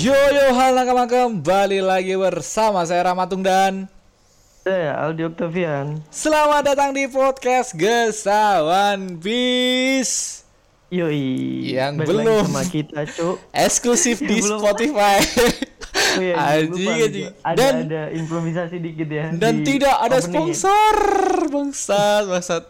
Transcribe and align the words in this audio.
Yo 0.00 0.16
yo 0.32 0.56
hal 0.56 0.72
nakama 0.72 1.04
kembali 1.04 1.84
lagi 1.84 2.16
bersama 2.16 2.80
saya 2.88 3.04
Ramatung 3.04 3.44
dan 3.44 3.84
Saya 4.60 4.96
Aldi 4.96 5.28
Octavian. 5.28 6.00
Selamat 6.08 6.64
datang 6.64 6.96
di 6.96 7.04
podcast 7.04 7.76
Gesawan 7.76 9.20
Bis 9.20 10.40
Yoi. 10.88 11.76
Yang 11.76 11.92
balik 12.00 12.08
belum. 12.16 12.44
sama 12.48 12.64
kita, 12.64 13.00
Cuk. 13.06 13.36
Eksklusif 13.52 14.16
di. 14.20 14.40
Spotify 14.40 15.20
Oh 16.10 16.18
iya, 16.18 16.34
anjing. 16.34 17.30
lupa. 17.30 17.46
Ada 17.46 17.54
Dan- 17.60 17.78
ada 17.86 18.02
improvisasi 18.10 18.76
dikit 18.80 19.06
ya. 19.06 19.30
Dan 19.30 19.62
di 19.62 19.76
tidak 19.76 19.94
ada 19.94 20.16
opening 20.16 20.50
ya. 20.50 20.54
sponsor 20.58 20.94
Bangsat 21.46 22.22
Bangsat 22.26 22.62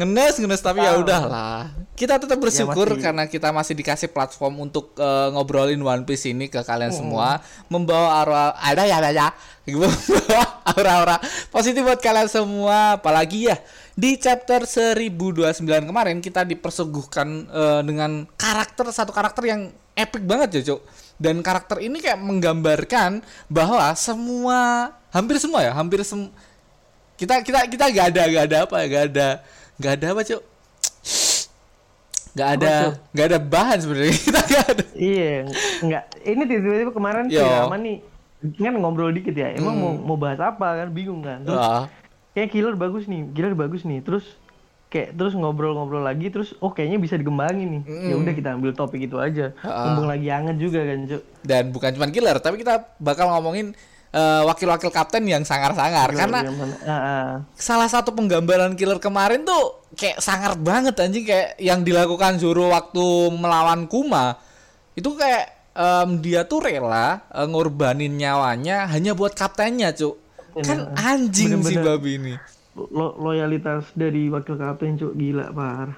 Ngenes 0.00 0.40
ngenes 0.40 0.64
tapi 0.64 0.80
ya 0.80 0.96
udahlah. 0.96 1.68
Kita 1.92 2.16
tetap 2.16 2.40
bersyukur 2.40 2.88
masih- 2.96 3.04
karena 3.04 3.24
kita 3.28 3.52
masih 3.52 3.76
dikasih 3.76 4.08
platform 4.08 4.64
untuk 4.64 4.96
eh, 4.96 5.28
ngobrolin 5.36 5.76
One 5.76 6.08
Piece 6.08 6.24
ini 6.32 6.48
ke 6.48 6.64
kalian 6.64 6.88
semua. 6.88 7.44
Membawa 7.68 8.24
aura 8.24 8.44
ada 8.56 8.88
ya 8.88 8.96
ada 8.96 9.12
ya. 9.12 9.28
Aura-aura 10.72 11.20
positif 11.52 11.84
buat 11.84 12.00
kalian 12.00 12.32
semua. 12.32 12.96
Apalagi 12.96 13.52
ya 13.52 13.60
di 13.92 14.16
chapter 14.16 14.64
1029 14.64 15.60
kemarin 15.60 16.24
kita 16.24 16.48
dipersuguhkan 16.48 17.28
eh, 17.52 17.80
dengan 17.84 18.24
karakter 18.40 18.88
satu 18.88 19.12
karakter 19.12 19.44
yang 19.44 19.68
epic 19.92 20.24
banget 20.24 20.48
ya 20.56 20.72
Cuk 20.72 20.80
dan 21.20 21.44
karakter 21.44 21.84
ini 21.84 22.00
kayak 22.00 22.16
menggambarkan 22.16 23.20
bahwa 23.52 23.92
semua 23.92 24.88
hampir 25.12 25.36
semua 25.36 25.60
ya 25.60 25.76
hampir 25.76 26.00
sem 26.00 26.32
kita 27.20 27.44
kita 27.44 27.68
kita 27.68 27.84
gak 27.92 28.06
ada 28.16 28.22
gak 28.24 28.44
ada 28.48 28.58
apa 28.64 28.76
gak 28.88 29.04
ada 29.12 29.28
gak 29.80 29.92
ada 29.96 30.06
apa 30.12 30.22
Cuk 30.22 30.42
gak 32.36 32.48
ada 32.56 32.70
Cuk? 32.84 32.92
gak 33.10 33.26
ada 33.26 33.38
bahan 33.40 33.78
sebenarnya 33.80 34.14
kita 34.26 34.40
gak 34.44 34.64
ada 34.68 34.84
Iya, 34.92 35.48
enggak. 35.80 36.04
Ini 36.20 36.42
tiba-tiba 36.44 36.92
kemarin 36.92 37.24
si 37.26 37.34
Yo. 37.34 37.42
Rama 37.42 37.74
nih 37.74 38.04
kan 38.54 38.72
ngobrol 38.74 39.08
dikit 39.10 39.32
ya. 39.32 39.52
Emang 39.52 39.72
mau 39.74 39.92
mau 39.94 40.16
bahas 40.16 40.36
apa 40.36 40.76
kan 40.76 40.88
bingung 40.90 41.20
kan. 41.20 41.40
Terus 41.40 41.56
Ah, 41.58 41.88
kayak 42.30 42.48
killer 42.50 42.72
bagus 42.74 43.04
nih, 43.04 43.24
killer 43.32 43.52
bagus 43.54 43.80
nih. 43.82 44.00
Terus 44.00 44.24
kayak 44.88 45.14
terus 45.14 45.32
ngobrol-ngobrol 45.32 46.00
lagi 46.00 46.28
terus 46.28 46.52
oh 46.58 46.68
kayaknya 46.68 46.98
bisa 46.98 47.16
dikembangin 47.16 47.80
nih. 47.80 47.82
Ya 48.06 48.14
udah 48.14 48.32
kita 48.34 48.48
ambil 48.52 48.72
topik 48.72 49.00
itu 49.02 49.16
aja. 49.16 49.56
Mumpung 49.58 50.04
lagi 50.04 50.28
hangat 50.28 50.56
juga 50.56 50.84
kan, 50.84 50.98
Cuk. 51.06 51.22
dan 51.40 51.64
bukan 51.70 51.90
cuma 51.96 52.06
killer 52.06 52.36
tapi 52.36 52.60
kita 52.60 52.74
bakal 52.96 53.28
ngomongin 53.30 53.72
eh, 54.10 54.42
wakil-wakil 54.42 54.88
kapten 54.88 55.24
yang 55.24 55.42
sangar-sangar. 55.42 56.10
Karena 56.10 56.42
mana- 56.42 56.78
Ah, 56.82 56.92
ah. 56.92 57.28
salah 57.52 57.86
satu 57.86 58.10
penggambaran 58.10 58.74
killer 58.74 58.98
kemarin 58.98 59.42
tuh 59.42 59.86
kayak 59.92 60.18
sangar 60.18 60.54
banget 60.54 60.94
anjing. 60.96 61.22
Kayak 61.22 61.54
yang 61.56 61.80
dilakukan 61.80 62.36
Zoro 62.36 62.68
waktu 62.68 63.02
melawan 63.32 63.86
Kuma 63.86 64.34
itu 64.92 65.14
kayak 65.14 65.44
em, 65.72 66.18
dia 66.18 66.42
tuh 66.42 66.60
rela 66.60 67.22
eh, 67.26 67.46
ngorbanin 67.46 68.10
nyawanya 68.12 68.86
hanya 68.86 69.12
buat 69.12 69.32
kaptennya 69.32 69.90
cuk. 69.90 70.18
Kan 70.60 70.90
anjing 70.92 71.54
si 71.56 71.78
Bener-bener. 71.78 71.84
babi 71.86 72.10
ini. 72.16 72.34
Lo- 72.74 73.14
loyalitas 73.16 73.86
dari 73.92 74.26
wakil 74.26 74.54
kapten 74.54 74.94
cuk. 74.96 75.14
Gila 75.14 75.50
parah. 75.50 75.94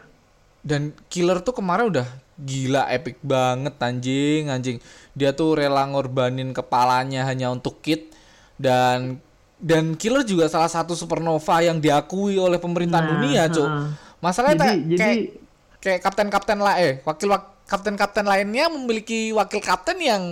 Dan 0.60 0.92
killer 1.08 1.40
tuh 1.40 1.52
kemarin 1.52 1.88
udah 1.88 2.06
gila 2.34 2.88
epic 2.88 3.20
banget 3.20 3.75
anjing 3.77 4.48
anjing. 4.48 4.78
Dia 5.12 5.33
tuh 5.33 5.55
rela 5.55 5.84
ngorbanin 5.84 6.50
kepalanya 6.50 7.24
hanya 7.24 7.48
untuk 7.48 7.80
kit 7.80 8.12
dan 8.56 9.20
dan 9.56 9.94
killer 9.94 10.22
juga 10.22 10.47
salah 10.47 10.66
satu 10.66 10.92
supernova 10.92 11.61
yang 11.61 11.78
diakui 11.78 12.34
oleh 12.34 12.58
pemerintah 12.58 12.98
Nah, 12.98 13.08
dunia 13.12 13.42
cuk. 13.47 13.69
masalahnya 14.19 14.56
Jadi- 14.56 14.64
tak- 14.64 14.83
jadi- 14.89 14.98
kayak 14.98 15.19
kayak 15.79 16.01
kapten-kapten 16.01 16.58
lah 16.58 16.74
eh 16.77 17.02
wakil 17.02 17.30
kapten-kapten 17.64 18.23
lainnya 18.23 18.67
memiliki 18.68 19.30
wakil 19.30 19.58
kapten 19.58 19.98
yang 19.98 20.23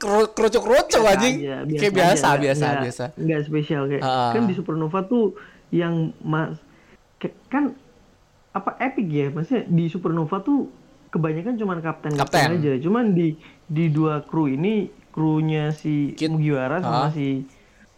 kerucuk-kerucuk 0.00 1.02
anjing. 1.02 1.44
aja, 1.44 1.56
kayak 1.68 1.92
biasa 1.92 2.26
aja, 2.26 2.40
biasa 2.40 2.64
nggak- 2.64 2.82
biasa. 2.82 3.04
nggak 3.14 3.40
spesial 3.44 3.82
kayak 3.84 4.02
Ah. 4.02 4.32
kan 4.32 4.42
di 4.44 4.54
supernova 4.54 4.98
tuh 5.02 5.36
yang 5.70 6.16
mas 6.18 6.56
kayak- 7.16 7.36
kan 7.48 7.64
apa 8.50 8.80
epic 8.80 9.06
ya? 9.06 9.26
Maksudnya 9.28 9.62
di 9.66 9.84
supernova 9.86 10.40
tuh 10.40 10.72
kebanyakan 11.10 11.54
cuman 11.54 11.78
kapten 11.78 12.12
Kapten. 12.14 12.48
aja. 12.56 12.72
Cuman 12.78 13.12
di 13.12 13.34
di 13.64 13.84
dua 13.86 14.22
kru 14.22 14.46
ini 14.46 14.86
krunya 15.10 15.70
si 15.70 16.14
Kit. 16.14 16.30
Mugiwara 16.30 16.78
sama 16.78 17.06
Ah. 17.06 17.10
si 17.10 17.44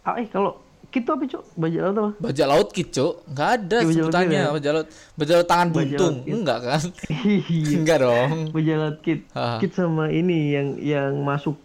ah, 0.01 0.17
eh 0.17 0.27
kalau 0.27 0.57
kita 0.89 1.13
apa 1.13 1.25
cok 1.25 1.43
bajak 1.55 1.81
laut 1.83 1.95
apa? 1.95 2.11
Bajak 2.19 2.47
laut 2.47 2.67
kit 2.69 2.89
cuk. 2.89 3.13
Nggak 3.27 3.49
ada 3.55 3.77
Ya, 3.79 3.85
sebutannya. 3.87 4.39
ya? 4.39 4.49
bajak 4.51 4.71
laut 4.71 4.87
bajak 5.15 5.35
laut 5.35 5.47
tangan 5.47 5.67
Bajak 5.67 5.77
buntung 5.89 6.15
laut 6.15 6.29
enggak 6.31 6.59
kan? 6.59 6.81
Iya. 7.49 7.75
enggak 7.75 7.97
dong. 7.99 8.29
Bajak 8.51 8.75
laut 8.75 8.97
kit. 8.99 9.19
Ah. 9.31 9.57
kit 9.57 9.71
sama 9.71 10.05
ini 10.07 10.37
yang 10.51 10.67
yang 10.77 11.11
masuk 11.19 11.57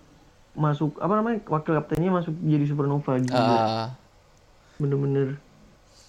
masuk 0.54 0.96
apa 0.96 1.12
namanya 1.14 1.38
wakil 1.46 1.72
kaptennya 1.72 2.10
masuk 2.10 2.34
jadi 2.40 2.64
supernova 2.64 3.12
gitu. 3.16 3.32
Ah, 3.32 3.92
bener-bener 4.76 5.36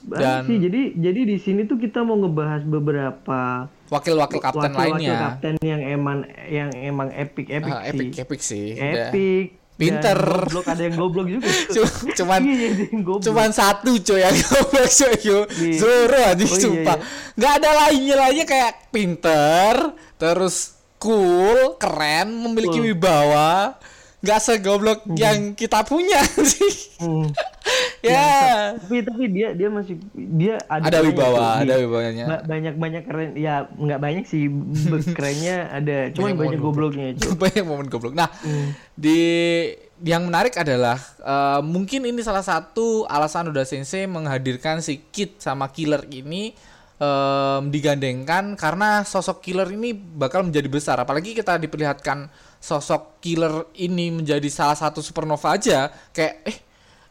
Dan- 0.01 0.45
sih. 0.45 0.57
Jadi 0.57 0.81
jadi 0.95 1.21
di 1.25 1.37
sini 1.37 1.61
tuh 1.63 1.75
kita 1.75 2.01
mau 2.01 2.15
ngebahas 2.15 2.63
beberapa 2.63 3.67
wakil-wakil 3.87 4.39
kapten 4.39 4.69
wakil-wakil 4.69 4.95
lainnya. 4.95 5.17
kapten 5.33 5.53
yang 5.59 5.81
emang 5.81 6.17
yang 6.45 6.69
emang 6.71 7.09
epic 7.09 7.47
epic 7.47 7.67
Ah, 7.69 7.81
sih. 7.81 7.89
epic 7.89 8.09
epic 8.17 8.39
sih. 8.39 8.67
Epic. 8.73 9.45
Pinter. 9.75 10.11
dan 10.11 10.43
goblok 10.43 10.67
ada 10.67 10.81
yang 10.81 10.95
goblok 10.97 11.27
juga. 11.29 11.47
Cu- 11.73 12.11
cuman 12.13 12.39
iya 12.43 12.67
goblok. 12.99 13.23
cuman 13.23 13.49
satu 13.49 13.95
coy 13.97 14.19
yang 14.19 14.35
goblok 14.35 14.87
coy 14.89 15.13
Iya. 15.15 15.39
Zoro 15.73 16.19
anjing 16.21 16.43
Oh, 16.45 16.51
iya, 16.51 16.59
sumpah. 16.59 16.95
Iya. 16.95 17.05
nggak 17.33 17.53
ada 17.55 17.69
lainnya 17.77 18.15
lainnya 18.17 18.45
kayak 18.45 18.71
pinter 18.89 19.73
terus 20.15 20.55
cool 20.97 21.79
keren 21.79 22.27
memiliki 22.37 22.75
Cool. 22.77 22.91
wibawa 22.91 23.79
nggak 24.19 24.39
segoblok 24.39 24.99
yang 25.13 25.53
kita 25.53 25.79
punya 25.81 26.19
sih. 26.51 26.73
Hmm. 26.97 27.31
ya. 28.03 28.75
Tapi 28.75 28.99
tapi 29.01 29.23
dia 29.27 29.51
dia 29.51 29.69
masih 29.69 29.95
dia 30.13 30.59
ada 30.65 30.83
ada 30.85 30.99
wibawa 30.99 31.59
ada 31.59 31.75
wibawanya. 31.77 32.25
ba- 32.27 32.43
banyak 32.45 32.75
banyak 32.75 33.03
keren 33.03 33.31
ya 33.33 33.67
nggak 33.69 33.95
banyak 33.97 34.25
sih 34.25 34.51
kerennya 35.15 35.71
ada 35.71 36.11
cuman 36.11 36.31
Banyak 36.31 36.39
banyak 36.41 36.59
gobloknya 36.59 37.07
cuy. 37.15 37.31
banyak 37.37 37.63
momen 37.63 37.87
goblok. 37.87 38.11
Nah 38.11 38.27
Hmm. 38.39 38.75
di 38.93 39.19
yang 39.99 40.23
menarik 40.25 40.55
adalah 40.55 40.95
eh, 41.17 41.61
mungkin 41.61 42.03
ini 42.03 42.19
salah 42.19 42.43
satu 42.43 43.03
alasan 43.05 43.47
Uda 43.47 43.63
Sensei 43.63 44.03
menghadirkan 44.03 44.79
si 44.79 44.99
Kid 45.05 45.37
sama 45.37 45.67
Killer 45.69 46.03
ini 46.09 46.55
em, 46.97 47.61
digandengkan 47.67 48.55
karena 48.55 49.03
sosok 49.03 49.39
Killer 49.41 49.67
ini 49.67 49.91
bakal 49.91 50.43
menjadi 50.43 50.67
besar. 50.67 50.97
Apalagi 50.97 51.31
kita 51.31 51.55
diperlihatkan 51.57 52.27
sosok 52.59 53.23
Killer 53.23 53.67
ini 53.75 54.11
menjadi 54.11 54.47
salah 54.51 54.75
satu 54.75 54.99
supernova 54.99 55.55
aja 55.55 55.87
kayak 56.11 56.33
eh 56.43 56.57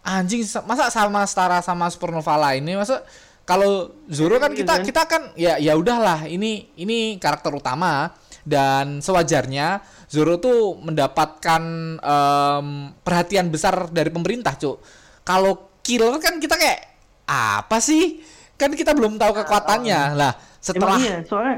anjing 0.05 0.45
sa- 0.45 0.65
masa 0.65 0.89
sama 0.89 1.25
setara 1.25 1.59
sama 1.61 1.89
supernova 1.89 2.37
lainnya? 2.37 2.79
Masa 2.81 3.05
kalau 3.45 3.97
Zoro 4.13 4.37
kan 4.37 4.53
Iya 4.53 4.59
kita 4.61 4.75
kan? 4.77 4.85
kita 4.85 5.03
kan 5.09 5.23
ya 5.35 5.57
ya 5.57 5.73
udahlah 5.75 6.29
ini 6.29 6.69
ini 6.77 7.17
karakter 7.17 7.53
utama. 7.53 8.13
Dan 8.49 9.05
sewajarnya 9.05 9.85
Zoro 10.09 10.41
tuh 10.41 10.81
mendapatkan 10.81 11.63
em, 12.01 12.67
perhatian 13.05 13.53
besar 13.53 13.93
dari 13.93 14.09
pemerintah 14.09 14.57
cuk. 14.57 14.81
Kalau 15.21 15.77
killer 15.85 16.17
kan 16.17 16.41
kita 16.41 16.57
kayak 16.57 16.81
apa 17.29 17.77
sih? 17.77 18.25
Kan 18.57 18.73
kita 18.73 18.97
belum 18.97 19.21
tahu 19.21 19.37
kekuatannya. 19.37 20.17
Lah 20.17 20.33
setelah 20.65 20.97
Emang 20.97 21.05
iya, 21.05 21.17
soalnya 21.29 21.57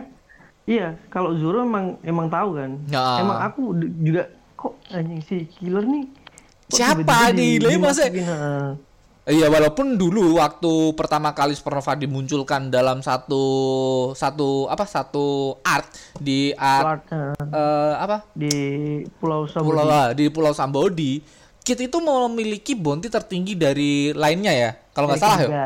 iya 0.70 0.94
kalau 1.10 1.34
Zoro 1.34 1.66
emang 1.66 1.98
emang 2.00 2.30
tahu 2.30 2.54
kan. 2.54 2.70
Ya. 2.86 3.18
Emang 3.18 3.38
aku 3.42 3.74
juga 3.98 4.30
kok 4.54 4.78
anjing 4.88 5.18
si 5.20 5.50
killer 5.50 5.82
nih. 5.82 6.06
kok 6.70 6.76
Siapa 6.78 7.34
nih? 7.34 7.58
Lah, 7.58 7.70
masa- 7.76 8.06
heeh. 8.06 8.68
Iya 9.30 9.46
walaupun 9.46 9.94
dulu 9.94 10.40
waktu 10.40 10.96
pertama 10.96 11.30
kali 11.30 11.52
Supernova 11.52 11.92
dimunculkan 11.94 12.66
dalam 12.66 12.98
satu 12.98 13.44
satu 14.10 14.66
apa 14.66 14.88
satu 14.88 15.54
art 15.60 15.86
di 16.18 16.50
art 16.56 17.04
heeh, 17.06 17.36
eh, 17.38 17.94
apa 18.00 18.26
di 18.32 18.54
Pulau 19.20 19.44
Sabudi. 19.44 19.68
pulau 19.70 19.86
di 20.16 20.24
Pulau 20.32 20.52
Sambodi 20.56 21.12
Kit 21.60 21.76
itu 21.76 21.98
memiliki 22.00 22.72
bounty 22.72 23.06
tertinggi 23.06 23.52
dari 23.52 24.16
lainnya 24.16 24.50
ya 24.50 24.70
kalau 24.90 25.06
nggak 25.06 25.20
salah 25.22 25.38
ya 25.38 25.46
ketiga, 25.46 25.64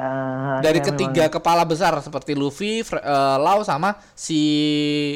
dari 0.60 0.78
ya, 0.78 0.84
ketiga 0.84 1.22
memang. 1.26 1.34
kepala 1.38 1.62
besar 1.64 1.92
seperti 1.98 2.36
Luffy, 2.36 2.84
eh, 2.84 3.36
Lau 3.40 3.64
sama 3.64 3.96
si 4.12 4.42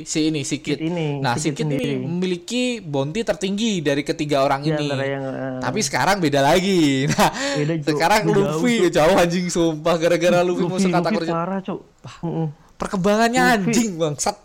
si 0.03 0.33
ini 0.33 0.43
si 0.43 0.59
Kit. 0.59 0.79
Kid 0.79 0.89
ini, 0.89 1.21
nah 1.21 1.37
si 1.37 1.53
Kid 1.53 1.69
Kit 1.69 1.77
ini 1.77 2.03
memiliki 2.03 2.81
bounty 2.81 3.21
tertinggi 3.21 3.85
dari 3.85 4.01
ketiga 4.03 4.43
orang 4.43 4.65
Di 4.65 4.73
ini. 4.73 4.89
yang, 4.89 5.25
eh, 5.29 5.59
Tapi 5.61 5.79
sekarang 5.83 6.19
beda 6.19 6.41
lagi. 6.41 7.05
Nah, 7.11 7.31
Beda, 7.35 7.75
sekarang 7.85 8.21
Jauh, 8.25 8.35
Luffy 8.35 8.75
Cuk. 8.87 8.91
jauh 8.95 9.15
anjing 9.19 9.47
sumpah 9.51 9.95
gara-gara 9.99 10.41
Luffy, 10.41 10.63
Luffy, 10.63 10.73
musuh 10.79 10.91
kata 10.91 11.09
kerja. 11.13 11.33
parah, 11.35 11.61
Cuk. 11.61 11.81
Heeh. 12.23 12.47
Perkembangannya 12.79 13.43
Luffy. 13.43 13.55
anjing 13.69 13.91
bangsat. 13.99 14.37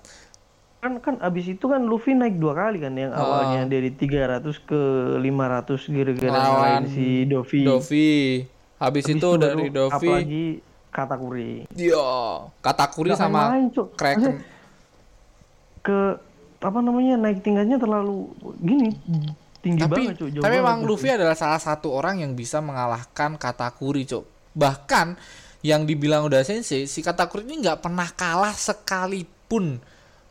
Kan 0.83 0.99
kan 0.99 1.15
abis 1.17 1.47
itu 1.47 1.63
kan 1.63 1.79
Luffy 1.79 2.11
naik 2.11 2.35
dua 2.35 2.51
kali 2.51 2.77
kan 2.77 2.91
yang 2.91 3.09
Ah. 3.09 3.23
awalnya 3.23 3.63
dari 3.65 3.87
300 3.89 4.59
ke 4.59 4.81
500 5.15 5.87
gara-gara 5.87 6.27
Lawan 6.29 6.43
ngalahin 6.43 6.85
si 6.85 7.07
Dovi. 7.23 7.61
Dovi. 7.63 8.11
Habis, 8.75 8.99
Habis 8.99 9.05
itu 9.07 9.27
baru 9.31 9.39
dari 9.39 9.67
Dovi, 9.71 9.95
apalagi 9.95 10.45
Katakuri. 10.91 11.53
dia 11.71 12.03
Katakuri 12.59 13.09
Nggak 13.09 13.21
sama 13.23 13.39
main, 13.47 13.71
Cuk. 13.71 13.95
Kraken. 13.95 14.43
Ke 15.79 16.19
apa 16.59 16.79
namanya 16.79 17.15
naik 17.17 17.39
tingkatnya 17.39 17.75
terlalu 17.75 18.31
gini 18.57 18.91
tinggi 19.59 19.79
tapi 19.79 20.07
banget 20.07 20.15
cuy. 20.17 20.31
tapi 20.37 20.55
memang. 20.59 20.83
Luffy 20.83 21.07
adalah 21.09 21.35
salah 21.35 21.59
satu 21.59 21.91
orang 21.91 22.19
yang 22.19 22.31
bisa 22.33 22.59
mengalahkan 22.59 23.35
Katakuri 23.35 24.03
cok 24.03 24.23
bahkan 24.51 25.19
yang 25.59 25.83
dibilang 25.83 26.23
udah 26.23 26.39
sensei 26.41 26.83
si 26.85 26.99
Katakuri 26.99 27.43
ini 27.43 27.63
nggak 27.63 27.79
pernah 27.79 28.07
kalah 28.09 28.51
sekalipun 28.51 29.79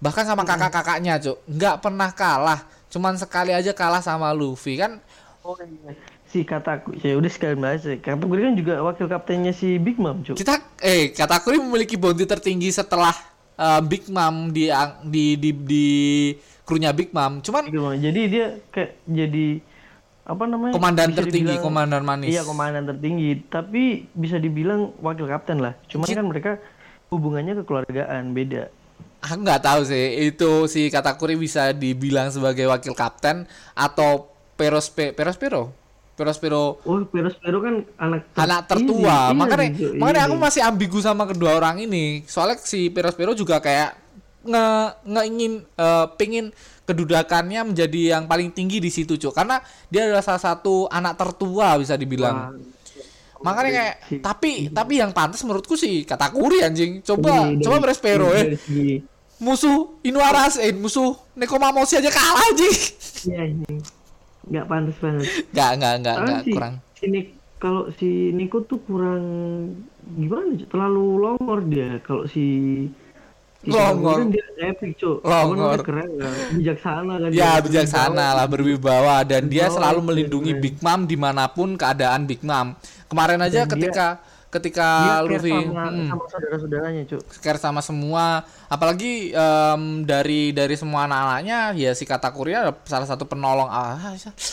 bahkan 0.02 0.26
sama 0.26 0.42
kakak-kakaknya 0.42 1.16
cok 1.16 1.38
nggak 1.46 1.76
pernah 1.78 2.10
kalah 2.10 2.60
cuman 2.90 3.14
sekali 3.14 3.54
aja 3.54 3.70
kalah 3.70 4.02
sama 4.02 4.28
Luffy 4.30 4.74
kan 4.74 4.98
Oh, 5.40 5.58
iya. 5.58 5.94
si 6.24 6.42
kataku 6.42 6.94
ya 6.96 7.14
udah 7.14 7.26
sekalian 7.26 7.58
bahas 7.58 7.82
ya. 7.82 7.98
Katakuri 7.98 8.42
kan 8.42 8.54
juga 8.54 8.78
wakil 8.80 9.06
kaptennya 9.06 9.50
si 9.50 9.74
Big 9.74 9.98
Mom 9.98 10.22
cuy. 10.22 10.34
kita 10.34 10.54
eh 10.78 11.10
Katakuri 11.10 11.58
memiliki 11.58 11.94
bounty 11.94 12.22
tertinggi 12.24 12.70
setelah 12.70 13.10
eh, 13.52 13.82
Big 13.82 14.06
Mom 14.06 14.50
di 14.50 14.70
di 15.02 15.34
di, 15.34 15.50
di 15.52 15.86
krunya 16.62 16.90
Big 16.90 17.10
Mom 17.10 17.38
cuman. 17.38 17.66
Jadi 17.98 18.20
dia 18.28 18.54
kayak 18.70 19.02
jadi 19.02 19.58
apa 20.22 20.42
namanya? 20.46 20.72
komandan 20.72 21.10
bisa 21.10 21.18
tertinggi 21.18 21.42
dibilang- 21.50 21.64
komandan 21.64 22.02
manis 22.06 22.30
Iya 22.30 22.42
komandan 22.42 22.84
tertinggi, 22.86 23.30
tapi 23.50 23.82
bisa 24.14 24.38
dibilang 24.38 24.94
wakil 24.98 25.26
kapten 25.26 25.58
lah. 25.58 25.74
Cuman 25.86 26.06
Jit- 26.06 26.14
kan 26.14 26.26
mereka 26.26 26.50
hubungannya 27.10 27.58
kekeluargaan 27.58 28.30
beda. 28.30 28.70
Aku 29.22 29.38
nggak 29.38 29.62
tahu 29.62 29.80
sih. 29.86 30.04
Itu 30.28 30.66
si 30.66 30.90
Katakuri 30.90 31.38
bisa 31.38 31.70
dibilang 31.70 32.28
sebagai 32.28 32.66
wakil 32.66 32.92
kapten 32.92 33.46
atau 33.72 34.28
Perospe 34.52 35.14
Perospero 35.14 35.72
Perospero 36.12 36.76
Oh, 36.84 37.00
Perospero 37.08 37.58
kan 37.58 37.74
anak 37.96 38.20
ter- 38.28 38.42
anak 38.42 38.60
ini, 38.60 38.68
tertua. 38.68 39.16
Iya, 39.32 39.32
makanya 39.32 39.68
gitu, 39.72 39.86
makanya 39.96 40.20
iya. 40.20 40.28
aku 40.28 40.36
masih 40.36 40.60
ambigu 40.60 40.98
sama 41.00 41.24
kedua 41.24 41.56
orang 41.56 41.80
ini. 41.80 42.26
Soalnya 42.28 42.60
si 42.60 42.92
Perospero 42.92 43.32
juga 43.32 43.58
kayak 43.58 43.96
nge 44.42 44.66
ngeingin 45.06 45.52
eh, 45.64 46.06
pingin 46.18 46.46
kedudukannya 46.82 47.62
menjadi 47.64 48.18
yang 48.18 48.26
paling 48.26 48.50
tinggi 48.50 48.76
di 48.76 48.90
situ 48.90 49.16
cuk. 49.16 49.32
Karena 49.32 49.62
dia 49.88 50.04
adalah 50.04 50.20
salah 50.20 50.42
satu 50.42 50.84
anak 50.86 51.16
tertua 51.16 51.80
bisa 51.80 51.96
dibilang. 51.96 52.52
Wah, 52.52 52.60
makanya 53.42 53.70
kayak 53.72 53.94
tapi 54.20 54.50
tapi 54.68 55.00
yang 55.00 55.10
pantas 55.10 55.42
menurutku 55.42 55.74
sih 55.74 56.04
Katakuri 56.04 56.60
anjing. 56.60 57.00
Coba 57.00 57.50
coba 57.56 57.76
Perospero 57.80 58.30
ya 58.30 58.52
segi- 58.52 59.00
musuh 59.42 59.98
Inuaras 60.06 60.56
eh 60.62 60.70
musuh 60.70 61.18
Nekomamoshi 61.34 61.98
aja 61.98 62.08
kalah 62.14 62.46
anjing 62.54 62.78
Iya 63.26 63.42
ini 63.50 63.82
nggak 64.42 64.66
pantas 64.66 64.96
banget. 64.98 65.26
nggak 65.50 65.70
nggak 65.78 65.94
nggak 66.02 66.16
nggak 66.22 66.40
si, 66.42 66.50
kurang 66.54 66.74
si 66.98 67.04
Nik- 67.10 67.34
kalau 67.62 67.82
si 67.94 68.34
Niko 68.34 68.66
tuh 68.66 68.82
kurang 68.82 69.22
gimana? 70.18 70.50
Cuk? 70.58 70.66
Terlalu 70.66 71.06
longor 71.22 71.62
dia. 71.70 72.02
Kalau 72.02 72.26
si 72.26 72.42
si 73.62 73.70
Longor. 73.70 74.18
Kan 74.18 74.34
dia 74.34 74.42
epic 74.66 74.98
cuy. 74.98 75.22
Longor. 75.22 75.78
keren 75.86 76.10
kan. 76.18 76.34
Bijaksana 76.58 77.14
kan. 77.22 77.30
ya 77.30 77.62
dia. 77.62 77.62
bijaksana 77.62 78.26
lah 78.34 78.46
berwibawa 78.50 79.22
iya, 84.52 84.54
ketika 84.54 84.88
Dia 85.22 85.24
Luffy 85.24 85.48
sama, 85.50 85.84
hmm, 85.86 86.06
sama 86.06 86.24
saudara-saudaranya 86.28 87.02
cuy. 87.06 87.20
care 87.38 87.56
sama 87.56 87.80
semua 87.80 88.24
apalagi 88.66 89.32
em, 89.32 89.82
dari 90.02 90.50
dari 90.50 90.74
semua 90.74 91.04
anak-anaknya 91.04 91.72
ya 91.74 91.90
si 91.90 92.04
Katakuri 92.04 92.52
adalah 92.52 92.76
salah 92.82 93.06
satu 93.06 93.24
penolong 93.24 93.64
ah, 93.64 93.96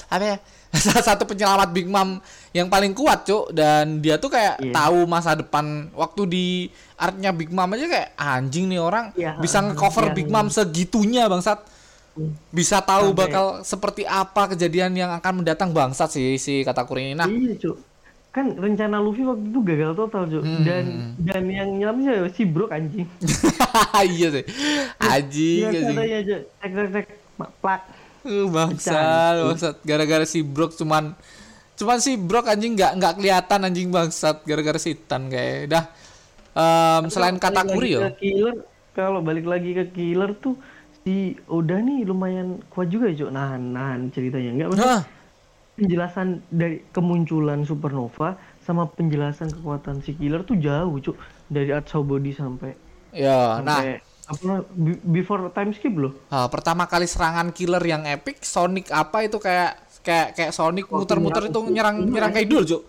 apa 0.07 0.24
ya 0.24 0.38
salah 0.86 1.04
satu 1.04 1.25
penyelamat 1.25 1.69
Big 1.69 1.86
Mom 1.86 2.22
yang 2.51 2.66
paling 2.66 2.94
kuat 2.94 3.24
cuk 3.24 3.51
dan 3.51 4.00
dia 4.00 4.16
tuh 4.16 4.30
kayak 4.30 4.62
Iya. 4.62 4.72
tahu 4.72 5.04
masa 5.04 5.34
depan 5.34 5.66
waktu 5.92 6.22
di 6.25 6.48
artnya 6.95 7.30
Big 7.30 7.50
Mom 7.50 7.68
aja 7.68 7.86
kayak 7.86 8.10
anjing 8.16 8.66
nih 8.66 8.78
orang 8.78 9.12
Iya, 9.13 9.36
bisa 9.36 9.60
ngecover 9.60 10.06
iya. 10.06 10.16
Big 10.16 10.28
Mom 10.28 10.48
segitunya 10.48 11.25
bangsat 11.25 11.60
bisa 12.50 12.80
tahu 12.80 13.12
Sampai- 13.12 13.19
bakal 13.25 13.45
seperti 13.63 14.04
apa 14.04 14.50
kejadian 14.50 14.92
yang 14.94 15.12
akan 15.13 15.40
mendatang 15.40 15.72
bangsat 15.72 16.10
sih 16.10 16.36
si 16.36 16.62
Katakuri 16.62 17.02
ini 17.04 17.13
nah 17.13 17.25
Iya 17.25 17.56
cuy. 17.57 17.75
Kan 18.30 18.54
rencana 18.54 19.02
Luffy 19.02 19.26
waktu 19.26 19.50
itu 19.50 19.60
gagal 19.66 19.92
total 19.98 20.24
cuy. 20.30 20.42
Hmm. 20.46 20.62
Dan 20.62 20.86
dan 21.18 21.44
yang 21.50 21.70
nyelamin 21.81 22.30
si 22.30 22.46
Brook 22.46 22.70
anjing. 22.70 23.10
iya 24.16 24.28
sih 24.30 24.46
anjing 25.02 25.66
anjing 25.66 25.86
katanya 25.94 26.18
aja. 26.22 26.38
Tek 26.62 26.72
tek 26.72 26.88
tek 26.94 27.08
plak. 27.60 27.81
Uh, 28.20 28.46
bangsat, 28.52 29.34
bangsat. 29.48 29.76
Gara-gara 29.81 30.26
si 30.28 30.44
Brok 30.44 30.76
cuman 30.76 31.16
cuman 31.80 31.98
si 32.04 32.20
Brok 32.20 32.52
anjing 32.52 32.76
nggak 32.76 32.92
nggak 33.00 33.14
kelihatan 33.18 33.60
anjing 33.66 33.88
bangsat 33.90 34.44
gara-gara 34.44 34.78
sitan 34.78 35.31
kayak 35.31 35.72
dah. 35.72 35.86
Em, 36.60 37.04
selain 37.08 37.40
yo. 37.40 38.02
ke 38.04 38.12
Killer, 38.20 38.56
kalau 38.92 39.24
balik 39.24 39.48
lagi 39.48 39.72
ke 39.72 39.86
Killer 39.96 40.36
tuh 40.36 40.60
si 41.06 41.40
Oda 41.48 41.80
nih 41.80 42.04
lumayan 42.04 42.60
kuat 42.68 42.92
juga 42.92 43.10
Cuk. 43.16 43.31
Nahan, 43.31 43.72
nahan 43.72 44.00
ceritanya. 44.12 44.68
Nah, 44.76 45.02
penjelasan 45.80 46.44
dari 46.52 46.84
kemunculan 46.92 47.64
supernova 47.64 48.36
sama 48.60 48.86
penjelasan 48.86 49.48
kekuatan 49.50 50.04
si 50.04 50.12
Killer 50.14 50.44
tuh 50.44 50.60
jauh, 50.60 51.00
Cuk. 51.00 51.16
Dari 51.50 51.72
Art 51.74 51.90
Body 51.90 52.30
sampai 52.30 52.78
ya, 53.10 53.58
nah 53.66 53.81
sampai 53.81 53.98
apa 54.30 54.42
namanya, 54.46 54.64
be- 54.78 55.02
before 55.02 55.50
time 55.50 55.74
skip 55.74 55.98
loh. 55.98 56.14
ah, 56.30 56.46
pertama 56.46 56.86
kali 56.86 57.10
serangan 57.10 57.50
killer 57.50 57.81
yang 57.81 58.06
epic 58.06 58.46
Sonic 58.46 58.94
apa 58.94 59.26
itu 59.26 59.42
kayak 59.42 59.81
kayak 60.06 60.38
kayak 60.38 60.52
Sonic 60.54 60.86
muter-muter 60.94 61.50
itu 61.50 61.60
nyerang 61.74 62.06
nyerang 62.06 62.30
kayak 62.30 62.46
dulu, 62.46 62.62
Cuk. 62.62 62.84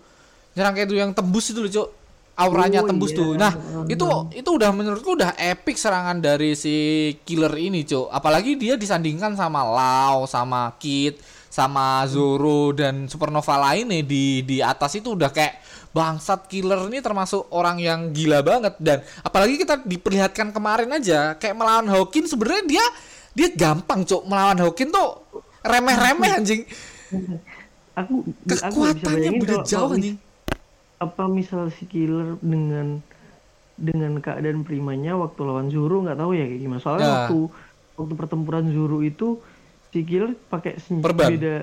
Nyerang 0.53 0.73
kayak 0.77 0.93
yang 0.93 1.11
tembus 1.17 1.49
itu 1.49 1.59
loh, 1.65 1.71
Cuk. 1.73 1.89
Auranya 2.37 2.85
Oh, 2.85 2.87
tembus 2.87 3.11
iya. 3.11 3.17
tuh. 3.17 3.31
Nah, 3.33 3.53
itu 3.89 4.05
itu 4.37 4.49
udah 4.53 4.69
menurutku 4.69 5.17
udah 5.17 5.33
epic 5.35 5.75
serangan 5.75 6.21
dari 6.21 6.53
si 6.53 6.75
killer 7.25 7.51
ini, 7.57 7.81
Cuk. 7.81 8.13
Apalagi 8.13 8.61
dia 8.61 8.77
disandingkan 8.77 9.33
sama 9.33 9.65
Lau, 9.65 10.29
sama 10.29 10.77
Kid, 10.77 11.17
sama 11.51 12.07
Zoro 12.07 12.71
dan 12.71 13.11
Supernova 13.11 13.59
lainnya 13.59 13.99
di 14.01 14.39
di 14.41 14.63
atas 14.63 14.95
itu 14.95 15.19
udah 15.19 15.27
kayak 15.29 15.59
bangsat 15.91 16.47
killer 16.47 16.87
ini 16.87 17.03
termasuk 17.03 17.51
orang 17.51 17.75
yang 17.75 18.15
gila 18.15 18.39
banget 18.39 18.79
dan 18.79 19.03
apalagi 19.19 19.59
kita 19.59 19.83
diperlihatkan 19.83 20.55
kemarin 20.55 20.87
aja 20.95 21.35
kayak 21.35 21.51
melawan 21.53 21.91
Hawkin 21.91 22.23
sebenarnya 22.23 22.63
dia 22.63 22.85
dia 23.31 23.47
gampang, 23.51 24.03
Cuk. 24.03 24.23
Melawan 24.23 24.59
Hawkin 24.59 24.91
tuh 24.91 25.23
remeh-remeh 25.63 26.31
anjing. 26.35 26.63
Aku 27.91 28.23
aku 28.23 28.47
Kekuatannya 28.47 29.03
bayangin 29.35 29.41
beda 29.43 29.55
jauh 29.67 29.91
anjing. 29.91 30.15
apa 30.97 31.25
misal 31.25 31.67
si 31.73 31.83
killer 31.83 32.37
dengan 32.39 33.01
dengan 33.73 34.21
keadaan 34.21 34.61
primanya 34.61 35.17
waktu 35.17 35.41
lawan 35.41 35.67
Zoro 35.67 36.05
nggak 36.05 36.13
tahu 36.15 36.31
ya 36.37 36.45
kayak 36.45 36.61
gimana 36.61 36.79
soalnya 36.79 37.03
Ya. 37.03 37.13
waktu 37.25 37.39
waktu 37.97 38.13
pertempuran 38.15 38.65
Zoro 38.69 39.01
itu 39.01 39.41
si 39.91 39.99
killer 40.01 40.31
pakai 40.47 40.75
senjata 40.77 41.03
Perban. 41.05 41.29
beda 41.29 41.55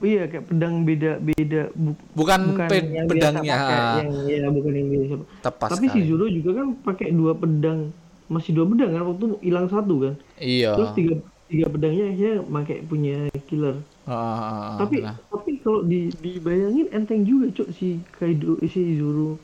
iya 0.00 0.22
kayak 0.24 0.44
pedang 0.46 0.74
beda 0.82 1.12
beda 1.18 1.62
bu- 1.72 1.98
Bukan, 2.14 2.40
pe- 2.62 2.78
yang 2.78 3.04
biasa 3.04 3.10
pedangnya. 3.10 3.54
pakai, 3.54 3.78
yang 3.98 4.10
ya 4.24 4.48
bukan 4.48 4.72
yang 4.72 4.88
biasa 4.88 5.14
tapi 5.42 5.84
si 5.84 5.98
sekali. 5.98 6.06
Zoro 6.06 6.26
juga 6.26 6.50
kan 6.54 6.66
pakai 6.78 7.08
dua 7.10 7.32
pedang 7.32 7.90
masih 8.26 8.52
dua 8.52 8.64
pedang 8.64 8.90
kan 8.90 9.02
waktu 9.04 9.24
hilang 9.40 9.66
satu 9.66 9.94
kan 10.00 10.14
Iya. 10.36 10.72
terus 10.72 10.90
tiga 10.94 11.14
tiga 11.46 11.66
pedangnya 11.66 12.04
akhirnya 12.06 12.34
pakai 12.44 12.76
punya 12.82 13.16
killer 13.44 13.76
Ah, 14.04 14.80
tapi 14.80 15.02
nah. 15.02 15.20
tapi 15.28 15.58
kalau 15.58 15.82
di 15.82 16.08
dibayangin 16.14 16.88
enteng 16.88 17.22
juga 17.22 17.52
cuk 17.52 17.68
si 17.70 18.00
Kaido 18.10 18.56
si 18.62 18.96
Zoro 18.96 19.36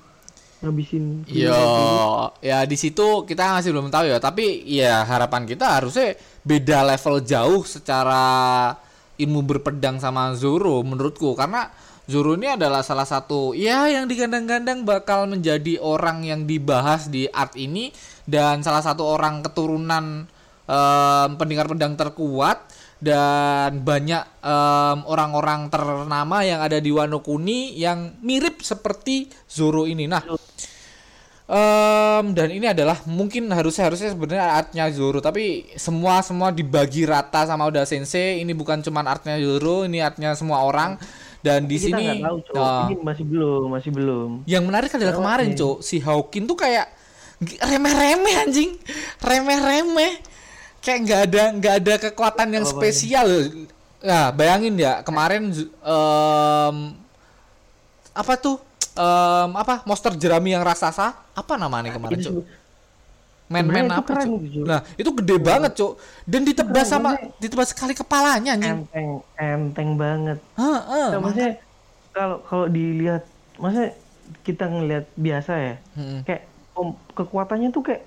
ngabisin 0.65 1.29
Yo, 1.29 2.33
ya 2.41 2.65
di 2.65 2.77
situ 2.81 3.29
kita 3.29 3.61
masih 3.61 3.77
belum 3.77 3.93
tahu 3.93 4.09
ya. 4.09 4.19
Tapi 4.19 4.65
ya 4.65 5.05
harapan 5.05 5.45
kita 5.45 5.79
harusnya 5.81 6.17
beda 6.41 6.83
level 6.89 7.21
jauh 7.21 7.63
secara 7.69 8.25
ilmu 9.21 9.47
berpedang 9.47 10.03
sama 10.03 10.35
Zoro 10.35 10.83
menurutku 10.83 11.39
karena 11.39 11.71
Zoro 12.05 12.37
ini 12.37 12.53
adalah 12.53 12.85
salah 12.85 13.09
satu 13.09 13.57
ya 13.57 13.89
yang 13.89 14.05
digandang-gandang 14.05 14.85
bakal 14.85 15.25
menjadi 15.25 15.81
orang 15.81 16.21
yang 16.21 16.45
dibahas 16.45 17.09
di 17.09 17.25
art 17.33 17.57
ini 17.57 17.89
dan 18.29 18.61
salah 18.61 18.85
satu 18.85 19.09
orang 19.09 19.41
keturunan 19.41 20.29
em, 20.69 21.31
pendengar 21.41 21.65
pedang 21.65 21.97
terkuat 21.97 22.69
dan 23.01 23.81
banyak 23.81 24.21
em, 24.45 24.99
orang-orang 25.09 25.73
ternama 25.73 26.45
yang 26.45 26.61
ada 26.61 26.77
di 26.77 26.93
Wano 26.93 27.25
Kuni 27.25 27.73
yang 27.73 28.21
mirip 28.21 28.61
seperti 28.61 29.33
Zoro 29.49 29.89
ini. 29.89 30.05
Nah, 30.05 30.29
Em, 31.45 32.33
dan 32.33 32.49
ini 32.49 32.65
adalah 32.73 33.05
mungkin 33.05 33.53
harusnya 33.53 33.93
harusnya 33.93 34.17
sebenarnya 34.17 34.65
artnya 34.65 34.89
Zoro 34.89 35.21
tapi 35.21 35.69
semua 35.77 36.25
semua 36.25 36.49
dibagi 36.49 37.05
rata 37.05 37.45
sama 37.45 37.69
Oda 37.69 37.85
Sensei. 37.85 38.41
Ini 38.41 38.57
bukan 38.57 38.81
cuman 38.81 39.05
artnya 39.05 39.37
Zoro 39.37 39.85
ini 39.85 40.01
artnya 40.01 40.33
semua 40.33 40.65
orang. 40.65 40.97
Dan 41.45 41.69
di 41.69 41.77
kita 41.77 42.01
sini 42.01 42.25
tahu 42.25 42.41
ah, 42.57 42.89
ini 42.89 42.97
masih 43.05 43.25
belum 43.29 43.69
masih 43.69 43.91
belum. 43.93 44.31
yang 44.49 44.65
menarik 44.65 44.89
adalah 44.97 45.13
kemarin 45.13 45.53
cok 45.53 45.85
si 45.85 46.01
Hawkin 46.01 46.49
tuh 46.49 46.57
kayak 46.57 46.89
remeh-remeh 47.61 48.35
anjing. 48.41 48.81
Remeh-remeh. 49.21 50.25
Kayak 50.81 50.99
nggak 51.05 51.21
ada 51.29 51.43
nggak 51.61 51.75
ada 51.85 51.95
kekuatan 52.09 52.49
yang 52.57 52.65
Apa-apanya. 52.65 52.81
spesial. 52.89 53.29
Nah 54.01 54.33
bayangin 54.33 54.81
ya 54.81 55.05
kemarin 55.05 55.53
em, 55.85 56.77
apa 58.17 58.33
tuh 58.41 58.57
Em, 58.95 59.51
apa 59.53 59.83
monster 59.85 60.15
jerami 60.15 60.55
yang 60.55 60.63
raksasa 60.63 61.07
apa 61.35 61.55
namanya 61.59 61.91
kemarin 61.91 62.23
Sebenarnya 63.45 63.85
itu 63.85 63.95
apa, 64.01 64.09
keren 64.09 64.27
Cuk? 64.27 64.39
gitu. 64.41 64.59
Nah, 64.65 64.81
itu 64.95 65.11
gede 65.21 65.37
banget, 65.37 65.73
Cuk. 65.75 65.93
Dan 66.25 66.41
ditebas 66.43 66.87
keren, 66.87 66.93
sama 66.97 67.11
ditebas 67.37 67.69
sekali 67.71 67.93
kepalanya 67.93 68.51
anjing. 68.55 68.87
enteng 68.87 69.09
enteng 69.37 69.91
banget 69.95 70.39
Heeh. 70.55 71.09
Nah, 71.13 71.19
maksudnya 71.21 71.53
kalau 72.11 72.37
kalau 72.41 72.67
dilihat 72.67 73.23
maksudnya 73.55 73.91
kita 74.41 74.65
ngelihat 74.67 75.05
biasa 75.15 75.53
ya 75.55 75.75
Mm-mm. 75.95 76.25
kayak 76.25 76.43
om- 76.73 76.97
kekuatannya 77.13 77.69
tuh 77.71 77.83
kayak 77.85 78.03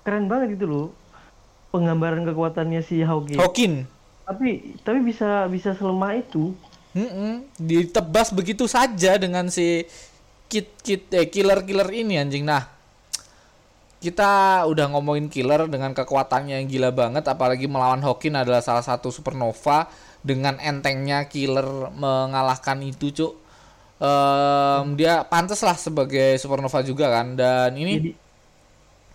keren 0.00 0.30
banget 0.30 0.54
gitu 0.54 0.66
loh 0.66 0.86
penggambaran 1.68 2.22
kekuatannya 2.22 2.80
si 2.80 3.02
Hawkeye 3.02 3.36
Hawkin. 3.36 3.84
tapi 4.22 4.48
tapi 4.80 4.98
bisa 5.02 5.48
bisa 5.48 5.72
selemah 5.72 6.14
itu 6.14 6.54
Mm-mm. 6.92 7.44
Ditebas 7.58 8.30
begitu 8.30 8.64
saja 8.64 9.18
dengan 9.18 9.50
si 9.50 9.84
kit 10.46 10.68
kit 10.82 11.10
eh 11.12 11.26
killer 11.30 11.62
killer 11.66 11.88
ini 11.90 12.18
anjing. 12.18 12.46
Nah, 12.46 12.66
kita 13.98 14.62
udah 14.70 14.86
ngomongin 14.92 15.26
killer 15.26 15.66
dengan 15.66 15.90
kekuatannya 15.96 16.62
yang 16.62 16.66
gila 16.70 16.90
banget, 16.94 17.24
apalagi 17.26 17.66
melawan 17.66 18.02
Hawkin 18.04 18.38
adalah 18.38 18.62
salah 18.62 18.84
satu 18.84 19.10
supernova 19.10 19.90
dengan 20.22 20.58
entengnya 20.62 21.26
killer 21.26 21.90
mengalahkan 21.94 22.78
itu, 22.82 23.10
cuk. 23.10 23.32
Em, 23.96 24.92
dia 24.94 25.24
pantas 25.24 25.64
lah 25.64 25.72
sebagai 25.72 26.36
supernova 26.36 26.84
juga 26.84 27.08
kan 27.08 27.32
dan 27.32 27.72
ini 27.72 27.92
jadi 27.96 28.12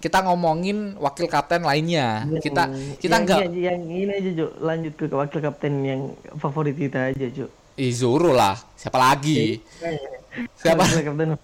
kita 0.02 0.26
ngomongin 0.26 0.98
wakil 0.98 1.30
kapten 1.30 1.62
lainnya. 1.62 2.26
Yang- 2.26 2.42
kita 2.42 2.64
kita 2.98 3.14
yang, 3.14 3.24
nggak 3.30 3.40
yang, 3.46 3.54
yang 3.54 3.82
ini 3.86 4.12
aja 4.18 4.32
Cuk. 4.34 4.52
Lanjut 4.58 4.94
ke 4.98 5.06
wakil 5.14 5.40
kapten 5.46 5.74
yang 5.86 6.02
favorit 6.42 6.74
kita 6.74 7.14
aja 7.14 7.28
Cuk. 7.30 7.50
Ih, 7.78 7.94
Zoro 7.94 8.34
lah. 8.34 8.58
Siapa 8.74 8.98
lagi? 8.98 9.62
Siapa 9.62 9.94
wakil 9.94 10.21
kita 10.64 11.36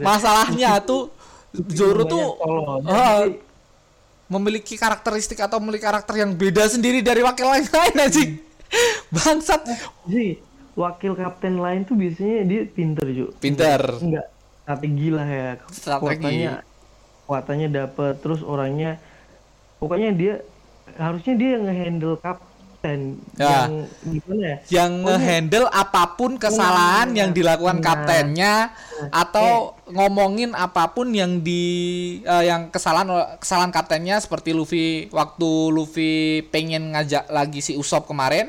masalahnya 0.00 0.80
tuh 0.80 1.12
Zoro 1.50 2.06
tuh 2.06 2.38
Jadi, 2.86 3.42
memiliki 4.30 4.78
karakteristik 4.78 5.42
atau 5.42 5.58
memiliki 5.58 5.82
karakter 5.82 6.14
yang 6.22 6.30
beda 6.32 6.70
sendiri 6.70 7.02
dari 7.02 7.26
wakil 7.26 7.50
lain 7.50 7.66
lain 7.82 7.94
anjing 7.98 8.30
bangsat. 9.10 9.66
Jadi 10.06 10.38
wakil 10.78 11.18
kapten 11.18 11.58
lain 11.58 11.82
tuh 11.82 11.98
biasanya 11.98 12.46
dia 12.46 12.60
pinter 12.70 13.06
Cuk 13.10 13.30
pinter. 13.42 13.82
Enggak 13.98 14.26
strategi 14.62 15.08
lah 15.10 15.26
ya. 15.26 15.50
Strategi. 15.74 15.98
kekuatannya 15.98 16.52
kekuatannya 17.26 17.68
dapet 17.74 18.14
terus 18.22 18.40
orangnya 18.46 19.02
pokoknya 19.82 20.10
dia 20.14 20.34
harusnya 20.94 21.34
dia 21.34 21.50
yang 21.58 21.66
ngehandle 21.66 22.14
kapten 22.22 22.49
Ya. 23.36 23.68
yang 23.68 23.72
gimana 24.00 24.42
ya? 24.42 24.56
Yang 24.80 24.90
ngehandle 25.04 25.68
apa 25.68 26.16
pun 26.16 26.40
kesalahan 26.40 27.12
Nah, 27.12 27.18
yang 27.20 27.30
dilakukan 27.36 27.76
nah. 27.76 27.84
kaptennya 27.84 28.54
atau 29.12 29.76
ngomongin 29.84 30.56
apa 30.56 30.88
pun 30.88 31.12
yang 31.12 31.44
di 31.44 31.60
eh, 32.24 32.48
yang 32.48 32.72
kesalahan 32.72 33.36
kesalahan 33.36 33.68
kaptennya 33.68 34.16
seperti 34.16 34.56
Luffy 34.56 35.12
waktu 35.12 35.50
Luffy 35.68 36.12
pengen 36.48 36.96
ngajak 36.96 37.28
lagi 37.28 37.60
si 37.60 37.76
Usopp 37.76 38.08
kemarin 38.08 38.48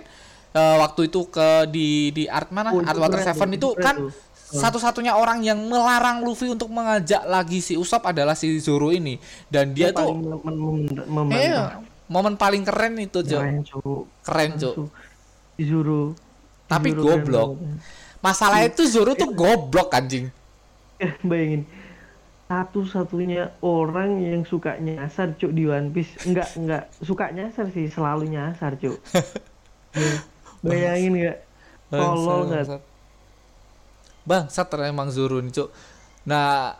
eh, 0.51 0.75
waktu 0.79 1.11
itu 1.11 1.27
ke 1.27 1.67
di 1.67 2.15
di 2.15 2.23
art 2.31 2.55
mana? 2.55 2.71
Oh, 2.71 2.79
itu 2.79 2.87
Art 2.87 2.99
Water 3.03 3.19
Seven 3.19 3.47
tuh, 3.51 3.55
itu 3.55 3.69
keren 3.75 3.83
kan 3.83 3.95
tuh. 4.07 4.11
satu-satunya 4.51 5.15
orang 5.15 5.43
yang 5.43 5.59
melarang 5.63 6.23
Luffy 6.23 6.47
untuk 6.47 6.71
mengajak 6.71 7.23
lagi 7.23 7.59
si 7.59 7.75
Usopp 7.75 8.07
adalah 8.07 8.35
si 8.35 8.51
Zoro 8.59 8.91
ini. 8.91 9.15
Dan 9.47 9.71
dia, 9.71 9.91
tuh 9.91 10.07
paling 10.07 10.23
mem- 10.23 10.87
mem- 11.07 11.27
mem- 11.27 11.31
eh, 11.35 11.90
momen 12.11 12.35
paling 12.35 12.63
keren 12.67 12.93
itu 12.99 13.19
Jo. 13.23 13.39
Keren 13.39 13.57
Cuk. 13.63 14.03
keren 14.27 14.51
Jo. 14.59 14.71
Si 15.55 15.63
Tapi 16.67 16.89
keren 16.95 17.25
goblok. 17.25 17.49
masalah 18.25 18.61
itu 18.67 18.83
Zoro 18.87 19.13
tuh 19.15 19.31
goblok 19.31 19.89
anjing. 19.95 20.27
Bayangin. 21.29 21.63
Satu-satunya 22.51 23.55
orang 23.63 24.19
yang 24.19 24.43
suka 24.43 24.75
nyasar 24.75 25.39
cuk 25.39 25.51
di 25.55 25.63
One 25.71 25.89
Piece. 25.95 26.13
Enggak 26.27 26.49
enggak. 26.59 26.83
Suka 26.99 27.31
nyasar 27.31 27.71
sih 27.75 27.87
selalu 27.87 28.23
nyasar 28.35 28.75
cuk 28.81 28.99
Ya, 29.95 30.23
bayangin 30.63 31.13
nggak? 31.19 31.37
Tolol 31.95 32.41
nggak 32.49 32.63
Bangsat. 32.67 32.81
Bangsat 34.27 34.69
emang 34.85 35.09
Zoro 35.09 35.41
nih, 35.41 35.51
Cuk. 35.51 35.69
Nah, 36.29 36.77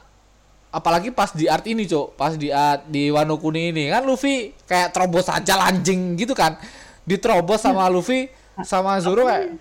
apalagi 0.72 1.12
pas 1.12 1.36
di 1.36 1.46
art 1.46 1.68
ini, 1.68 1.84
Cuk. 1.86 2.16
Pas 2.16 2.34
di 2.34 2.48
art 2.50 2.88
di 2.88 3.12
Wano 3.12 3.36
Kuni 3.38 3.70
ini. 3.70 3.92
Kan 3.92 4.08
Luffy 4.08 4.56
kayak 4.66 4.96
terobos 4.96 5.28
aja 5.28 5.68
anjing 5.68 6.16
gitu 6.16 6.32
kan. 6.32 6.56
Diterobos 7.04 7.60
sama 7.60 7.86
Luffy 7.92 8.32
sama 8.64 8.98
Zoro 9.04 9.28
kayak 9.28 9.58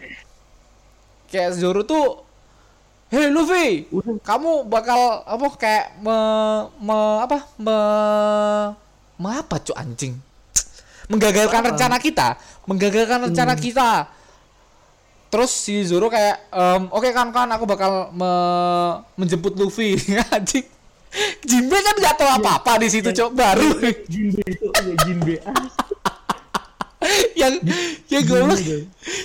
kayak 1.31 1.51
Zoro 1.57 1.83
tuh 1.83 2.27
Hei 3.11 3.27
Luffy, 3.27 3.91
kamu 4.23 4.71
bakal 4.71 5.27
apa 5.27 5.47
kayak 5.59 5.99
me, 5.99 6.15
me- 6.79 7.19
apa 7.19 7.43
me, 7.59 7.77
me 9.19 9.29
apa 9.35 9.59
cuk 9.59 9.75
anjing? 9.75 10.15
Menggagalkan 11.11 11.75
rencana 11.75 11.99
kita. 11.99 12.39
Menggagalkan 12.71 13.27
rencana 13.27 13.59
kita. 13.59 14.07
Terus 15.27 15.51
si 15.51 15.83
Zoro 15.83 16.07
kayak 16.07 16.39
em, 16.55 16.87
oke 16.87 17.11
kan 17.11 17.35
kan 17.35 17.51
aku 17.51 17.67
bakal 17.67 18.15
me- 18.15 19.03
menjemput 19.19 19.59
Luffy. 19.59 19.99
Anjing 20.31 20.63
Jinbe 21.43 21.77
kan 21.83 21.95
nggak 21.99 22.15
tahu 22.17 22.31
apa-apa 22.39 22.73
di 22.79 22.89
situ 22.89 23.11
cok. 23.11 23.31
Baru. 23.35 23.69
Jinbe 24.07 24.43
itu 24.47 24.67
ya 24.71 24.95
Jinbe. 25.03 25.35
Yang 27.35 27.55
yang 28.13 28.23
goblok. 28.29 28.59
Jinbe. 28.61 28.79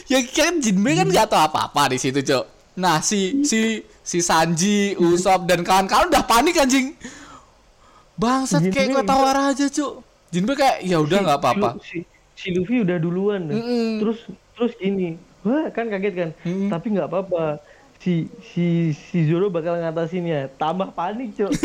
yang 0.10 0.26
kan 0.34 0.54
Jinbe 0.58 0.90
kan 0.98 1.08
nggak 1.10 1.28
tahu 1.30 1.42
apa-apa 1.46 1.94
di 1.94 1.98
situ 2.02 2.20
cok. 2.26 2.44
Nah 2.82 3.00
si 3.00 3.46
si 3.46 3.86
si 4.02 4.18
Sanji 4.20 4.98
Usopp 4.98 5.46
dan 5.46 5.62
kawan-kawan 5.62 6.10
udah 6.10 6.26
panik 6.26 6.58
anjing. 6.58 6.98
Bangsat 8.16 8.72
kayak 8.72 8.96
gue 8.96 9.04
tawar 9.06 9.54
aja 9.54 9.70
cok. 9.70 9.94
Jinbe 10.34 10.58
kayak 10.58 10.82
ya 10.82 10.98
udah 11.00 11.20
nggak 11.22 11.40
apa-apa. 11.40 11.70
Si, 11.86 12.02
si 12.34 12.50
Luffy 12.56 12.82
udah 12.82 12.98
duluan. 12.98 13.48
Terus 14.02 14.26
terus 14.58 14.74
gini 14.82 15.22
wah 15.46 15.70
kan 15.70 15.86
kaget 15.94 16.14
kan? 16.18 16.30
Tapi 16.74 16.88
nggak 16.98 17.08
apa-apa 17.08 17.62
si 18.06 18.30
si 18.54 18.94
si 18.94 19.26
Zoro 19.26 19.50
bakal 19.50 19.82
ngatasinnya 19.82 20.54
tambah 20.62 20.94
panik 20.94 21.34
cuk 21.34 21.50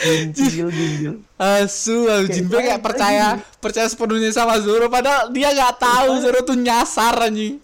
Gintil, 0.00 0.72
gintil. 0.72 1.14
Asu, 1.36 2.08
Jinbe 2.24 2.56
Kayak 2.56 2.80
kayak 2.80 2.80
percaya 2.80 3.26
percaya 3.60 3.84
sepenuhnya 3.84 4.32
sama 4.32 4.56
Zoro 4.56 4.88
padahal 4.88 5.28
dia 5.28 5.52
nggak 5.52 5.76
tahu 5.76 6.24
Zoro 6.24 6.40
tuh 6.40 6.56
nyasar 6.56 7.28
anjing. 7.28 7.60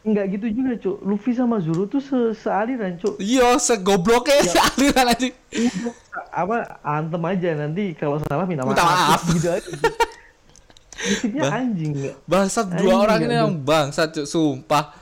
Enggak 0.00 0.40
gitu 0.40 0.48
juga, 0.48 0.72
Cuk. 0.80 0.96
Luffy 1.04 1.36
sama 1.36 1.60
Zoro 1.60 1.84
tuh 1.84 2.00
se 2.00 2.16
sealiran, 2.40 2.96
Cuk. 2.96 3.20
Iya, 3.20 3.60
segobloknya 3.60 4.40
sealiran 4.40 5.12
anjing. 5.12 5.36
Apa 6.32 6.80
antem 6.80 7.20
aja 7.28 7.52
nanti 7.52 7.92
kalau 7.92 8.16
salah 8.24 8.48
minta 8.48 8.64
maaf. 8.64 8.72
Minta 8.72 8.84
maaf. 8.88 9.22
Gitu 9.28 9.48
aja. 9.52 9.70
Anjing 11.60 11.92
enggak. 11.92 12.16
Bangsat 12.24 12.72
dua 12.72 13.04
orang 13.04 13.20
ini 13.28 13.36
yang 13.36 13.52
bangsat 13.60 14.16
cuk, 14.16 14.24
sumpah. 14.24 14.99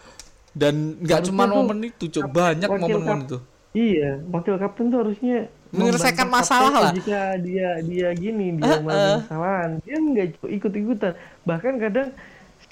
Dan 0.59 0.99
nggak 0.99 1.31
cuma 1.31 1.47
momen 1.47 1.87
itu 1.87 2.11
cuk, 2.11 2.35
banyak 2.35 2.67
momen-momen 2.67 3.31
itu. 3.31 3.38
Iya, 3.79 4.19
wakil 4.35 4.59
kapten 4.59 4.91
tuh 4.91 5.07
harusnya 5.07 5.47
Menyelesaikan 5.69 6.27
masalah 6.33 6.73
lah. 6.73 6.93
Jika 6.97 7.37
dia 7.45 7.77
dia 7.85 8.09
gini, 8.17 8.57
dia 8.57 8.65
Heeh. 8.65 8.81
melakukan 8.81 9.21
kesalahan, 9.29 9.71
dia 9.85 9.97
enggak 10.00 10.27
Cuk, 10.41 10.49
ikut-ikutan. 10.49 11.12
Bahkan 11.45 11.75
kadang 11.77 12.09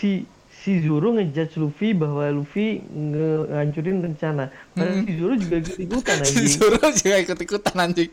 si 0.00 0.24
si 0.64 0.80
Zoro 0.80 1.12
ngejudge 1.14 1.60
Luffy 1.60 1.92
bahwa 1.92 2.24
Luffy 2.32 2.80
nge- 2.80 3.46
ngancurin 3.52 4.00
rencana. 4.00 4.48
Padahal 4.72 5.04
si 5.04 5.12
Zoro 5.20 5.34
juga 5.36 5.54
ikut-ikutan 5.60 6.16
anjing. 6.24 6.48
Zoro 6.48 6.84
juga 6.88 7.16
ikut-ikutan 7.20 7.76
anjing. 7.76 8.10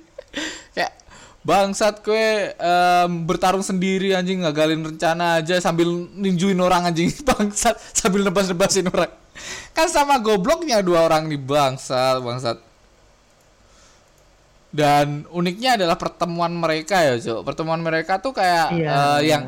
Kayak 0.76 0.92
bangsat 1.48 1.96
kue 2.04 2.52
em, 2.52 3.12
bertarung 3.24 3.64
sendiri 3.64 4.12
anjing 4.12 4.44
ngagalin 4.44 4.84
rencana 4.84 5.40
aja 5.40 5.64
sambil 5.64 5.88
ninjuin 6.12 6.60
orang 6.60 6.92
anjing 6.92 7.08
bangsat 7.32 7.80
sambil 7.96 8.28
nebas-nebasin 8.28 8.92
orang. 8.92 9.23
Kan 9.74 9.90
sama 9.90 10.22
gobloknya 10.22 10.86
dua 10.86 11.06
orang 11.06 11.26
nih 11.26 11.42
bangsat 11.42 12.22
bangsat. 12.22 12.58
Dan 14.74 15.30
uniknya 15.30 15.78
adalah 15.78 15.94
pertemuan 15.94 16.50
mereka 16.50 16.98
ya, 16.98 17.14
Cok. 17.22 17.46
Pertemuan 17.46 17.78
mereka 17.78 18.18
tuh 18.18 18.34
kayak 18.34 18.74
Iya. 18.74 18.90
eh, 18.90 19.20
yang 19.30 19.42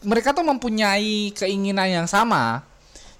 mereka 0.00 0.32
tuh 0.32 0.42
mempunyai 0.42 1.28
keinginan 1.36 1.88
yang 1.92 2.08
sama. 2.08 2.64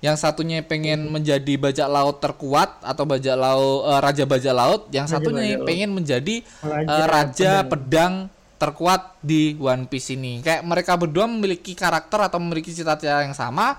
Yang 0.03 0.19
satunya 0.19 0.65
pengen 0.65 1.13
menjadi 1.13 1.55
bajak 1.61 1.87
laut 1.87 2.19
terkuat 2.19 2.81
atau 2.83 3.05
bajak 3.05 3.37
laut 3.37 3.85
eh, 3.85 4.01
raja 4.01 4.25
bajak 4.25 4.55
laut, 4.57 4.81
yang 4.91 5.05
Raja 5.07 5.15
satunya 5.21 5.41
bajak 5.45 5.59
laut. 5.61 5.69
pengen 5.69 5.91
menjadi 5.93 6.35
Raja 6.65 6.89
eh, 6.89 7.07
raja 7.07 7.53
pedang. 7.63 7.69
pedang 7.71 8.13
terkuat 8.57 9.03
di 9.21 9.53
One 9.61 9.85
Piece 9.87 10.17
ini. 10.17 10.41
Kayak 10.41 10.63
mereka 10.65 10.97
berdua 10.97 11.29
memiliki 11.29 11.77
karakter 11.77 12.33
atau 12.33 12.39
memiliki 12.41 12.73
cita-cita 12.73 13.23
yang 13.23 13.37
sama, 13.37 13.77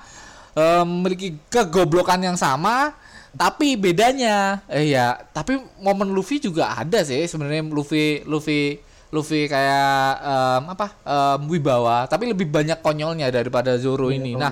eh, 0.54 0.84
memiliki 0.84 1.38
kegoblokan 1.48 2.20
yang 2.20 2.36
sama, 2.36 2.94
tapi 3.34 3.74
bedanya 3.74 4.62
eh 4.68 4.90
ya, 4.90 5.18
tapi 5.30 5.56
momen 5.78 6.10
Luffy 6.10 6.38
juga 6.38 6.72
ada 6.72 7.02
sih 7.02 7.24
sebenarnya 7.24 7.66
Luffy 7.66 8.22
Luffy 8.24 8.78
Luffy 9.10 9.46
kayak 9.46 9.90
em, 10.20 10.64
apa 10.70 10.88
em, 11.00 11.40
wibawa, 11.48 12.06
tapi 12.06 12.26
lebih 12.26 12.48
banyak 12.48 12.80
konyolnya 12.80 13.30
daripada 13.30 13.78
Zoro 13.78 14.10
ini. 14.10 14.34
Nah, 14.34 14.50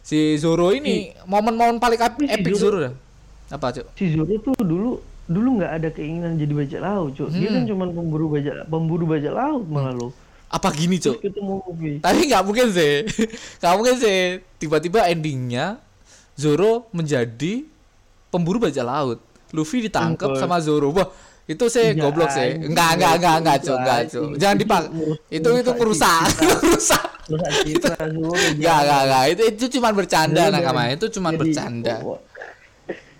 si 0.00 0.36
Zoro 0.36 0.70
ini 0.70 1.12
momen-momen 1.24 1.76
paling 1.76 2.00
si 2.18 2.24
epic 2.30 2.52
Zoro- 2.52 2.60
Zoro 2.60 2.78
dah. 2.82 2.94
Apa, 3.46 3.66
Cuk? 3.70 3.86
si 3.94 4.10
Zoro 4.10 4.32
tuh 4.40 4.56
dulu 4.58 4.96
dulu 5.26 5.58
nggak 5.58 5.72
ada 5.74 5.88
keinginan 5.90 6.34
jadi 6.34 6.54
bajak 6.54 6.80
laut 6.80 7.10
cuk 7.12 7.28
dia 7.30 7.50
Hmm. 7.50 7.54
kan 7.58 7.62
cuma 7.66 7.84
pemburu 7.90 8.26
bajak 8.30 8.54
pemburu 8.64 9.04
bajak 9.04 9.34
laut 9.34 9.66
malah 9.66 9.90
lo 9.90 10.08
Apa 10.46 10.70
gini, 10.70 11.02
Luffy 11.02 11.18
Tapi 11.98 12.20
nggak 12.30 12.42
mungkin 12.46 12.70
sih. 12.70 13.02
Nggak 13.60 13.74
mungkin 13.74 13.96
sih. 13.98 14.18
Tiba-tiba 14.62 15.10
endingnya 15.10 15.82
Zoro 16.38 16.86
menjadi 16.94 17.66
pemburu 18.30 18.62
bajak 18.62 18.86
laut. 18.86 19.18
Luffy 19.50 19.90
ditangkap 19.90 20.36
Enggak. 20.36 20.42
sama 20.42 20.62
Zoro. 20.62 20.94
Wah, 20.94 21.08
itu 21.46 21.64
sih 21.70 21.94
Iya, 21.94 22.02
goblok 22.02 22.30
sih. 22.30 22.58
Enggak, 22.62 22.98
enggak, 22.98 23.12
enggak, 23.18 23.36
enggak, 23.42 23.56
Cuk, 23.62 23.76
enggak, 23.78 23.98
Itu 23.98 24.10
Cuk. 24.10 24.22
anjing. 24.22 24.38
Jangan 24.38 24.56
Itu 24.56 24.62
dipak. 24.62 24.82
Itu 25.30 25.48
itu 25.58 25.70
terus 25.74 26.00
citra 27.66 27.96
Zoro 28.06 28.30
Enggak, 28.34 28.78
enggak, 28.86 29.02
enggak. 29.02 29.24
Itu 29.34 29.42
itu 29.50 29.64
cuma 29.78 29.88
bercanda 29.90 30.42
nakama. 30.50 30.82
Itu 30.94 31.06
cuma 31.10 31.30
bercanda. 31.34 31.96
oh, 32.06 32.18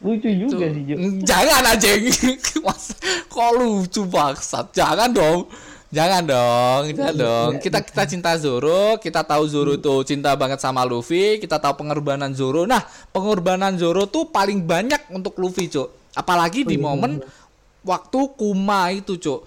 lucu 0.02 0.28
juga 0.30 0.66
sih. 0.70 0.82
Jangan 1.26 1.62
anjing. 1.74 2.02
Mas, 2.66 2.84
kok 3.26 3.50
lucu 3.58 4.02
bangsat. 4.06 4.70
Jangan 4.70 5.10
dong. 5.10 5.50
Jangan 5.96 6.22
dong, 6.28 6.82
jangan 6.92 7.14
dong. 7.16 7.50
Kita 7.56 7.80
kita 7.80 8.04
cinta 8.04 8.36
Zoro, 8.36 9.00
kita 9.00 9.24
tahu 9.24 9.48
Zoro 9.48 9.80
tuh 9.80 10.04
cinta 10.04 10.36
banget 10.36 10.60
sama 10.60 10.84
Luffy, 10.84 11.40
kita 11.40 11.56
tahu 11.56 11.80
pengorbanan 11.80 12.36
Zoro. 12.36 12.68
Nah, 12.68 12.84
pengorbanan 13.10 13.80
Zoro 13.80 14.04
tuh 14.04 14.28
paling 14.28 14.60
banyak 14.60 15.08
untuk 15.08 15.40
Luffy, 15.40 15.72
Cuk. 15.72 15.88
Apalagi 16.12 16.68
di 16.68 16.76
iya, 16.76 16.84
momen 16.84 17.24
waktu 17.80 18.20
Kuma 18.36 18.92
itu, 18.92 19.16
Cuk. 19.16 19.40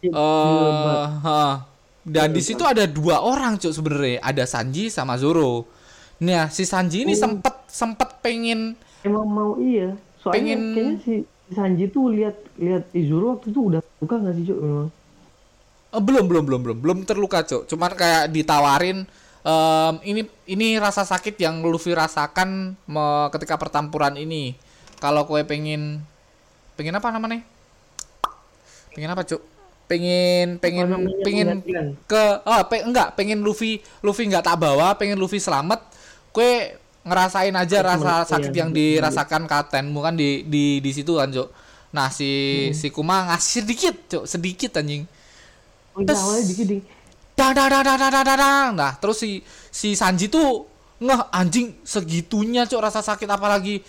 Iya, 0.00 0.16
Eh, 0.16 1.04
ha. 1.20 1.68
dan 2.00 2.32
di 2.32 2.40
situ 2.40 2.64
ada 2.64 2.88
dua 2.88 3.20
orang, 3.20 3.60
Cuk, 3.60 3.68
sebenarnya. 3.70 4.24
Ada 4.24 4.48
Sanji 4.48 4.88
sama 4.88 5.20
Zoro. 5.20 5.68
Nah, 6.18 6.48
si 6.48 6.64
Sanji 6.64 7.04
ini 7.04 7.12
Oh. 7.12 7.20
sempet 7.20 7.54
sempet 7.68 8.18
pengen 8.18 8.72
emang 9.00 9.24
mau 9.24 9.50
iya 9.56 9.94
soalnya 10.18 10.36
Pengen- 10.36 10.74
kayaknya 10.74 10.96
si 11.00 11.14
Sanji 11.48 11.84
tuh 11.86 12.10
lihat 12.10 12.36
lihat 12.56 12.84
Izuru 12.92 13.32
waktu 13.32 13.48
itu 13.48 13.60
udah 13.62 13.80
buka 13.96 14.14
nggak 14.18 14.34
sih 14.34 14.44
Cuk 14.44 14.58
memang 14.58 14.88
Eh, 15.90 15.98
belum 15.98 16.30
belum 16.30 16.44
belum 16.46 16.60
belum. 16.62 16.78
Belum 16.78 16.98
terluka 17.02 17.42
cok 17.42 17.66
cuman 17.66 17.90
kayak 17.94 18.30
ditawarin 18.30 19.02
em, 19.42 19.94
ini 20.06 20.22
ini 20.46 20.78
rasa 20.78 21.02
sakit 21.02 21.34
yang 21.36 21.62
Luffy 21.62 21.90
rasakan 21.90 22.78
me- 22.86 23.28
ketika 23.34 23.58
pertempuran 23.58 24.14
ini. 24.14 24.54
Kalau 25.02 25.26
kue 25.26 25.42
pengen 25.42 25.98
pengen 26.78 26.94
apa 26.94 27.10
namanya? 27.10 27.42
Pengen 28.94 29.10
apa 29.10 29.22
cok 29.26 29.42
pengen 29.90 30.62
pengen 30.62 30.86
pengen 31.26 31.48
ke 32.06 32.22
oh 32.46 32.62
pe- 32.70 32.86
enggak. 32.86 33.18
Pengen 33.18 33.42
Luffy 33.42 33.82
Luffy 34.00 34.30
nggak 34.30 34.46
tak 34.46 34.56
bawa 34.62 34.94
pengen 34.94 35.18
Luffy 35.18 35.42
selamat. 35.42 35.82
Kue 36.30 36.78
ngerasain 37.00 37.56
aja 37.56 37.80
Cuma- 37.80 37.90
rasa 37.96 38.12
iya, 38.12 38.28
sakit 38.28 38.52
yang 38.54 38.70
iya. 38.70 39.00
dirasakan 39.00 39.48
kapten 39.48 39.88
bukan 39.90 40.14
di 40.14 40.44
di 40.44 40.78
di 40.78 40.90
situ 40.92 41.16
kan 41.16 41.32
cok 41.32 41.48
nah 41.90 42.12
si 42.12 42.28
si 42.70 42.92
Kuma 42.92 43.24
ngasih 43.32 43.64
sedikit 43.64 43.94
cok 44.06 44.24
sedikit 44.28 44.78
anjing 44.78 45.08
oh 46.00 46.08
iya 46.08 46.16
awalnya 46.16 46.44
dikit 46.48 46.66
ding 46.66 46.82
dah 47.36 47.50
dah 47.52 47.68
dah 47.68 47.82
dah 47.84 48.24
dah 48.24 48.64
nah 48.72 48.92
terus 48.96 49.20
si 49.20 49.44
si 49.68 49.92
Sanji 49.92 50.32
tuh 50.32 50.64
ngeh 51.00 51.20
anjing 51.32 51.72
segitunya 51.84 52.68
cok 52.68 52.80
rasa 52.80 53.00
sakit 53.00 53.28
apalagi 53.28 53.80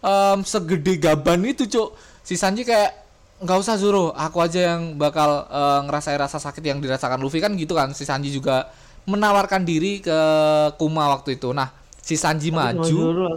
em, 0.00 0.38
segede 0.44 0.96
gaban 0.96 1.44
itu 1.44 1.68
cok 1.68 1.88
si 2.24 2.40
Sanji 2.40 2.64
kayak 2.64 3.04
nggak 3.44 3.58
usah 3.60 3.76
Zoro 3.76 4.14
aku 4.16 4.40
aja 4.40 4.72
yang 4.74 4.96
bakal 4.96 5.44
eh, 5.44 5.80
ngerasain 5.84 6.16
rasa 6.16 6.40
sakit 6.40 6.64
yang 6.64 6.78
dirasakan 6.80 7.20
Luffy. 7.20 7.44
Kan 7.44 7.52
gitu 7.60 7.76
kan 7.76 7.92
si 7.92 8.08
Sanji 8.08 8.32
juga 8.32 8.72
menawarkan 9.04 9.66
diri 9.68 10.00
ke 10.00 10.18
Kuma 10.80 11.12
waktu 11.12 11.36
itu. 11.36 11.52
Nah 11.52 11.68
si 12.00 12.16
Sanji 12.16 12.48
Sama 12.48 12.72
maju. 12.72 12.88
Zoro 12.88 13.28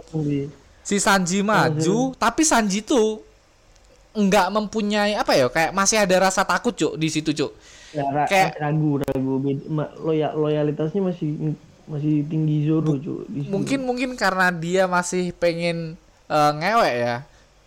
si 0.80 0.96
Sanji 0.96 1.44
maju 1.44 2.16
tapi 2.16 2.48
Sanji 2.48 2.80
tuh 2.80 3.20
nggak 4.16 4.48
mempunyai 4.48 5.12
apa 5.20 5.36
ya 5.36 5.52
kayak 5.52 5.76
masih 5.76 6.00
ada 6.00 6.16
rasa 6.16 6.48
takut 6.48 6.72
cok 6.72 6.96
di 6.96 7.12
situ 7.12 7.36
cok 7.36 7.52
ya, 7.90 8.04
Kayak- 8.26 8.56
ragu 8.58 9.00
ragu 9.00 9.32
Beda- 9.38 9.68
ma- 9.68 9.92
loya- 9.98 10.34
loyalitasnya 10.34 11.00
masih 11.00 11.56
masih 11.88 12.20
tinggi 12.28 12.68
Zoro 12.68 13.00
situ. 13.00 13.24
mungkin 13.48 13.80
mungkin 13.82 14.10
karena 14.12 14.52
dia 14.52 14.84
masih 14.84 15.32
pengen 15.32 15.96
eh, 16.28 16.52
ngewek 16.54 16.94
ya. 17.00 17.16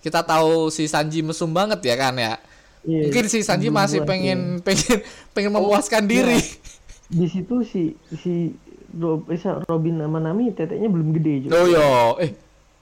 Kita 0.02 0.22
tahu 0.22 0.70
si 0.70 0.86
Sanji 0.86 1.22
mesum 1.22 1.50
banget 1.50 1.82
ya 1.82 1.94
kan 1.94 2.14
ya? 2.14 2.38
Iya, 2.82 3.06
mungkin 3.06 3.26
si 3.30 3.42
Sanji 3.42 3.70
masih 3.70 4.02
pengen 4.02 4.58
iya. 4.58 4.64
pengen 4.66 4.98
pengen 5.34 5.52
memuaskan 5.54 6.06
diri. 6.06 6.38
Di 7.10 7.26
situ 7.26 7.62
si 7.62 7.94
si 8.16 8.54
Rob, 8.92 9.26
Robin 9.66 9.96
sama 9.98 10.18
Nami 10.18 10.50
teteknya 10.52 10.90
belum 10.90 11.14
gede 11.14 11.46
Cuk. 11.46 11.52
oh 11.52 11.66
yo 11.66 11.86
eh 12.18 12.34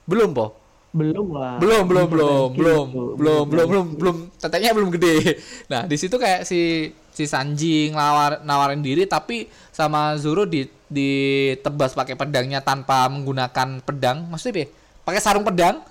belum 0.04 0.32
po? 0.32 0.56
Belum 0.90 1.30
lah. 1.30 1.56
Belum 1.56 1.84
belum 1.86 2.06
belum 2.10 2.48
belum 2.50 2.86
belum 3.16 3.44
belum 3.46 3.66
belum 3.68 3.86
belum. 3.94 4.16
Teteknya 4.36 4.72
belum 4.72 4.90
gede. 4.90 5.38
Nah 5.68 5.86
di 5.86 5.94
situ 5.94 6.16
kayak 6.16 6.42
si 6.42 6.90
si 7.20 7.28
Sanji 7.28 7.92
ngelawar 7.92 8.40
nawarin 8.40 8.80
diri 8.80 9.04
tapi 9.04 9.52
sama 9.68 10.16
Zoro 10.16 10.48
di 10.48 10.64
ditebas 10.90 11.94
pakai 11.94 12.16
pedangnya 12.16 12.64
tanpa 12.64 13.04
menggunakan 13.12 13.84
pedang. 13.84 14.24
Maksudnya 14.26 14.64
ya? 14.64 14.68
pakai 15.04 15.20
sarung 15.20 15.44
pedang 15.44 15.84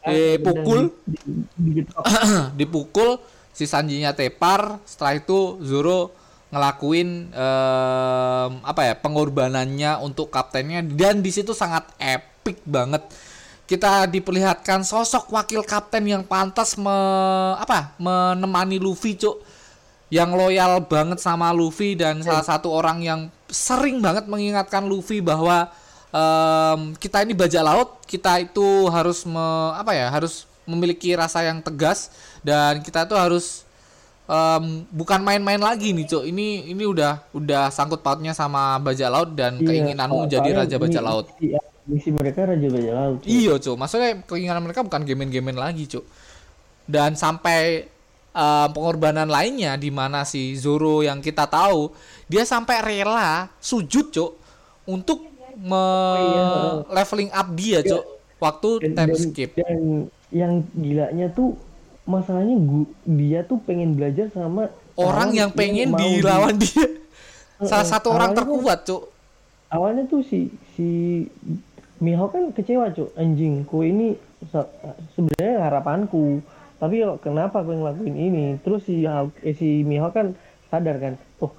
dipukul. 0.00 0.88
Di- 1.04 1.20
di- 1.20 1.44
digetok. 1.60 2.02
dipukul 2.58 3.20
si 3.52 3.68
Sanjinya 3.68 4.16
tepar. 4.16 4.80
Setelah 4.88 5.20
itu 5.20 5.60
Zoro 5.60 6.16
ngelakuin 6.50 7.30
em, 7.30 8.52
apa 8.66 8.80
ya 8.90 8.94
pengorbanannya 8.96 10.00
untuk 10.00 10.32
kaptennya. 10.32 10.80
Dan 10.82 11.20
di 11.20 11.30
situ 11.30 11.52
sangat 11.52 11.86
epic 12.00 12.64
banget. 12.64 13.04
Kita 13.70 14.10
diperlihatkan 14.10 14.82
sosok 14.82 15.30
wakil 15.30 15.62
kapten 15.62 16.02
yang 16.02 16.26
pantas 16.26 16.74
me, 16.74 16.90
apa 17.54 17.94
menemani 18.02 18.82
Luffy 18.82 19.14
cuk 19.14 19.38
yang 20.10 20.34
loyal 20.34 20.82
banget 20.82 21.18
sama 21.18 21.54
Luffy 21.54 21.94
dan 21.94 22.18
salah 22.20 22.42
satu 22.42 22.66
orang 22.68 22.98
yang 22.98 23.20
sering 23.46 24.02
banget 24.02 24.26
mengingatkan 24.26 24.82
Luffy 24.84 25.22
bahwa 25.22 25.70
em, 26.10 26.94
kita 26.94 27.22
ini 27.22 27.32
bajak 27.32 27.62
laut 27.62 28.02
kita 28.04 28.42
itu 28.42 28.90
harus 28.90 29.22
me- 29.22 29.72
apa 29.72 29.94
ya 29.94 30.10
harus 30.10 30.44
memiliki 30.66 31.14
rasa 31.14 31.42
yang 31.42 31.62
tegas 31.62 32.10
dan 32.42 32.82
kita 32.82 33.06
tuh 33.06 33.14
harus 33.14 33.62
em, 34.26 34.82
bukan 34.90 35.22
main-main 35.22 35.58
lagi 35.58 35.94
nih 35.94 36.06
cok 36.06 36.24
ini 36.26 36.66
ini 36.68 36.82
udah 36.82 37.22
udah 37.30 37.70
sangkut 37.70 38.02
pautnya 38.02 38.34
sama 38.34 38.82
bajak 38.82 39.06
laut 39.08 39.30
dan 39.32 39.62
Iya, 39.62 39.66
keinginanmu 39.66 40.14
so- 40.14 40.22
menjadi 40.26 40.48
soalnya 40.50 40.62
raja 40.66 40.76
bajak 40.76 41.02
laut 41.02 41.26
misi- 41.38 41.54
misi 41.86 42.10
mereka 42.10 42.46
raja 42.46 42.66
bajak 42.66 42.94
laut. 42.94 43.18
Iya, 43.26 43.54
Cuk. 43.58 43.74
Maksudnya 43.74 44.10
keinginan 44.22 44.62
mereka 44.62 44.82
bukan 44.82 45.02
game-game 45.02 45.50
lagi, 45.54 45.90
Cuk. 45.90 46.06
Dan 46.86 47.18
sampai 47.18 47.86
eh, 48.30 48.68
pengorbanan 48.70 49.26
lainnya 49.26 49.74
di 49.74 49.88
mana 49.88 50.22
si 50.22 50.54
Zoro 50.54 51.00
yang 51.00 51.18
kita 51.18 51.44
tahu, 51.44 51.90
dia 52.26 52.42
sampai 52.42 52.78
rela 52.80 53.50
sujud, 53.58 54.08
Cuk, 54.08 54.30
untuk 54.84 55.26
me 55.56 55.84
iya. 56.16 56.48
leveling 56.88 57.30
up 57.30 57.48
dia, 57.52 57.78
Cuk. 57.80 58.04
Waktu 58.38 58.68
dan, 58.80 58.92
time 58.96 59.10
dan- 59.12 59.20
skip. 59.20 59.50
dan 59.52 59.78
yang 60.30 60.52
gilanya 60.72 61.28
tuh 61.28 61.58
masalahnya 62.02 62.56
gu- 62.56 62.88
dia 63.04 63.42
tuh 63.42 63.60
pengen 63.60 63.92
belajar 63.92 64.30
sama 64.30 64.72
Orang 64.94 65.32
yang 65.32 65.50
pengen 65.50 65.92
di- 65.92 66.18
dilawan 66.18 66.56
dia. 66.56 66.84
Salah 67.60 67.84
Heeh, 67.84 67.88
satu 67.88 68.08
orang 68.08 68.32
awalnya 68.32 68.40
kan- 68.40 68.48
terkuat, 68.48 68.78
Cuk. 68.84 69.02
awalnya 69.68 70.04
tuh 70.06 70.22
si 70.22 70.48
si 70.72 70.88
Mihawk 71.98 72.32
kan 72.32 72.44
kecewa 72.50 72.88
cuk 72.90 73.12
anjing 73.12 73.60
kue 73.62 73.84
ini 73.86 74.16
se- 74.42 74.72
sebenarnya 75.12 75.60
harapanku 75.60 76.40
tapi 76.80 76.96
kenapa 77.20 77.60
kue 77.60 77.76
ngelakuin 77.76 78.16
ini 78.16 78.46
terus 78.64 78.82
si 78.88 79.04
eh, 79.04 79.54
si 79.54 79.84
Mihawk 79.84 80.16
kan 80.16 80.26
sadar 80.66 80.96
kan 80.98 81.14
oh 81.38 81.52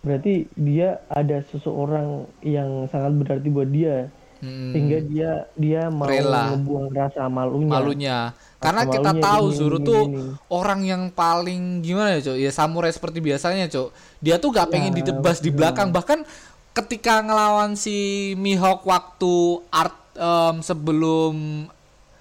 berarti 0.00 0.46
dia 0.54 1.02
ada 1.10 1.42
seseorang 1.44 2.24
yang 2.40 2.86
sangat 2.86 3.12
berarti 3.18 3.48
buat 3.50 3.68
dia 3.68 4.08
Hmm, 4.38 4.70
sehingga 4.70 5.02
dia 5.02 5.30
dia 5.58 5.90
mau 5.90 6.06
Rela. 6.06 6.54
ngebuang 6.54 6.94
rasa 6.94 7.26
malunya 7.26 7.74
malunya. 7.74 8.18
Karena 8.62 8.86
Rasa 8.86 8.92
kita 8.94 9.10
malunya 9.10 9.26
tahu 9.26 9.44
ini, 9.50 9.56
Zoro 9.58 9.78
ini, 9.78 9.86
tuh 9.86 10.02
ini. 10.06 10.22
orang 10.46 10.80
yang 10.86 11.02
paling 11.10 11.82
gimana 11.82 12.14
ya, 12.14 12.30
Cok? 12.30 12.36
Ya 12.38 12.50
samurai 12.54 12.94
seperti 12.94 13.18
biasanya, 13.18 13.66
Cok. 13.66 13.90
Dia 14.22 14.38
tuh 14.38 14.54
gak 14.54 14.70
pengen 14.70 14.94
Ya, 14.94 14.98
ditebas 15.02 15.42
di 15.42 15.50
belakang. 15.50 15.90
Bahkan 15.90 16.22
ketika 16.70 17.18
ngelawan 17.18 17.74
si 17.74 17.98
Mihawk 18.38 18.86
waktu 18.86 19.34
art 19.74 19.98
em, 20.14 20.62
sebelum 20.62 21.66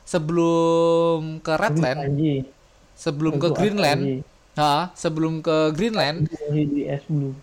sebelum 0.08 1.20
ke 1.38 1.52
Redland, 1.54 2.00
sebelum 2.93 3.34
ke 3.36 3.48
Greenland, 3.54 4.02
ha, 4.56 4.74
sebelum 4.93 5.34
ke 5.39 5.56
Greenland, 5.72 6.32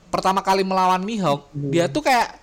pertama 0.09 0.41
kali 0.41 0.63
melawan 0.63 1.01
Mihawk, 1.01 1.45
dia 1.71 1.87
tuh 1.87 2.01
kayak 2.03 2.41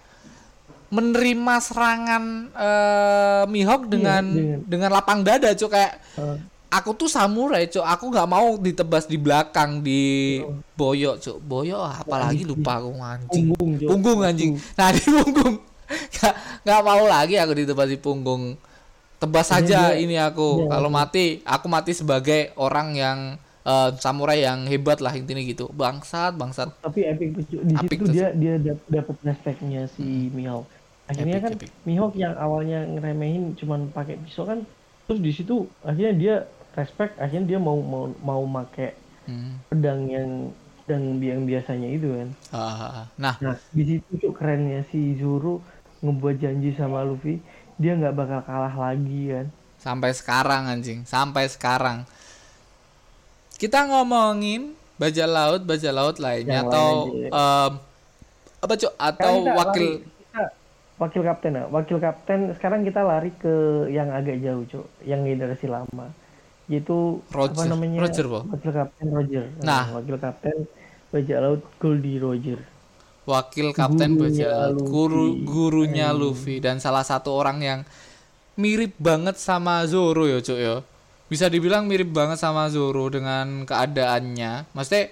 menerima 0.88 1.56
serangan 1.60 2.24
eh, 2.54 3.44
Mihawk 3.48 3.90
dengan 3.90 4.24
dengan- 4.24 4.62
dengan 4.64 4.90
lapang 4.92 5.22
dada, 5.22 5.50
Cok. 5.50 5.70
Kayak 5.70 5.94
aku 6.70 6.96
tuh 6.96 7.10
samurai 7.10 7.68
cok 7.68 7.84
aku 7.84 8.06
nggak 8.08 8.30
mau 8.30 8.56
ditebas 8.56 9.04
di 9.04 9.18
belakang 9.18 9.82
di 9.82 10.40
boyok 10.74 11.20
cok 11.20 11.38
boyok 11.42 11.84
apalagi 12.00 12.48
lupa 12.48 12.80
aku 12.80 12.96
anjing. 12.96 13.46
Punggung 13.52 13.72
punggung 13.92 14.20
anjing. 14.22 14.52
Nah 14.78 14.88
di 14.96 15.04
punggung. 15.04 15.56
Nggak 16.64 16.82
mau 16.82 17.04
lagi 17.04 17.36
aku 17.36 17.52
ditebas 17.58 17.88
di 17.88 18.00
punggung 18.00 18.56
tebas 19.22 19.48
saja 19.48 19.94
ini 19.94 20.18
aku. 20.18 20.66
Dia- 20.66 20.70
kalau 20.74 20.90
mati 20.90 21.26
aku 21.46 21.70
mati 21.70 21.94
sebagai 21.94 22.50
orang 22.58 22.98
yang 22.98 23.20
eh, 23.62 23.90
samurai 24.02 24.42
yang 24.42 24.66
hebat 24.66 24.98
lah 25.00 25.14
intinya 25.14 25.40
gitu. 25.40 25.70
Bangsat 25.72 26.34
bangsat. 26.34 26.74
Tapi 26.82 27.06
epic 27.06 27.30
di 27.38 27.74
Epic 27.78 28.00
situ 28.02 28.10
dia 28.10 28.34
dia 28.34 28.58
dap- 28.58 28.88
dapet 28.90 29.16
respectnya 29.22 29.86
si 29.86 30.34
Mihawk. 30.34 30.66
Akhirnya 31.06 31.38
Epic, 31.38 31.46
kan 31.46 31.52
epic. 31.54 31.70
Mihawk 31.86 32.14
yang 32.18 32.34
awalnya 32.36 32.82
ngeremehin 32.90 33.54
cuman 33.54 33.94
pakai 33.94 34.18
pisau 34.18 34.50
kan 34.50 34.66
terus 35.06 35.22
di 35.22 35.30
situ 35.30 35.70
akhirnya 35.84 36.14
dia 36.16 36.36
respect 36.74 37.20
akhirnya 37.20 37.46
dia 37.46 37.60
mau 37.62 37.78
mau 37.78 38.10
mau 38.26 38.42
make 38.44 38.98
Hmm. 39.30 39.62
pedang 39.70 40.10
yang 40.10 40.50
pedang 40.82 41.22
yang 41.22 41.46
biasanya 41.46 41.94
itu 41.94 42.10
kan. 42.10 42.30
Ah, 42.50 43.06
nah. 43.14 43.38
Nah 43.38 43.54
di 43.70 43.84
situ 43.86 44.10
tuh 44.18 44.34
kerennya 44.34 44.82
si 44.90 45.14
Zoro 45.14 45.62
ngebuat 46.02 46.42
janji 46.42 46.74
sama 46.74 47.06
Luffy 47.06 47.38
dia 47.82 47.98
nggak 47.98 48.14
bakal 48.14 48.40
kalah 48.46 48.70
lagi 48.72 49.22
kan? 49.28 49.46
Sampai 49.76 50.14
sekarang 50.14 50.70
anjing. 50.70 51.02
Sampai 51.04 51.50
sekarang. 51.50 52.06
Kita 53.58 53.86
ngomongin 53.86 54.74
baja 54.96 55.26
laut 55.26 55.66
baja 55.66 55.90
laut 55.90 56.18
lainnya 56.18 56.62
Yang 56.62 56.70
atau 56.70 56.88
lain 57.10 57.34
em, 57.34 57.72
apa 58.62 58.74
cok 58.78 58.94
atau 58.96 59.34
kita 59.34 59.54
wakil 59.58 59.82
lari- 59.82 60.02
kita- 60.06 60.54
wakil 60.98 61.22
kapten 61.24 61.52
ya? 61.52 61.64
Wakil 61.68 61.98
kapten 61.98 62.40
sekarang 62.54 62.82
kita 62.82 63.02
lari 63.02 63.34
ke 63.36 63.54
yang 63.90 64.10
agak 64.10 64.38
jauh 64.38 64.62
cok 64.64 64.86
yang 65.04 65.26
generasi 65.26 65.66
lama. 65.66 66.14
Yaitu 66.70 67.20
apa 67.28 67.36
Roger. 67.50 67.66
namanya? 67.68 67.98
Roger, 68.00 68.26
wakil 68.30 68.72
kapten 68.72 69.08
Roger. 69.10 69.44
Nah. 69.62 69.86
wakil 69.92 70.18
kapten 70.18 70.58
bajak 71.10 71.38
laut 71.42 71.62
Goldie 71.78 72.18
Roger 72.18 72.62
wakil 73.32 73.68
kapten 73.80 74.12
Gurunya 74.16 74.22
baja 74.22 74.52
laut 74.52 74.78
Luffy. 74.78 74.92
guru 74.92 75.26
gurunya 75.50 76.08
Luffy. 76.12 76.56
Dan 76.66 76.78
salah 76.84 77.04
satu 77.06 77.30
orang 77.34 77.58
yang 77.70 77.80
mirip 78.60 78.94
banget 79.00 79.36
sama 79.40 79.84
Zoro 79.88 80.24
ya 80.28 80.40
cok 80.44 80.60
ya. 80.60 80.76
Bisa 81.32 81.48
dibilang 81.48 81.88
mirip 81.88 82.12
banget 82.12 82.38
sama 82.44 82.68
Zoro 82.74 83.08
dengan 83.10 83.64
keadaannya. 83.70 84.52
Maksudnya 84.76 85.06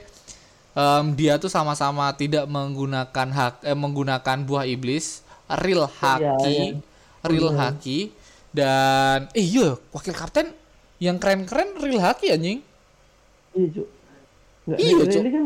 em, 0.75 1.05
dia 1.19 1.33
tuh 1.43 1.51
sama-sama 1.51 2.11
tidak 2.15 2.45
menggunakan 2.49 3.27
hak 3.37 3.53
eh, 3.65 3.77
menggunakan 3.77 4.37
buah 4.47 4.65
iblis. 4.67 5.23
Real 5.49 5.89
haki 5.89 6.77
iya. 6.77 6.79
real 7.25 7.49
haki. 7.55 7.99
Dan 8.53 9.29
eh 9.37 9.45
iya 9.45 9.77
wakil 9.93 10.13
kapten 10.13 10.47
yang 10.99 11.17
keren-keren 11.21 11.77
real 11.81 12.01
haki 12.01 12.33
anjing. 12.35 12.59
Iya 13.55 13.83
nggak 14.67 14.79
Iya, 14.79 14.97
Cuk. 15.09 15.23
ini 15.25 15.29
kan 15.33 15.43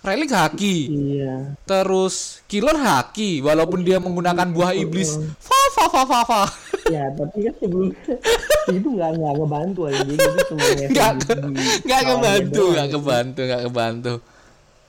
relik 0.00 0.32
haki 0.32 0.76
iya. 0.88 1.52
Terus 1.68 2.40
killer 2.48 2.76
haki 2.76 3.44
walaupun 3.44 3.84
dia 3.84 4.00
menggunakan 4.00 4.48
buah 4.48 4.72
iblis. 4.72 5.20
Fa 5.36 5.60
fa 5.76 5.84
fa 5.92 6.02
fa 6.08 6.20
fa. 6.24 6.42
Ya 6.88 7.12
tapi 7.12 7.44
kan 7.44 7.54
sebelum 7.60 7.92
itu 8.80 8.88
nggak 8.96 9.10
nggak 9.20 9.34
ngebantu 9.36 9.80
aja. 9.92 10.00
Jadi 10.00 10.12
itu 10.16 10.30
cuma 10.48 10.64
ngefek 10.64 10.88
nggak 10.96 11.10
nggak 11.20 12.36
doang. 12.48 12.72
nggak 12.72 12.88
kebantu 12.96 13.40
nggak 13.44 13.62
kebantu 13.68 14.14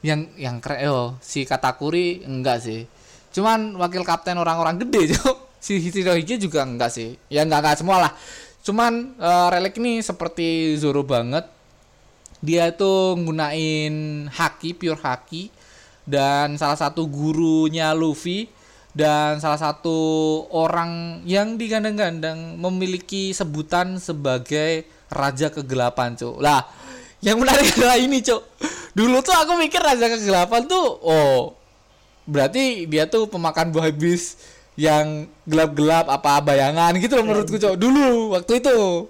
yang 0.01 0.19
yang 0.39 0.57
keren 0.57 0.79
oh 0.89 1.09
si 1.19 1.43
katakuri 1.43 2.23
enggak 2.23 2.63
sih. 2.63 2.87
Cuman 3.35 3.75
wakil 3.77 4.07
kapten 4.07 4.39
orang-orang 4.39 4.79
gede 4.81 5.01
cok. 5.15 5.37
Si 5.61 5.77
Hirohige 5.77 6.41
juga 6.41 6.65
enggak 6.65 6.89
sih. 6.89 7.19
Ya 7.29 7.43
enggak 7.43 7.61
enggak 7.67 7.77
semua 7.83 7.97
lah. 8.07 8.11
Cuman 8.63 9.19
eh, 9.19 9.47
relik 9.51 9.77
ini 9.77 9.99
seperti 9.99 10.79
Zoro 10.79 11.03
banget 11.03 11.60
dia 12.41 12.73
itu 12.73 13.15
nggunain 13.21 14.25
haki 14.33 14.73
pure 14.73 14.97
haki 14.97 15.53
dan 16.09 16.57
salah 16.57 16.75
satu 16.75 17.05
gurunya 17.05 17.93
Luffy 17.93 18.49
dan 18.91 19.39
salah 19.39 19.61
satu 19.61 19.95
orang 20.51 21.23
yang 21.23 21.55
digandang-gandang 21.55 22.59
memiliki 22.59 23.31
sebutan 23.31 24.01
sebagai 24.01 24.83
raja 25.07 25.47
kegelapan 25.47 26.17
cuk. 26.17 26.43
Lah 26.43 26.67
yang 27.23 27.39
menarik 27.39 27.71
adalah 27.77 27.95
ini 28.01 28.19
cuk. 28.19 28.41
Dulu 28.91 29.23
tuh 29.23 29.31
aku 29.31 29.55
mikir 29.55 29.79
raja 29.79 30.11
kegelapan 30.11 30.67
tuh 30.67 30.99
oh 31.05 31.55
berarti 32.27 32.85
dia 32.89 33.07
tuh 33.07 33.29
pemakan 33.31 33.71
buah 33.71 33.89
iblis 33.93 34.35
yang 34.75 35.29
gelap-gelap 35.47 36.07
apa 36.07 36.41
bayangan 36.43 36.91
gitu 36.99 37.21
loh 37.21 37.25
menurutku 37.29 37.55
cuk. 37.61 37.77
Dulu 37.79 38.35
waktu 38.35 38.59
itu. 38.59 39.07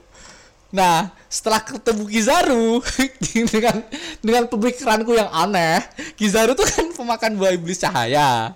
Nah, 0.72 1.12
setelah 1.32 1.64
ketemu 1.64 2.04
Kizaru 2.06 2.84
dengan 3.56 3.76
dengan 4.20 4.44
pemikiranku 4.46 5.16
yang 5.16 5.32
aneh, 5.32 5.80
Kizaru 6.20 6.52
tuh 6.52 6.68
kan 6.68 6.92
pemakan 6.92 7.40
buah 7.40 7.56
iblis 7.56 7.80
cahaya. 7.80 8.52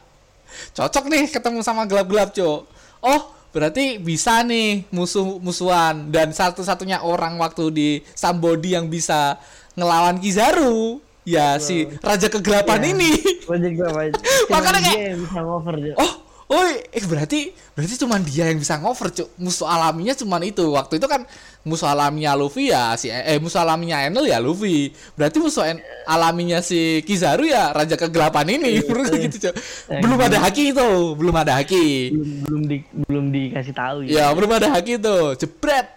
Cocok 0.75 1.07
nih 1.07 1.31
ketemu 1.31 1.63
sama 1.63 1.87
gelap-gelap, 1.87 2.35
Cok. 2.35 2.59
Oh, 2.99 3.21
berarti 3.51 3.95
bisa 3.95 4.43
nih 4.43 4.83
musuh-musuhan 4.91 6.11
dan 6.11 6.35
satu-satunya 6.35 6.99
orang 6.99 7.39
waktu 7.39 7.71
di 7.71 7.89
Sambodi 8.11 8.75
yang 8.75 8.91
bisa 8.91 9.39
ngelawan 9.73 10.19
Kizaru. 10.19 10.99
Ya 11.25 11.57
si 11.57 11.89
Raja 12.05 12.29
Kegelapan 12.29 12.85
Iya. 12.85 12.89
ini. 12.93 13.09
Gue 13.49 13.89
wajib. 13.89 14.21
Makanya 14.53 14.79
kayak- 14.83 15.17
bisa 15.17 15.39
ngover. 15.41 15.75
Oh, 15.97 16.11
oh, 16.47 16.61
eh 16.69 17.05
berarti 17.05 17.49
berarti 17.73 17.95
cuman 17.97 18.21
dia 18.21 18.47
yang 18.47 18.57
bisa 18.57 18.77
ngover, 18.77 19.09
Cuk. 19.09 19.29
Musuh 19.37 19.65
alaminya 19.65 20.13
cuman 20.13 20.41
itu. 20.43 20.65
Waktu 20.67 20.97
itu 20.97 21.07
kan 21.07 21.25
musuh 21.65 21.89
alaminya 21.89 22.37
Luffy 22.37 22.69
ya 22.69 22.93
si 22.93 23.09
eh 23.09 23.41
musuh 23.41 23.65
alaminya 23.65 24.05
Enel 24.05 24.29
ya 24.29 24.37
Luffy. 24.37 24.93
Berarti 25.13 25.37
musuh 25.41 25.65
en- 25.65 25.81
alaminya 26.05 26.61
si 26.61 27.01
Kizaru 27.01 27.49
ya 27.49 27.73
Raja 27.73 27.97
Kegelapan 27.97 28.45
ini. 28.51 28.79
Menurutku 28.85 29.17
gitu, 29.17 29.49
Cuk. 29.49 29.55
Belum 29.89 30.19
ada 30.21 30.37
haki 30.39 30.69
itu, 30.69 30.89
belum 31.13 31.35
ada 31.35 31.53
haki. 31.57 32.13
belum 32.13 32.29
belum 32.45 32.61
di 32.65 32.77
belum 33.05 33.25
dikasih 33.29 33.73
tahu 33.73 33.97
Ya, 34.05 34.29
ya. 34.29 34.33
belum 34.33 34.51
ada 34.53 34.67
haki 34.71 35.01
tuh. 35.01 35.33
Jebret. 35.35 35.87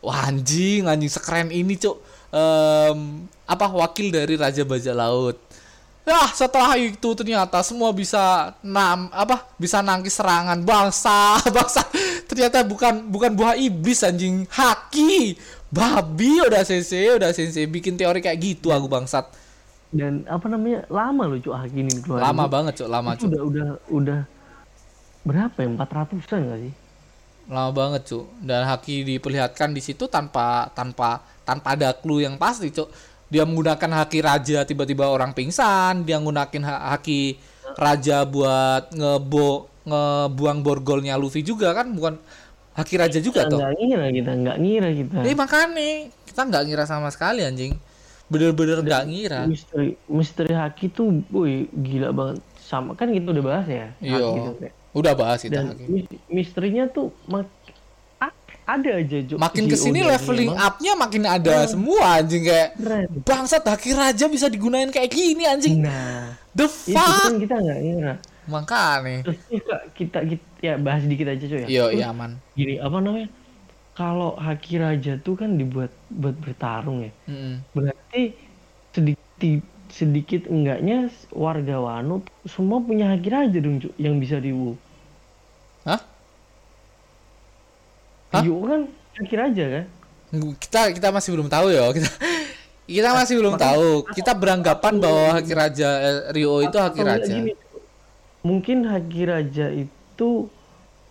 Wah, 0.00 0.32
anjing, 0.32 0.88
anjing 0.88 1.12
sekeren 1.12 1.52
ini, 1.52 1.76
Cuk. 1.76 2.00
Em, 2.32 2.98
apa 3.44 3.66
wakil 3.68 4.08
dari 4.08 4.38
Raja 4.38 4.64
Bajak 4.64 4.96
Laut. 4.96 5.36
Nah, 6.00 6.32
setelah 6.32 6.74
itu 6.80 7.12
ternyata 7.12 7.60
semua 7.60 7.92
bisa 7.92 8.56
nam 8.64 9.12
apa? 9.12 9.46
Bisa 9.60 9.84
nangkis 9.84 10.16
serangan 10.16 10.58
bangsa, 10.64 11.36
bangsa. 11.56 11.84
Ternyata 12.24 12.64
bukan 12.64 13.06
bukan 13.12 13.30
buah 13.36 13.54
iblis 13.54 14.00
anjing, 14.02 14.48
haki. 14.48 15.36
Babi 15.70 16.42
udah 16.42 16.66
sensei, 16.66 17.14
udah 17.14 17.30
sensei 17.30 17.68
bikin 17.68 17.94
teori 17.94 18.18
kayak 18.18 18.40
gitu 18.42 18.74
aku 18.74 18.90
bangsat. 18.90 19.28
Dan 19.90 20.22
apa 20.30 20.46
namanya? 20.46 20.86
Lama 20.86 21.26
loh 21.26 21.38
Cuk 21.42 21.54
Haki 21.54 21.78
ini 21.82 21.94
keluar. 21.98 22.22
Lama 22.30 22.46
banget, 22.46 22.82
Cuk, 22.82 22.88
lama, 22.90 23.18
Cuk. 23.18 23.26
udah 23.30 23.42
udah 23.42 23.68
udah 23.90 24.20
berapa 25.26 25.56
ya? 25.58 25.68
400-an 25.74 26.40
gak 26.46 26.60
sih? 26.62 26.74
Lama 27.50 27.70
banget, 27.74 28.02
Cuk. 28.06 28.26
Dan 28.38 28.62
haki 28.70 29.02
diperlihatkan 29.02 29.74
di 29.74 29.82
situ 29.82 30.06
tanpa 30.06 30.70
tanpa 30.74 31.26
tanpa 31.42 31.74
ada 31.74 31.90
clue 31.90 32.22
yang 32.22 32.38
pasti, 32.38 32.70
Cuk. 32.70 32.86
Dia 33.30 33.46
menggunakan 33.46 33.90
haki 34.02 34.18
raja 34.20 34.66
tiba-tiba 34.66 35.06
orang 35.06 35.30
pingsan, 35.30 36.02
dia 36.02 36.18
menggunakan 36.18 36.62
ha- 36.66 36.82
haki 36.92 37.38
raja 37.78 38.26
buat 38.26 38.90
ngebo 38.90 39.70
ngebuang 39.80 40.58
borgolnya 40.60 41.14
Luffy 41.14 41.40
juga 41.40 41.70
kan 41.70 41.94
bukan 41.94 42.18
haki 42.74 42.94
raja 42.98 43.18
juga 43.18 43.46
toh. 43.46 43.62
Nggak 43.62 43.72
ngira 43.78 44.06
kita, 44.10 44.30
nggak 44.34 44.56
ngira 44.58 44.88
kita. 44.92 45.18
Eh 45.22 45.34
makanya 45.34 45.66
kita 46.26 46.40
nggak 46.42 46.62
ngira 46.66 46.84
sama 46.84 47.08
sekali 47.08 47.46
anjing. 47.46 47.78
Bener-bener 48.26 48.78
nggak 48.80 49.04
ngira. 49.06 49.40
Misteri 49.46 49.94
misteri 50.06 50.52
Haki 50.54 50.90
tuh, 50.90 51.22
boy, 51.26 51.66
gila 51.70 52.10
banget. 52.10 52.38
Sama 52.58 52.94
kan 52.94 53.10
kita 53.10 53.30
udah 53.30 53.42
bahas 53.42 53.66
ya. 53.66 53.90
Iya. 53.98 54.54
Kayak. 54.54 54.74
Udah 54.90 55.12
bahas 55.14 55.38
kita 55.38 55.54
Dan 55.56 55.74
haki. 55.74 55.84
mis- 55.86 56.10
misterinya 56.26 56.86
tuh 56.86 57.10
mak- 57.26 57.59
ada 58.76 58.90
aja 59.00 59.16
Cuk. 59.26 59.38
Makin 59.38 59.64
ke 59.66 59.76
sini 59.76 60.00
leveling 60.04 60.52
up-nya 60.54 60.92
makin 60.94 61.22
ada 61.26 61.66
semua 61.66 62.22
anjing 62.22 62.46
kayak 62.46 62.78
bangsat 63.26 63.64
haki 63.66 63.90
raja 63.96 64.24
bisa 64.30 64.46
digunain 64.46 64.90
kayak 64.94 65.10
gini 65.10 65.44
anjing. 65.48 65.82
Nah, 65.82 66.38
The 66.54 66.66
itu 66.66 66.98
kan 66.98 67.30
fuck? 67.30 67.30
kita 67.42 67.56
nggak 67.58 67.78
ngira. 67.82 68.14
Makanya. 68.50 69.20
Terus 69.22 69.40
kita, 69.46 69.76
kita, 69.94 70.18
kita 70.26 70.46
ya 70.60 70.74
bahas 70.76 71.02
dikit 71.06 71.26
aja 71.30 71.44
cuy 71.46 71.60
ya. 71.62 71.68
Iya, 71.70 71.84
iya 71.94 72.06
aman. 72.10 72.38
Gini 72.58 72.74
apa 72.82 72.96
namanya? 72.98 73.28
Kalau 73.94 74.32
Haki 74.38 74.80
Raja 74.80 75.20
tuh 75.20 75.36
kan 75.36 75.60
dibuat 75.60 75.92
buat 76.08 76.34
bertarung 76.40 77.04
ya. 77.04 77.12
Mm-mm. 77.28 77.62
Berarti 77.76 78.34
sedikit 78.90 79.62
sedikit 79.90 80.46
enggaknya 80.46 81.10
warga 81.34 81.82
Wano 81.82 82.22
semua 82.46 82.78
punya 82.78 83.10
Haki 83.10 83.28
Raja 83.30 83.58
dong 83.58 83.78
cuy 83.78 83.92
yang 83.98 84.18
bisa 84.18 84.42
diwu. 84.42 84.74
Hah? 85.86 86.00
Hah? 88.30 88.42
Yu 88.42 88.54
kan 88.60 88.80
Haki 89.16 89.34
Raja 89.34 89.64
kan? 89.68 89.84
Kita 90.56 90.80
kita 90.90 91.08
masih 91.10 91.30
belum 91.32 91.48
tahu 91.48 91.66
ya. 91.68 91.90
Kita 91.90 92.10
kita 92.86 93.10
masih 93.12 93.34
belum 93.36 93.54
tahu. 93.56 93.88
Kita 94.08 94.32
beranggapan 94.32 94.94
bahwa 94.96 95.36
Haki 95.36 95.52
Raja 95.52 95.88
eh, 96.00 96.18
Rio 96.30 96.58
itu 96.60 96.74
Haki 96.74 97.00
Raja. 97.00 97.26
gini, 97.28 97.52
mungkin 98.40 98.82
Haki 98.84 99.22
Raja 99.24 99.66
itu 99.68 100.28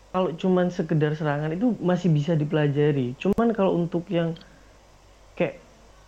kalau 0.10 0.34
cuman 0.34 0.68
sekedar 0.70 1.14
serangan 1.14 1.52
itu 1.52 1.76
masih 1.78 2.10
bisa 2.10 2.34
dipelajari. 2.34 3.14
Cuman 3.16 3.52
kalau 3.52 3.76
untuk 3.76 4.08
yang 4.08 4.34
kayak 5.34 5.60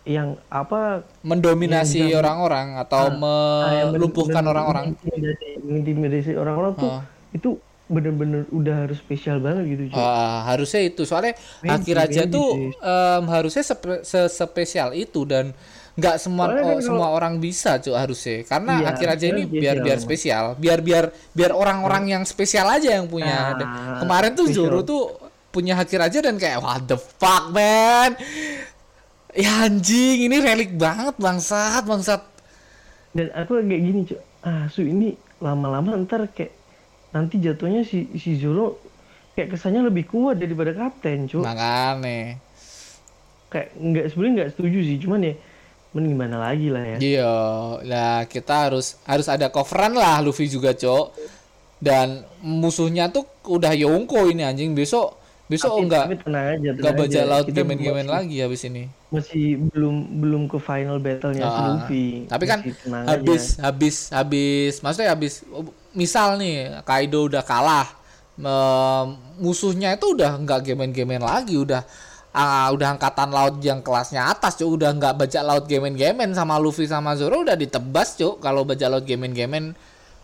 yang 0.02 0.34
apa 0.48 1.06
Mendominasi 1.22 2.10
orang-orang 2.10 2.74
atau 2.76 3.06
Ah, 3.06 3.14
men- 3.14 3.92
melumpuhkan 3.92 4.42
orang-orang. 4.42 4.84
mengintimidasi, 4.98 5.48
mengintimidasi 5.62 6.32
orang-orang 6.34 6.72
tuh 6.74 6.90
Oh. 6.90 7.02
itu 7.30 7.50
bener-bener 7.92 8.48
udah 8.48 8.88
harus 8.88 8.96
spesial 8.96 9.36
banget 9.44 9.76
gitu 9.76 9.82
cuy. 9.92 10.00
Ah, 10.00 10.48
harusnya 10.48 10.80
itu. 10.88 11.04
Soalnya 11.04 11.36
Raja 11.92 12.24
maybe 12.24 12.32
tuh 12.32 12.48
em, 12.80 13.24
harusnya 13.28 13.62
sepe- 13.62 14.02
sespesial 14.02 14.96
itu 14.96 15.28
dan 15.28 15.52
nggak 15.92 16.16
semua 16.16 16.48
kan 16.56 16.64
oh, 16.72 16.80
semua 16.80 17.08
orang 17.12 17.36
bisa 17.36 17.76
cuy 17.76 17.92
harusnya. 17.92 18.48
Karena 18.48 18.80
Iya, 18.80 18.86
Haki 18.88 19.04
Raja 19.04 19.26
ini 19.28 19.42
biar 19.44 19.76
spesial, 19.76 19.84
biar 19.84 19.98
spesial. 20.00 20.44
Biar 20.56 20.78
biar 20.80 21.04
biar 21.36 21.52
orang-orang 21.52 22.04
yang 22.16 22.22
spesial 22.24 22.64
aja 22.64 22.96
yang 22.96 23.06
punya. 23.12 23.52
Nah, 23.52 23.58
Dan 23.60 23.68
kemarin 24.00 24.32
tuh 24.32 24.48
spesial. 24.48 24.72
Zoro 24.72 24.80
tuh 24.82 25.02
punya 25.52 25.76
Haki 25.76 25.96
Raja 26.00 26.18
dan 26.24 26.40
kayak 26.40 26.64
what 26.64 26.88
the 26.88 26.96
fuck 26.96 27.52
man? 27.52 28.16
Ya 29.36 29.68
anjing 29.68 30.28
ini 30.28 30.40
relik 30.40 30.76
banget 30.76 31.16
bangsat 31.20 31.84
bangsat. 31.84 32.24
Dan 33.12 33.28
aku 33.36 33.60
kayak 33.60 33.82
gini 33.84 34.00
cuy. 34.08 34.20
Ah, 34.42 34.66
su 34.72 34.80
ini 34.82 35.12
lama-lama 35.38 35.92
ntar 36.02 36.24
kayak 36.32 36.61
nanti 37.12 37.36
jatuhnya 37.38 37.84
si 37.84 38.08
si 38.16 38.36
Zoro 38.36 38.80
kayak 39.32 39.52
kesannya 39.52 39.84
lebih 39.84 40.08
kuat 40.08 40.36
daripada 40.36 40.72
kapten 40.72 41.24
cuy. 41.24 41.40
makanya 41.40 42.36
Kayak 43.48 43.68
nggak 43.76 44.04
sebenarnya 44.08 44.32
nggak 44.34 44.50
setuju 44.56 44.78
sih, 44.80 44.96
cuman 44.98 45.20
ya 45.22 45.34
men 45.92 46.08
gimana 46.08 46.36
lagi 46.40 46.72
lah 46.72 46.84
ya. 46.88 46.96
Iya, 46.96 47.32
lah 47.84 48.24
kita 48.24 48.72
harus 48.72 48.96
harus 49.04 49.28
ada 49.28 49.52
coveran 49.52 49.92
lah 49.92 50.24
Luffy 50.24 50.48
juga, 50.48 50.72
Cok. 50.72 51.12
Dan 51.76 52.24
musuhnya 52.40 53.12
tuh 53.12 53.28
udah 53.44 53.76
Yonko 53.76 54.30
ini 54.30 54.40
anjing 54.40 54.72
besok 54.72 55.20
besok 55.50 55.76
Tapi- 55.76 55.84
enggak 55.84 56.04
tapi 56.08 56.16
tenang 56.16 56.46
aja, 56.48 56.68
enggak 56.72 56.94
baca 56.96 57.20
laut 57.28 57.46
gemen-gemen 57.46 58.06
masih- 58.08 58.14
lagi 58.16 58.36
habis 58.40 58.62
ini. 58.64 58.84
Masih 59.12 59.44
belum 59.68 59.96
belum 60.16 60.42
ke 60.48 60.56
final 60.56 60.96
battle-nya 60.96 61.44
si 61.44 61.60
Ah, 61.60 61.66
Luffy. 61.68 62.06
Tapi 62.24 62.44
kan 62.48 62.58
habis 63.04 63.42
aja. 63.60 63.68
habis 63.68 63.96
habis 64.08 64.72
maksudnya 64.80 65.12
habis 65.12 65.44
misal 65.92 66.36
nih 66.40 66.82
Kaido 66.84 67.28
udah 67.28 67.44
kalah 67.44 67.86
em, 68.36 69.06
musuhnya 69.38 69.92
itu 69.96 70.12
udah 70.16 70.36
enggak 70.40 70.64
gemen-gemen 70.66 71.20
lagi 71.20 71.56
udah 71.56 71.84
ah, 72.32 72.72
udah 72.72 72.96
angkatan 72.96 73.28
laut 73.28 73.60
yang 73.60 73.84
kelasnya 73.84 74.24
atas 74.24 74.56
cuk. 74.56 74.80
Udah 74.80 74.90
nggak 74.96 75.14
baca 75.20 75.40
laut 75.44 75.64
gemen-gemen 75.68 76.32
sama 76.32 76.56
Luffy 76.56 76.88
sama 76.88 77.12
Zoro 77.12 77.44
udah 77.44 77.56
ditebas 77.56 78.16
cuk. 78.16 78.40
Kalau 78.40 78.64
baca 78.64 78.86
laut 78.88 79.04
gemen-gemen 79.04 79.76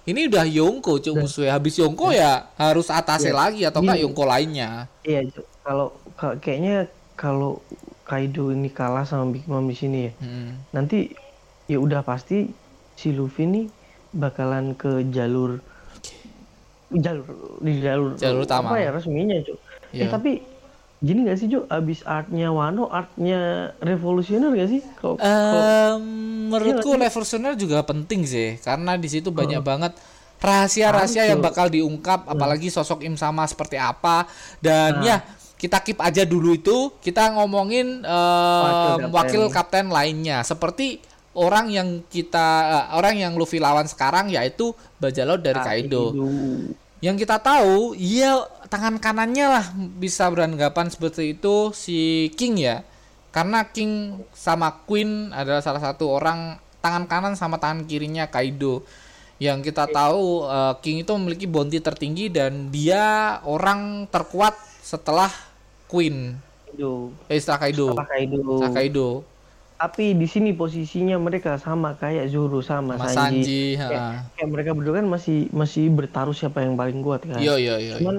ini 0.08 0.24
udah 0.24 0.48
Yonko 0.48 1.04
cuk 1.04 1.14
musuhnya. 1.20 1.52
Habis 1.60 1.76
Yonko 1.84 2.16
ya 2.16 2.48
harus 2.56 2.88
atasnya 2.88 3.36
Ya, 3.36 3.36
lagi 3.36 3.60
atau 3.68 3.84
enggak 3.84 4.00
gini. 4.00 4.04
Yonko 4.08 4.24
lainnya? 4.24 4.88
Iya, 5.04 5.20
kalau 5.60 5.92
ka- 6.16 6.40
kayaknya 6.40 6.88
kalau 7.12 7.60
Kaido 8.08 8.48
ini 8.48 8.72
kalah 8.72 9.04
sama 9.04 9.28
Big 9.28 9.44
Mom 9.44 9.68
di 9.68 9.76
sini 9.76 10.08
ya. 10.08 10.12
Hmm. 10.24 10.64
Nanti 10.72 11.12
ya 11.68 11.76
udah 11.76 12.00
pasti 12.00 12.48
si 12.96 13.12
Luffy 13.12 13.44
nih 13.44 13.68
bakalan 14.10 14.72
ke 14.72 15.04
jalur 15.08 15.60
jalur 16.88 17.26
di 17.60 17.84
jalur 17.84 18.16
Jalur 18.16 18.42
utama. 18.42 18.72
apa 18.72 18.80
ya 18.80 18.90
resminya 18.90 19.36
Cuk. 19.44 19.58
Iya. 19.92 20.04
Eh 20.04 20.08
tapi 20.08 20.32
gini 20.98 21.28
gak 21.28 21.38
sih 21.38 21.46
Cuk, 21.46 21.68
abis 21.68 22.00
artnya 22.02 22.48
Wano, 22.48 22.88
artnya 22.88 23.70
revolusioner 23.78 24.50
gak 24.50 24.68
sih? 24.68 24.80
Kalau 24.96 25.20
Em, 25.20 26.00
menurutku 26.48 26.96
Iya, 26.96 27.00
Leversoner 27.04 27.52
juga 27.54 27.84
penting 27.84 28.24
sih 28.24 28.56
karena 28.58 28.96
di 28.96 29.06
situ 29.06 29.28
banyak 29.28 29.60
banget 29.60 29.92
rahasia-rahasia 30.38 31.26
yang 31.26 31.42
bakal 31.42 31.68
diungkap 31.68 32.24
apalagi 32.24 32.70
sosok 32.70 33.02
Im 33.02 33.14
sama 33.14 33.44
seperti 33.44 33.76
apa 33.76 34.24
dan 34.58 34.98
Nah. 34.98 35.04
ya 35.04 35.16
kita 35.58 35.82
keep 35.82 35.98
aja 35.98 36.22
dulu 36.22 36.54
itu 36.54 36.94
kita 37.02 37.34
ngomongin 37.34 38.00
em, 38.00 38.64
Wakil 38.64 39.10
wakil, 39.10 39.42
kapten 39.50 39.90
lainnya 39.90 40.40
seperti 40.40 41.02
orang 41.38 41.70
yang 41.70 41.88
kita 42.10 42.46
eh, 42.66 42.86
orang 42.98 43.14
yang 43.14 43.32
Luffy 43.38 43.62
lawan 43.62 43.86
sekarang 43.86 44.34
yaitu 44.34 44.74
Bajalaut 44.98 45.38
dari 45.38 45.62
Kaido. 45.62 46.10
Yang 46.98 47.22
kita 47.22 47.38
tahu 47.38 47.94
iya 47.94 48.42
tangan 48.66 48.98
kanannya 48.98 49.46
lah 49.46 49.66
bisa 50.02 50.26
beranggapan 50.26 50.90
seperti 50.90 51.38
itu 51.38 51.70
si 51.70 52.28
King 52.34 52.58
ya. 52.58 52.82
Karena 53.30 53.62
King 53.62 54.24
sama 54.34 54.82
Queen 54.82 55.30
adalah 55.30 55.62
salah 55.62 55.78
satu 55.78 56.10
orang 56.10 56.58
tangan 56.82 57.06
kanan 57.06 57.34
sama 57.38 57.62
tangan 57.62 57.86
kirinya 57.86 58.26
Kaido. 58.26 58.82
Yang 59.38 59.70
kita 59.70 59.86
tahu 59.86 60.50
eh, 60.50 60.74
King 60.82 61.06
itu 61.06 61.12
memiliki 61.14 61.46
bounty 61.46 61.78
tertinggi 61.78 62.26
dan 62.26 62.74
dia 62.74 63.38
orang 63.46 64.10
terkuat 64.10 64.58
setelah 64.82 65.30
Queen. 65.86 66.34
Kaido. 66.68 67.14
eh 67.30 67.38
setelah 67.38 67.60
Kaido. 67.62 67.86
Setelah 67.94 68.10
Kaido. 68.10 68.42
setelah 68.58 68.74
Kaido 68.74 69.08
Tapi 69.78 70.04
di 70.18 70.26
sini 70.26 70.50
posisinya 70.60 71.16
mereka 71.22 71.54
sama 71.66 71.94
kayak 71.94 72.26
Zoro 72.34 72.58
sama, 72.66 72.98
Mas 72.98 73.14
Sanji 73.14 73.46
Sanji. 73.46 73.78
Kayak, 73.78 74.02
kayak 74.34 74.48
mereka 74.54 74.70
berdua 74.74 74.94
kan 74.98 75.06
masih 75.06 75.36
masih 75.54 75.84
bertaruh 75.98 76.34
siapa 76.34 76.58
yang 76.66 76.74
paling 76.74 76.98
kuat 77.06 77.22
kan. 77.30 77.38
iya 77.38 77.54
iya 77.62 77.74
iya 77.78 77.94
Cuman 77.98 78.16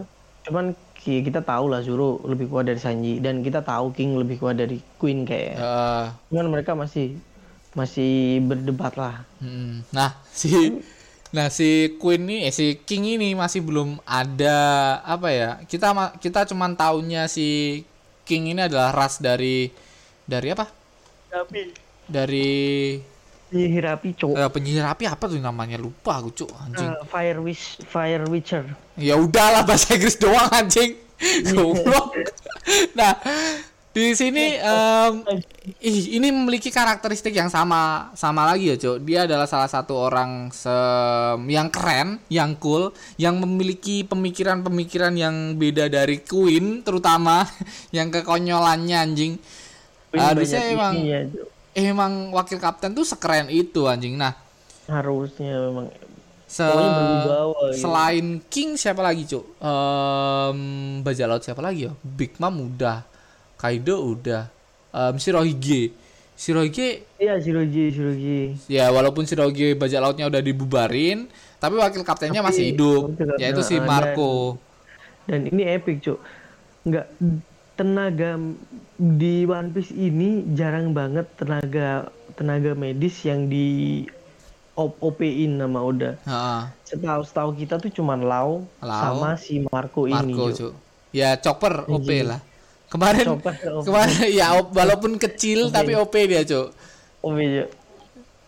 cuman 0.48 0.65
ki- 1.04 1.24
kita 1.28 1.43
tahu 1.43 1.65
lah 1.67 1.84
Zoro 1.84 2.24
lebih 2.32 2.48
kuat 2.48 2.65
dari 2.72 2.80
Sanji 2.80 3.19
dan 3.19 3.43
kita 3.43 3.60
tahu 3.60 3.91
King 3.91 4.15
lebih 4.15 4.39
kuat 4.39 4.56
dari 4.56 4.80
Queen 5.00 5.28
kayak. 5.28 5.60
Eh, 5.60 6.06
Cuman 6.32 6.48
mereka 6.48 6.72
masih 6.80 7.19
masih 7.76 8.39
berdebat 8.48 8.93
lah. 8.95 9.15
Mm, 9.43 9.84
Nah, 9.95 10.12
si 10.32 10.50
nah 11.30 11.48
si 11.54 11.93
Queen 12.02 12.26
nih 12.26 12.39
eh, 12.50 12.54
si 12.54 12.65
King 12.88 13.19
ini 13.22 13.38
masih 13.38 13.62
belum 13.62 14.02
ada 14.08 14.58
apa 15.06 15.30
ya? 15.30 15.50
Kita 15.69 15.93
kita 16.24 16.48
cuman 16.50 16.74
taunya 16.74 17.30
si 17.30 17.82
King 18.26 18.54
ini 18.58 18.62
adalah 18.65 18.89
ras 18.95 19.22
dari 19.22 19.69
dari 20.26 20.50
apa? 20.54 20.79
Tapi 21.30 21.74
Dari 22.06 22.50
penyihir 23.50 23.86
api 23.88 24.10
cowok. 24.13 24.36
eh, 24.36 24.50
penyihir 24.50 24.86
api 24.86 25.04
apa 25.06 25.24
tuh 25.26 25.38
namanya? 25.38 25.78
Lupa 25.78 26.18
aku, 26.18 26.30
Cuk, 26.36 26.50
anjing. 26.54 26.89
Eh, 26.89 27.02
Fire 27.06 27.39
Wish 27.39 27.82
Fire 27.86 28.26
Witcher. 28.26 28.65
Ya 28.94 29.13
udahlah 29.13 29.62
bahasa 29.62 29.94
Inggris 29.94 30.18
doang 30.18 30.50
anjing. 30.50 30.98
Goblok. 31.52 32.15
nah, 32.96 33.12
di 33.89 34.15
sini 34.15 34.56
em, 34.56 35.13
ih, 35.82 36.15
ini 36.15 36.32
memiliki 36.32 36.72
karakteristik 36.72 37.34
yang 37.34 37.52
sama 37.52 38.13
sama 38.13 38.48
lagi 38.48 38.72
ya, 38.72 38.78
Cok. 38.78 38.98
Dia 39.04 39.28
adalah 39.28 39.44
salah 39.44 39.68
satu 39.68 39.98
orang 39.98 40.48
se- 40.50 40.70
yang 41.46 41.68
keren, 41.68 42.22
yang 42.30 42.56
cool, 42.56 42.89
yang 43.18 43.36
memiliki 43.36 44.06
pemikiran-pemikiran 44.06 45.12
yang 45.13 45.36
beda 45.58 45.89
dari 45.89 46.22
Queen 46.22 46.82
terutama 46.82 47.44
yang 47.92 48.08
kekonyolannya 48.10 48.98
anjing. 48.98 49.36
Harusnya 50.12 50.62
emang 50.65 50.93
Cok. 50.98 51.48
emang 51.72 52.13
wakil 52.32 52.58
kapten 52.58 52.91
tuh 52.91 53.04
sekeren 53.04 53.48
itu 53.48 53.86
anjing. 53.86 54.15
Nah, 54.15 54.34
harusnya 54.86 55.69
memang 55.69 55.88
se 56.50 56.65
berwibawa 56.65 57.54
gitu. 57.69 57.78
selain 57.78 58.26
King 58.50 58.74
siapa 58.74 59.06
lagi 59.06 59.22
cuk 59.24 59.45
Em, 59.62 60.60
bajak 61.00 61.28
laut 61.30 61.43
siapa 61.43 61.62
lagi 61.62 61.86
ya 61.86 61.93
Big 62.02 62.34
Mom 62.38 62.65
udah 62.65 63.06
Kaido 63.54 64.02
udah 64.02 64.50
Em, 64.89 65.13
Shirohige 65.15 65.93
Shirohige 66.34 67.06
Iya 67.15 67.38
Shiroji 67.38 67.93
Shiroji. 67.93 68.38
ya 68.65 68.89
walaupun 68.89 69.30
Shirohige 69.30 69.78
bajak 69.78 70.02
lautnya 70.02 70.26
udah 70.26 70.41
dibubarin 70.41 71.30
tapi 71.62 71.78
wakil 71.78 72.02
kaptennya 72.02 72.41
Tapi 72.41 72.50
masih 72.50 72.63
hidup 72.74 73.13
yaitu 73.38 73.62
si 73.62 73.78
ada. 73.78 73.86
Marco 73.86 74.58
Dan 75.24 75.45
ini 75.45 75.69
epic 75.69 76.02
cuk. 76.02 76.17
Nggak 76.82 77.06
tenaga 77.80 78.36
di 79.00 79.48
One 79.48 79.72
Piece 79.72 79.96
ini 79.96 80.44
jarang 80.52 80.92
banget 80.92 81.32
tenaga 81.39 82.12
tenaga 82.36 82.76
medis 82.76 83.24
yang 83.24 83.48
di 83.48 84.04
OP-in 84.76 85.60
nama 85.60 85.80
Oda. 85.80 86.20
Heeh, 86.24 86.62
Setahu 86.84 87.24
setahu 87.24 87.52
kita 87.56 87.80
tuh 87.80 87.92
cuman 87.92 88.24
Lau, 88.24 88.63
Lau, 88.80 89.00
sama 89.00 89.36
si 89.36 89.63
Marco, 89.63 90.08
ini. 90.08 90.36
Marco 90.36 90.52
Cuk. 90.52 90.56
cuk 90.56 90.74
ya 91.10 91.39
Chopper 91.39 91.89
OP 91.89 92.06
lah 92.22 92.38
kemarin 92.86 93.26
Chopper 93.26 93.56
OP. 93.74 93.86
kemarin 93.88 94.28
ya 94.39 94.48
op- 94.56 94.76
walaupun 94.76 95.18
kecil 95.18 95.72
tapi 95.72 95.96
OP 95.96 96.13
dia 96.13 96.44
cuk 96.44 96.70
OP 97.24 97.38
Cuk. 97.39 97.70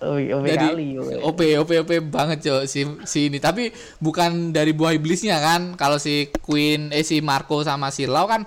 OP, 0.02 0.18
OP 0.34 0.46
dari 0.46 0.58
kali. 0.66 0.88
OP. 0.98 1.10
OP 1.22 1.40
OP 1.62 1.72
OP 1.86 1.92
banget 2.10 2.38
cok 2.42 2.62
si 2.66 2.86
si 3.06 3.30
ini 3.30 3.38
tapi 3.38 3.70
bukan 3.98 4.50
dari 4.50 4.74
buah 4.74 4.94
iblisnya 4.94 5.38
kan 5.38 5.74
kalau 5.74 5.98
si 5.98 6.30
Queen 6.42 6.90
eh 6.90 7.06
si 7.06 7.22
Marco 7.22 7.62
sama 7.62 7.90
si 7.90 8.06
Lau 8.06 8.26
kan 8.26 8.46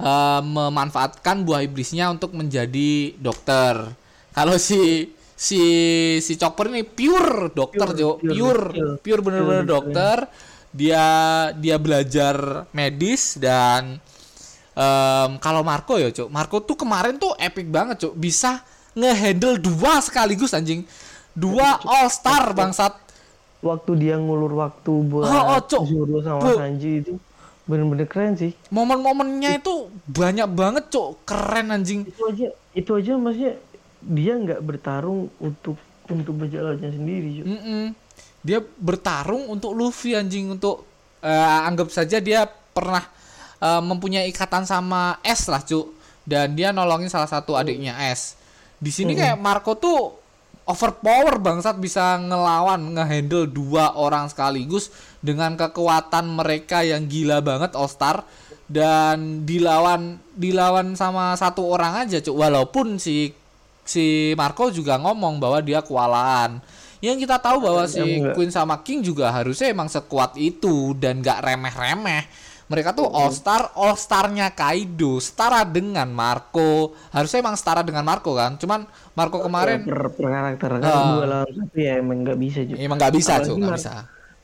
eh, 0.00 0.40
memanfaatkan 0.42 1.44
buah 1.44 1.60
iblisnya 1.68 2.08
untuk 2.08 2.32
menjadi 2.32 3.12
dokter. 3.20 3.92
Kalau 4.32 4.56
si 4.56 5.12
si 5.36 5.62
si 6.20 6.32
Chopper 6.36 6.68
ini 6.68 6.84
pure 6.84 7.48
dokter 7.52 7.88
Pure, 7.96 8.20
pure, 8.20 8.28
pure 8.28 8.64
pure. 8.72 8.96
pure 9.00 9.20
bener-bener 9.24 9.64
Pure, 9.64 9.72
dokter. 9.72 10.16
Dia 10.70 11.06
dia 11.58 11.76
belajar 11.82 12.64
medis 12.70 13.34
dan 13.34 13.98
em, 14.78 15.30
kalau 15.42 15.66
Marco 15.66 15.98
ya 15.98 16.14
cok 16.14 16.30
Marco 16.30 16.62
tuh 16.62 16.78
kemarin 16.78 17.18
tuh 17.18 17.34
epic 17.42 17.66
banget 17.66 18.06
cok 18.06 18.14
bisa 18.14 18.62
ngehandle 18.94 19.58
dua 19.58 19.98
sekaligus 19.98 20.54
anjing. 20.54 20.86
Dua 21.34 21.78
all 21.82 22.06
star 22.10 22.54
bangsat. 22.54 22.94
Waktu 23.60 23.92
dia 23.98 24.16
ngulur 24.16 24.56
waktu 24.56 24.92
buat 25.04 25.26
Oh, 25.28 25.44
oh, 25.56 25.60
Cuk. 25.66 25.82
Zoro 25.84 26.16
sama 26.24 26.40
Bu. 26.40 26.54
Sanji 26.56 27.04
itu 27.04 27.12
bener-bener 27.70 28.10
keren 28.10 28.34
sih. 28.34 28.50
momen-momennya 28.74 29.62
itu 29.62 29.86
banyak 30.10 30.50
banget 30.50 30.84
cok. 30.90 31.22
Keren 31.22 31.70
anjing. 31.70 32.02
Itu 32.02 32.26
aja 32.26 32.48
itu 32.74 32.90
aja 32.98 33.12
maksudnya 33.14 33.54
dia 34.02 34.32
nggak 34.34 34.60
bertarung 34.64 35.30
untuk 35.38 35.78
untuk 36.10 36.34
bajak 36.42 36.60
lautnya 36.60 36.90
sendiri 36.90 37.40
Cuk. 37.40 37.46
Mm-mm. 37.46 37.84
dia 38.42 38.58
bertarung 38.80 39.46
untuk 39.46 39.76
Luffy 39.76 40.16
anjing 40.18 40.50
untuk 40.50 40.82
eh, 41.22 41.60
anggap 41.68 41.92
saja 41.92 42.18
dia 42.18 42.48
pernah 42.48 43.04
eh, 43.62 43.82
mempunyai 43.84 44.26
ikatan 44.32 44.66
sama 44.66 45.22
S 45.22 45.46
lah 45.46 45.62
cuk 45.62 45.92
dan 46.26 46.56
dia 46.56 46.74
nolongin 46.74 47.12
salah 47.12 47.30
satu 47.30 47.54
adiknya 47.54 47.94
S. 48.10 48.34
Di 48.80 48.88
sini 48.88 49.12
kayak 49.12 49.36
Marco 49.36 49.76
tuh 49.76 50.16
overpower 50.64 51.36
bangsat 51.36 51.76
bisa 51.76 52.16
ngelawan 52.16 52.96
ngehandle 52.96 53.50
dua 53.50 53.92
orang 53.98 54.30
sekaligus 54.30 54.88
dengan 55.20 55.56
kekuatan 55.56 56.24
mereka 56.32 56.80
yang 56.80 57.04
gila 57.04 57.44
banget 57.44 57.76
All 57.76 57.88
Star 57.88 58.24
dan 58.64 59.44
dilawan 59.44 60.16
dilawan 60.32 60.96
sama 60.96 61.36
satu 61.36 61.68
orang 61.68 62.08
aja 62.08 62.20
cuk. 62.24 62.36
Walaupun 62.36 62.96
si 62.96 63.32
si 63.84 64.36
Marco 64.36 64.72
juga 64.72 64.96
ngomong 64.96 65.36
bahwa 65.40 65.60
dia 65.60 65.84
kewalahan. 65.84 66.60
Yang 67.00 67.24
kita 67.24 67.40
tahu 67.40 67.64
bahwa 67.64 67.88
si 67.88 68.00
enggak. 68.00 68.36
Queen 68.36 68.52
sama 68.52 68.84
King 68.84 69.00
juga 69.00 69.32
harusnya 69.32 69.72
emang 69.72 69.88
sekuat 69.88 70.36
itu 70.36 70.92
dan 71.00 71.24
gak 71.24 71.40
remeh-remeh. 71.40 72.28
Mereka 72.70 72.94
tuh 72.94 73.08
all 73.08 73.32
star 73.34 73.72
all 73.74 73.96
starnya 73.98 74.52
Kaido 74.54 75.18
setara 75.18 75.64
dengan 75.66 76.06
Marco. 76.12 76.94
Harusnya 77.10 77.40
emang 77.42 77.56
setara 77.56 77.80
dengan 77.82 78.04
Marco 78.04 78.36
kan? 78.36 78.60
Cuman 78.60 78.84
Marco 79.16 79.42
kemarin 79.42 79.82
per, 79.82 80.12
per 80.14 80.26
karakter 80.30 80.70
kan 80.78 81.18
dua 81.18 81.26
lawan 81.26 81.50
satu 81.50 81.76
ya 81.76 81.98
emang 81.98 82.22
nggak 82.22 82.38
bisa 82.38 82.60
juga 82.64 82.78
emang 82.78 82.96
nggak 82.96 83.14
bisa 83.18 83.32
cuy 83.42 83.52
nggak 83.58 83.72
Mar- 83.74 83.80
bisa 83.80 83.94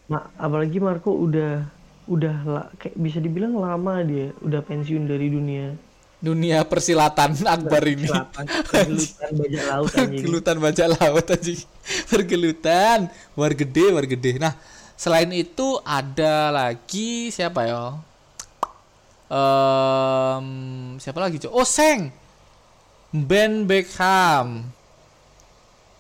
Ma- 0.07 0.31
apalagi 0.39 0.79
Marco 0.79 1.11
udah 1.11 1.67
udah 2.07 2.37
la- 2.47 2.71
kayak 2.79 2.95
bisa 2.95 3.19
dibilang 3.19 3.59
lama 3.59 3.99
dia 4.07 4.31
udah 4.39 4.63
pensiun 4.63 5.11
dari 5.11 5.27
dunia. 5.27 5.75
Dunia 6.17 6.63
persilatan 6.65 7.35
akbar 7.45 7.83
ini. 7.85 8.07
selatan 8.09 8.45
gelutan 8.71 9.33
bajak 9.37 9.65
laut 9.67 9.93
anjing. 9.99 10.23
Pergelutan 10.23 10.57
bajak 10.63 10.87
laut 10.97 11.27
aja 11.27 11.53
pergelutan. 12.11 12.99
War 13.35 13.53
gede 13.53 13.87
war 13.91 14.07
gede. 14.07 14.39
Nah 14.39 14.55
selain 14.95 15.29
itu 15.35 15.77
ada 15.83 16.55
lagi 16.55 17.29
siapa 17.35 17.67
ya? 17.67 17.85
Em, 19.27 20.47
siapa 21.03 21.19
lagi 21.19 21.43
cuy 21.43 21.51
oh 21.51 21.67
Seng. 21.67 22.15
Ben 23.11 23.67
Beckham 23.67 24.71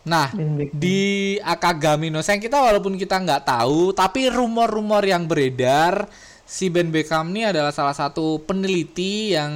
nah 0.06 0.30
di 0.70 1.34
Akagami 1.42 2.14
no 2.14 2.22
Seng 2.22 2.38
kita 2.38 2.62
walaupun 2.62 2.94
kita 2.94 3.18
nggak 3.18 3.42
tahu 3.42 3.90
tapi 3.90 4.30
rumor-rumor 4.30 5.02
yang 5.02 5.26
beredar 5.26 6.06
si 6.46 6.70
Ben 6.70 6.94
Beckham 6.94 7.34
ini 7.34 7.42
adalah 7.42 7.74
salah 7.74 7.92
satu 7.92 8.38
peneliti 8.46 9.34
yang 9.34 9.50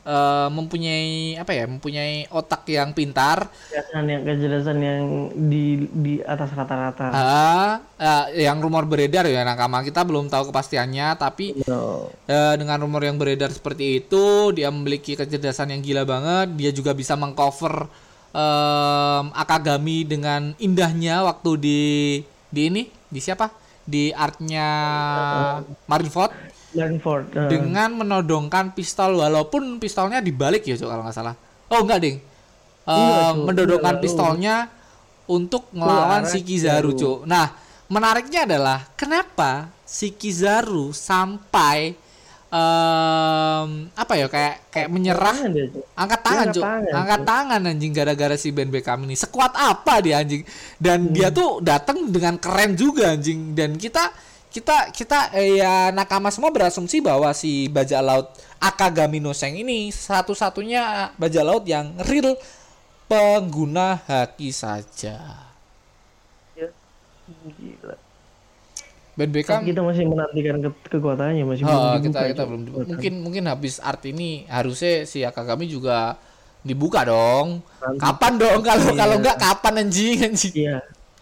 eh, 0.00 0.48
mempunyai 0.48 1.36
apa 1.36 1.52
ya 1.52 1.68
mempunyai 1.68 2.24
otak 2.32 2.64
yang 2.72 2.96
pintar. 2.96 3.52
Kejelasan 3.68 4.04
yang 4.08 4.22
kejelasan 4.24 4.78
yang 4.80 5.02
di 5.36 5.84
di 5.92 6.14
atas 6.24 6.48
rata-rata. 6.56 7.12
Ah, 7.12 7.72
eh, 8.00 8.48
yang 8.48 8.56
rumor 8.56 8.88
beredar 8.88 9.28
ya 9.28 9.44
nakama 9.44 9.84
kita 9.84 10.00
belum 10.00 10.32
tahu 10.32 10.48
kepastiannya 10.48 11.12
tapi 11.20 11.60
No. 11.68 12.08
eh, 12.24 12.56
dengan 12.56 12.80
rumor 12.80 13.04
yang 13.04 13.20
beredar 13.20 13.52
seperti 13.52 14.00
itu 14.00 14.48
dia 14.56 14.72
memiliki 14.72 15.12
kecerdasan 15.20 15.76
yang 15.76 15.84
gila 15.84 16.08
banget 16.08 16.56
dia 16.56 16.72
juga 16.72 16.96
bisa 16.96 17.20
mengcover 17.20 17.84
em, 18.30 19.24
Akagami 19.34 20.06
dengan 20.06 20.54
indahnya 20.58 21.22
waktu 21.26 21.50
di 21.60 21.80
di 22.50 22.60
ini? 22.66 22.82
Di 23.10 23.20
siapa? 23.22 23.50
Di 23.86 24.14
artnya 24.14 24.66
Marineford 25.90 26.32
Langford 26.70 27.34
eh, 27.34 27.50
dengan 27.50 27.90
menodongkan 27.98 28.70
pistol 28.74 29.18
walaupun 29.18 29.82
pistolnya 29.82 30.22
dibalik 30.22 30.62
ya 30.62 30.78
kalau 30.78 31.02
nggak 31.02 31.16
salah. 31.16 31.34
Oh 31.70 31.82
enggak 31.82 32.00
ding. 32.02 32.16
Enggak, 32.86 33.30
Cuk. 33.34 33.44
menodongkan 33.46 33.94
Enggak, 33.98 34.04
pistolnya 34.06 34.54
untuk 35.30 35.66
melawan 35.74 36.26
si 36.26 36.42
Kizaru. 36.42 36.94
Cuk. 36.94 37.18
nah 37.26 37.54
menariknya 37.90 38.46
adalah 38.46 38.86
kenapa 38.94 39.70
si 39.82 40.14
Kizaru 40.14 40.94
sampai 40.94 41.98
em, 42.50 43.68
apa 43.94 44.12
ya 44.14 44.26
kayak 44.26 44.54
kayak 44.68 44.88
menyerah 44.90 45.32
tangan 45.38 45.50
dia, 45.54 45.66
Cuk. 45.70 45.84
angkat 45.94 46.20
tangan 46.20 46.46
angkat 46.50 46.62
tangan, 46.62 46.92
angkat 46.92 47.20
tangan 47.22 47.60
anjing 47.70 47.92
gara-gara 47.94 48.34
si 48.34 48.48
Ben 48.50 48.68
Beckham 48.68 49.06
ini 49.06 49.14
sekuat 49.14 49.54
apa 49.54 50.02
dia 50.02 50.18
anjing 50.18 50.42
dan 50.76 51.06
Hmm. 51.06 51.14
dia 51.14 51.30
tuh 51.30 51.62
datang 51.62 52.10
dengan 52.10 52.34
keren 52.36 52.74
juga 52.74 53.14
anjing 53.14 53.54
dan 53.54 53.78
kita 53.78 54.10
kita 54.50 54.90
kita 54.90 55.30
eh, 55.32 55.62
ya 55.62 55.94
nakama 55.94 56.26
semua 56.28 56.50
berasumsi 56.50 56.98
bahwa 56.98 57.30
si 57.30 57.70
bajak 57.70 58.02
laut 58.02 58.26
Akagami 58.58 59.22
no 59.22 59.30
Seng 59.30 59.54
ini 59.54 59.88
satu-satunya 59.88 61.14
bajak 61.16 61.44
laut 61.46 61.64
yang 61.64 61.94
real 62.04 62.34
pengguna 63.06 64.02
haki 64.04 64.50
saja 64.50 65.46
Ya. 66.58 66.66
Gila. 67.56 67.94
Ben 69.20 69.28
Beckham 69.28 69.60
kita 69.60 69.84
masih 69.84 70.08
menantikan 70.08 70.56
ke 70.58 70.70
kekuatannya 70.88 71.44
masih 71.44 71.64
Oh, 71.64 71.68
belum 71.68 72.08
kita 72.08 72.18
dibuka, 72.18 72.30
kita 72.32 72.42
belum 72.48 72.62
dibuka. 72.64 72.84
mungkin 72.88 73.12
mungkin 73.20 73.44
habis 73.46 73.76
art 73.78 74.00
ini 74.04 74.48
harusnya 74.48 75.04
si 75.04 75.20
Akagami 75.20 75.68
juga 75.68 76.16
dibuka 76.60 77.04
dong. 77.04 77.60
Nanti. 77.80 78.00
Kapan 78.00 78.32
dong 78.36 78.60
kalau 78.60 78.84
Iya. 78.88 78.96
kalau 78.96 79.14
enggak 79.20 79.36
kapan 79.36 79.74
anjing 79.78 80.16
anjing. 80.24 80.54
Iya. 80.56 80.76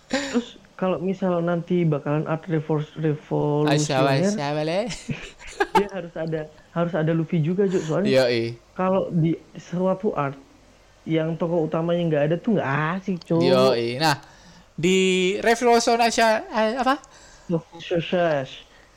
Terus 0.08 0.46
kalau 0.74 0.98
misal 0.98 1.42
nanti 1.42 1.82
bakalan 1.82 2.22
art 2.24 2.46
revol 2.46 2.86
Aisyah 3.66 3.98
revolusioner, 3.98 4.14
Aisyah 4.14 4.50
boleh. 4.54 4.82
dia 5.74 5.88
harus 5.90 6.14
ada 6.14 6.40
harus 6.70 6.92
ada 6.94 7.10
Luffy 7.10 7.42
juga, 7.42 7.66
Cuk. 7.66 7.82
Soalnya 7.82 8.06
Iya, 8.08 8.24
iya. 8.30 8.50
kalau 8.72 9.10
di 9.10 9.34
suatu 9.54 10.14
art 10.14 10.38
yang 11.02 11.34
tokoh 11.34 11.66
utamanya 11.66 12.02
nggak 12.06 12.22
ada 12.30 12.36
tuh 12.38 12.54
nggak 12.54 12.70
asik, 12.94 13.18
iya. 13.42 13.98
Nah, 13.98 14.16
di 14.74 14.98
Revolution 15.40 15.98
Asia 15.98 16.46
eh, 16.46 16.78
apa? 16.78 17.00
Sukses. 17.48 18.48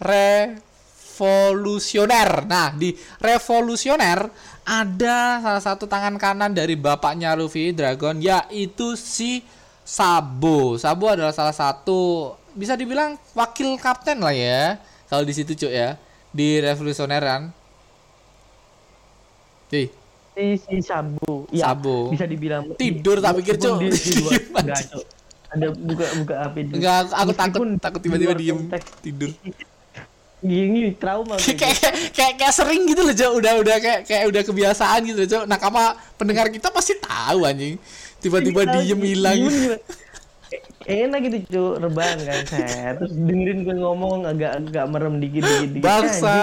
Revolusioner. 0.02 2.30
Nah, 2.46 2.70
di 2.76 2.94
Revolusioner 3.18 4.30
ada 4.62 5.42
salah 5.42 5.64
satu 5.64 5.88
tangan 5.88 6.18
kanan 6.18 6.52
dari 6.52 6.76
bapaknya 6.76 7.34
Luffy 7.34 7.72
Dragon 7.72 8.20
yaitu 8.20 8.94
si 8.94 9.42
Sabo. 9.82 10.78
Sabo 10.78 11.10
adalah 11.10 11.34
salah 11.34 11.56
satu 11.56 12.36
bisa 12.54 12.76
dibilang 12.76 13.16
wakil 13.34 13.80
kapten 13.80 14.20
lah 14.20 14.36
ya. 14.36 14.78
Kalau 15.08 15.24
di 15.24 15.32
situ 15.32 15.56
cuy 15.56 15.72
ya. 15.72 15.96
Di 16.32 16.60
Revolusioner 16.60 17.24
kan. 17.24 17.42
Ih, 19.72 19.88
Si, 20.32 20.56
si 20.64 20.80
Sabu. 20.80 21.44
Ya, 21.52 21.72
Sabo. 21.72 22.12
bisa 22.12 22.24
dibilang 22.24 22.64
Tidur 22.76 23.20
tak 23.20 23.36
pikir, 23.40 23.56
Cuk. 23.60 23.84
di 23.84 23.92
Cuk. 24.92 25.04
Ada 25.52 25.68
buka 25.76 26.06
buka 26.24 26.34
HP 26.42 26.56
dulu. 26.64 26.76
Enggak, 26.80 26.96
aku, 27.02 27.12
aku 27.12 27.32
takut 27.36 27.68
takut 27.78 28.00
tiba-tiba 28.00 28.34
diem 28.34 28.56
konteks, 28.56 28.88
tidur. 29.04 29.30
Gini 30.42 30.98
trauma 30.98 31.38
kayak, 31.62 31.78
kayak 32.18 32.34
kayak 32.40 32.54
sering 32.56 32.90
gitu 32.90 33.06
loh 33.06 33.14
Cok. 33.14 33.32
udah 33.38 33.54
udah 33.62 33.76
kayak 33.78 34.00
kayak 34.10 34.26
udah 34.26 34.42
kebiasaan 34.42 35.00
gitu 35.06 35.18
loh 35.22 35.30
Cok. 35.30 35.44
nakama 35.46 35.94
pendengar 36.18 36.50
kita 36.50 36.74
pasti 36.74 36.98
tahu 36.98 37.46
anjing 37.46 37.78
tiba-tiba 38.18 38.66
diem 38.74 38.98
iya, 38.98 39.08
hilang 39.14 39.38
diem 39.38 39.54
gila. 39.54 39.78
E- 40.84 41.08
enak 41.08 41.20
gitu 41.30 41.38
cuy 41.48 41.68
rebahan 41.80 42.18
kan 42.26 42.44
saya 42.44 42.98
terus 42.98 43.14
dengerin 43.14 43.64
gue 43.64 43.76
ngomong 43.78 44.26
agak 44.26 44.52
agak 44.60 44.86
merem 44.90 45.22
dikit 45.22 45.46
dikit 45.46 45.70
dikit 45.78 45.86
Bangsa, 45.86 46.36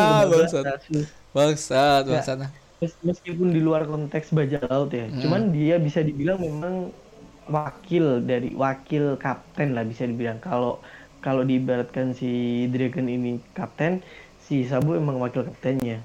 bangsat 2.07 2.37
nah. 2.41 2.51
Mes- 2.79 2.97
meskipun 3.03 3.53
di 3.53 3.61
luar 3.61 3.85
konteks 3.85 4.31
bajak 4.31 4.65
laut 4.65 4.95
ya 4.95 5.11
Hmm. 5.11 5.21
cuman 5.21 5.41
dia 5.51 5.77
bisa 5.77 6.01
dibilang 6.01 6.39
memang 6.39 6.89
wakil 7.49 8.23
dari 8.23 8.53
wakil 8.55 9.17
kapten 9.17 9.73
lah 9.75 9.85
bisa 9.85 10.05
dibilang. 10.05 10.39
Kalau 10.39 10.79
kalau 11.19 11.43
diibaratkan 11.43 12.15
si 12.15 12.65
Dragon 12.71 13.09
ini 13.11 13.43
kapten 13.53 14.05
si 14.39 14.65
Sabu 14.69 14.95
emang 14.95 15.19
wakil 15.19 15.45
kaptennya. 15.49 16.01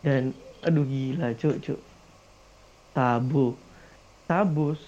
Dan 0.00 0.32
aduh 0.64 0.86
gila 0.86 1.34
cuk 1.36 1.56
cuk. 1.60 1.80
Sabu. 2.94 3.54
Sabus 4.30 4.78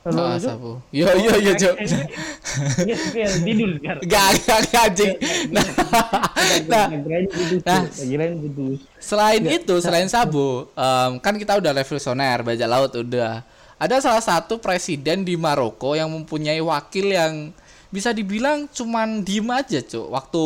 Halo, 0.00 0.32
Ah, 0.32 0.40
Cuk? 0.40 0.48
sabu. 0.48 0.72
Yo 0.96 1.04
yo 1.12 1.32
yo 1.40 1.52
Cok. 1.56 1.76
Tidur 3.44 3.70
sekarang. 3.76 4.00
gak 4.12 4.28
gak 4.48 4.60
anjing. 4.80 5.12
Nah 5.52 5.66
nah. 6.72 6.88
Nah. 7.68 7.82
Selain 8.96 9.42
itu 9.44 9.74
selain 9.84 10.08
sabu 10.08 10.68
em, 10.72 11.20
kan 11.20 11.36
kita 11.36 11.60
udah 11.60 11.72
revolusioner 11.76 12.40
bajak 12.40 12.68
laut 12.68 12.92
udah 12.96 13.44
ada 13.80 13.96
salah 13.96 14.20
satu 14.20 14.60
presiden 14.60 15.24
di 15.24 15.40
Maroko 15.40 15.96
yang 15.96 16.12
mempunyai 16.12 16.60
wakil 16.60 17.16
yang 17.16 17.48
bisa 17.88 18.12
dibilang 18.12 18.68
cuman 18.68 19.24
diem 19.24 19.48
aja 19.48 19.80
cuk. 19.80 20.12
Waktu 20.12 20.44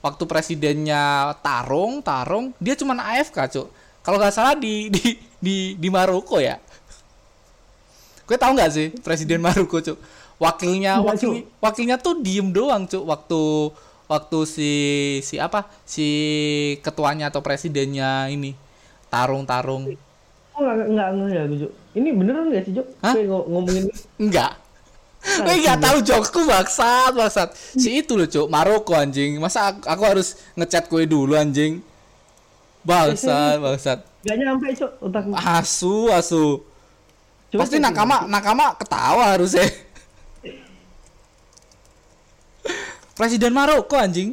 waktu 0.00 0.24
presidennya 0.24 1.36
tarung 1.44 2.00
tarung 2.00 2.56
dia 2.56 2.72
cuman 2.72 3.04
AFK 3.04 3.38
cuk. 3.52 3.68
Kalau 4.00 4.16
nggak 4.16 4.32
salah 4.32 4.56
di 4.56 4.88
di 4.96 5.20
di 5.36 5.56
di 5.76 5.88
Maroko 5.92 6.40
ya. 6.40 6.56
Gue 8.24 8.40
tau 8.40 8.56
nggak 8.56 8.70
sih 8.72 8.88
presiden 9.04 9.44
Maroko 9.44 9.76
cuk? 9.84 10.00
Wakilnya 10.40 11.04
Enggak, 11.04 11.20
wakil, 11.20 11.30
wakilnya 11.60 11.96
tuh 12.00 12.24
diem 12.24 12.48
doang 12.48 12.88
cuk 12.88 13.04
waktu 13.04 13.42
waktu 14.08 14.38
si 14.48 14.72
si 15.20 15.36
apa? 15.36 15.68
Si 15.84 16.08
ketuanya 16.80 17.28
atau 17.28 17.44
presidennya 17.44 18.32
ini 18.32 18.56
tarung-tarung 19.12 19.92
Oh, 19.92 20.09
enggak 20.60 20.86
enggak 20.86 21.08
enggak 21.16 21.30
ya, 21.32 21.42
Cuk. 21.66 21.72
Ini 21.96 22.08
beneran 22.14 22.44
enggak 22.52 22.62
sih, 22.68 22.72
Cuk? 22.76 22.86
Hah? 23.00 23.14
Kayak 23.16 23.26
ngo- 23.32 23.46
ngomongin 23.48 23.84
enggak 24.20 24.52
Gue 25.20 25.54
nggak 25.60 25.84
tahu 25.84 25.98
jokesku 26.00 26.48
bangsat, 26.48 27.12
bangsat. 27.12 27.52
Si 27.52 28.00
itu 28.00 28.16
loh, 28.16 28.24
Cuk, 28.24 28.48
Maroko 28.48 28.96
anjing. 28.96 29.36
Masa 29.36 29.68
aku, 29.68 29.84
aku 29.84 30.02
harus 30.08 30.28
ngechat 30.56 30.88
kue 30.88 31.04
dulu 31.04 31.36
anjing? 31.36 31.84
Bangsat, 32.88 33.60
bangsat. 33.60 34.00
Gak 34.24 34.36
nyampe 34.40 34.72
cok 34.72 34.92
otakku. 35.00 35.32
Asu, 35.36 36.08
asu. 36.08 36.64
Coba 37.52 37.68
Pasti 37.68 37.76
nakama, 37.76 38.24
nakama 38.24 38.72
ketawa 38.80 39.36
harusnya. 39.36 39.68
Presiden 43.12 43.52
Maroko 43.52 44.00
anjing. 44.00 44.32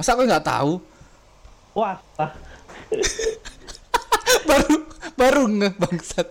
Masa 0.00 0.16
aku 0.16 0.24
nggak 0.24 0.44
tahu? 0.44 0.80
Wah, 1.76 2.00
ah. 2.16 2.32
baru 4.48 4.76
baru 5.14 5.46
nge 5.46 5.70
bangsat. 5.74 6.28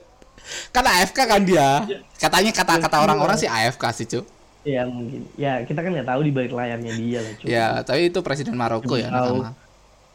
Kan 0.69 0.83
AFK 0.83 1.19
kan 1.23 1.41
dia. 1.41 1.87
Katanya 2.15 2.51
kata 2.51 2.73
kata 2.79 2.97
orang-orang 2.99 3.35
sih 3.35 3.47
AFK 3.47 3.83
sih, 3.93 4.07
Cuk. 4.07 4.25
ya 4.63 4.83
mungkin. 4.85 5.27
Ya 5.35 5.59
kita 5.61 5.79
kan 5.79 5.91
nggak 5.91 6.05
tahu 6.05 6.21
di 6.21 6.31
balik 6.31 6.51
layarnya 6.51 6.91
dia 6.93 7.19
lah 7.19 7.33
cok. 7.33 7.45
Ya, 7.45 7.67
tapi 7.81 8.07
itu 8.07 8.19
Presiden 8.19 8.55
Maroko 8.55 8.95
ya 8.95 9.07
Tahu. 9.07 9.43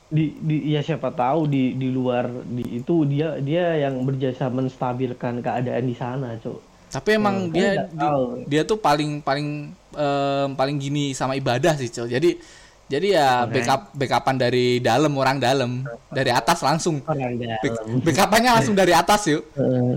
Di, 0.09 0.33
di 0.35 0.73
ya 0.73 0.81
siapa 0.81 1.13
tahu 1.13 1.45
di 1.45 1.75
di 1.75 1.89
luar 1.89 2.25
di 2.43 2.81
itu 2.81 3.05
dia 3.05 3.37
dia 3.39 3.77
yang 3.79 4.01
berjasa 4.01 4.49
menstabilkan 4.49 5.41
keadaan 5.41 5.85
di 5.85 5.93
sana 5.93 6.33
cok. 6.35 6.65
Tapi 6.89 7.11
emang 7.13 7.37
Hmm, 7.39 7.53
dia 7.53 7.61
saya 7.61 7.73
nggak 7.75 7.89
di- 7.91 8.01
tahu. 8.01 8.25
dia 8.47 8.63
tuh 8.65 8.79
paling 8.79 9.21
paling 9.21 9.49
em, 9.93 10.49
paling 10.55 10.77
gini 10.79 11.13
sama 11.13 11.37
ibadah 11.37 11.73
sih, 11.75 11.89
Cuk. 11.89 12.09
Jadi 12.09 12.41
jadi 12.89 13.07
ya 13.15 13.29
backup 13.45 13.93
backupan 13.93 14.37
dari 14.37 14.81
dalam 14.81 15.13
orang 15.13 15.37
dalam, 15.37 15.85
dari 16.09 16.33
atas 16.33 16.61
langsung. 16.61 17.05
Orang 17.05 17.37
dalam. 17.37 18.01
Backupannya 18.01 18.51
langsung 18.51 18.73
dari 18.73 18.93
atas 18.93 19.29
yuk. 19.29 19.45
Eh, 19.55 19.97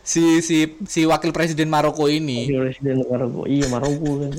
Si 0.00 0.40
si 0.40 0.64
si 0.88 1.04
wakil 1.04 1.28
presiden 1.28 1.68
Maroko 1.68 2.08
ini. 2.08 2.48
di 2.48 2.56
Presiden 2.56 3.04
Maroko. 3.04 3.44
Iya 3.44 3.68
Maroko 3.68 4.10
kan. 4.16 4.32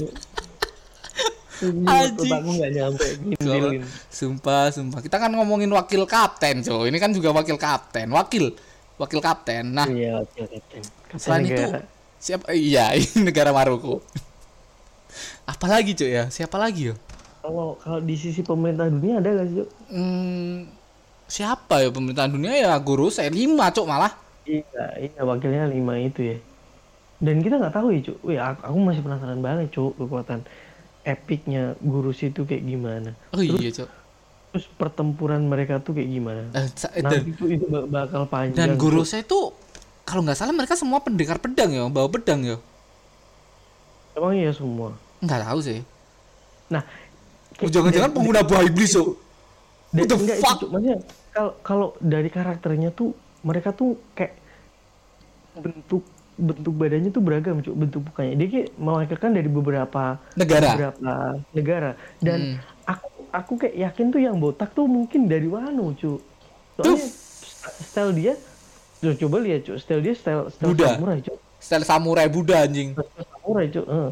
Otakku 1.60 2.50
nggak 2.56 2.72
nyampe 2.72 3.06
gini. 3.20 3.84
Sumpah, 4.10 4.72
sumpah. 4.72 5.04
Kita 5.04 5.20
kan 5.20 5.30
ngomongin 5.30 5.70
wakil 5.70 6.08
kapten, 6.08 6.64
Cuk. 6.64 6.88
Ini 6.88 6.98
kan 6.98 7.12
juga 7.12 7.30
wakil 7.30 7.60
kapten, 7.60 8.10
wakil 8.10 8.56
wakil 8.96 9.20
kapten. 9.20 9.70
Nah, 9.70 9.86
Iya, 9.86 10.24
oke 10.24 10.40
kapten. 10.40 10.82
Kapten 11.06 11.20
selain 11.20 11.44
itu 11.46 11.54
negara. 11.62 11.80
siapa 12.18 12.46
iya, 12.52 12.86
ini 12.98 13.22
negara 13.22 13.52
Maroko. 13.52 14.00
Apalagi, 15.44 15.94
Cuk 15.94 16.10
ya? 16.10 16.32
Siapa 16.32 16.56
lagi 16.56 16.90
ya? 16.90 16.96
Kalau 17.44 17.68
kalau 17.84 18.00
di 18.10 18.16
sisi 18.24 18.42
pemerintah 18.50 18.88
dunia 18.96 19.14
ada 19.20 19.30
gak 19.38 19.48
sih 19.50 19.56
cok? 19.60 19.70
Hmm, 19.90 20.70
siapa 21.30 21.82
ya 21.84 21.90
pemerintahan 21.96 22.34
dunia 22.36 22.54
ya 22.64 22.74
guru 22.82 23.08
saya 23.10 23.30
lima 23.34 23.70
cok 23.76 23.88
malah 23.90 24.14
Iya, 24.50 24.80
iya 25.04 25.20
wakilnya 25.32 25.64
lima 25.76 25.94
itu 26.08 26.20
ya. 26.32 26.36
Dan 27.26 27.38
kita 27.46 27.56
nggak 27.62 27.76
tahu 27.78 27.88
ya, 27.96 28.00
Cuk. 28.08 28.18
Wih, 28.28 28.40
aku, 28.48 28.62
aku 28.68 28.80
masih 28.88 29.04
penasaran 29.06 29.42
banget, 29.48 29.68
Cuk, 29.76 29.92
kekuatan 30.00 30.42
epicnya 31.14 31.62
guru 31.92 32.12
itu 32.28 32.42
kayak 32.50 32.64
gimana. 32.72 33.10
oh 33.34 33.42
iya 33.44 33.70
cok 33.72 33.90
Terus 34.52 34.66
pertempuran 34.82 35.42
mereka 35.46 35.78
tuh 35.86 35.94
kayak 35.98 36.10
gimana. 36.10 36.44
Eh, 36.54 36.66
sa- 36.74 36.94
Nah, 37.04 37.14
dan, 37.14 37.22
itu 37.30 37.44
itu 37.56 37.66
bak- 37.70 37.90
bakal 37.96 38.24
panjang. 38.34 38.58
dan 38.58 38.70
guru 38.82 39.02
saya 39.06 39.22
tuh 39.24 39.54
kalau 40.04 40.26
nggak 40.26 40.38
salah 40.40 40.54
mereka 40.56 40.74
semua 40.74 41.00
pendekar 41.06 41.38
pedang 41.38 41.70
ya 41.70 41.86
bawa 41.88 42.10
pedang 42.10 42.42
ya 42.42 42.58
Emang 44.18 44.34
iya 44.38 44.52
semua. 44.54 44.90
nggak 45.24 45.42
tahu 45.46 45.60
sih 45.64 45.80
Nah, 46.70 46.84
oh, 47.60 47.70
jangan-jangan 47.70 48.12
pengguna 48.12 48.42
buah 48.42 48.64
iblis 48.64 48.94
What 49.90 50.06
the 50.06 50.16
enggak, 50.16 50.38
itu, 50.38 50.44
fuck? 50.44 50.58
Cuk. 50.60 50.70
Maksudnya 50.70 50.98
kalau 51.30 51.52
kalau 51.60 51.88
dari 51.98 52.30
karakternya 52.30 52.90
tuh 52.90 53.10
mereka 53.42 53.72
tuh 53.72 53.98
kayak 54.14 54.38
bentuk 55.56 56.04
bentuk 56.40 56.72
badannya 56.72 57.10
tuh 57.10 57.20
beragam, 57.20 57.60
Cuk. 57.60 57.76
Bentuk 57.76 58.02
mukanya. 58.06 58.34
Dia 58.34 58.48
kayak 58.48 58.70
mewakilkan 58.76 59.32
dari 59.34 59.50
beberapa 59.50 60.04
negara 60.34 60.70
beberapa 60.72 61.12
negara 61.52 61.90
dan 62.20 62.40
Hmm. 62.40 62.56
aku 62.88 63.08
aku 63.30 63.54
kayak 63.58 63.76
yakin 63.82 64.06
tuh 64.10 64.22
yang 64.22 64.38
botak 64.38 64.72
tuh 64.72 64.86
mungkin 64.86 65.26
dari 65.26 65.46
Wano 65.46 65.92
cu 65.94 66.22
soalnya 66.76 67.02
st- 67.02 67.76
style 67.84 68.14
dia 68.14 68.34
Tuh, 69.00 69.16
coba 69.18 69.40
lihat 69.40 69.64
cu 69.64 69.74
style 69.76 70.02
dia 70.02 70.14
style 70.14 70.48
style 70.50 70.70
Buddha. 70.70 70.96
samurai 70.96 71.20
cu 71.20 71.34
style 71.58 71.84
samurai 71.84 72.28
Buddha 72.28 72.62
anjing 72.62 72.94
style 72.94 73.28
samurai 73.28 73.66
cu 73.68 73.82
Heeh. 73.84 74.10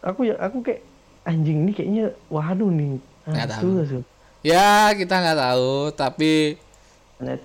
aku 0.00 0.20
ya 0.24 0.34
aku 0.38 0.58
kayak 0.60 0.80
anjing 1.22 1.62
ini 1.62 1.72
kayaknya 1.72 2.04
Wano 2.26 2.66
nih. 2.68 2.98
Nggak 3.22 3.46
Ah, 3.46 3.50
tahu. 3.54 3.62
tuh, 3.62 3.84
cu. 3.86 3.98
ya 4.42 4.66
kita 4.92 5.14
nggak 5.14 5.38
tahu 5.38 5.72
tapi 5.94 6.32
Net. 7.22 7.38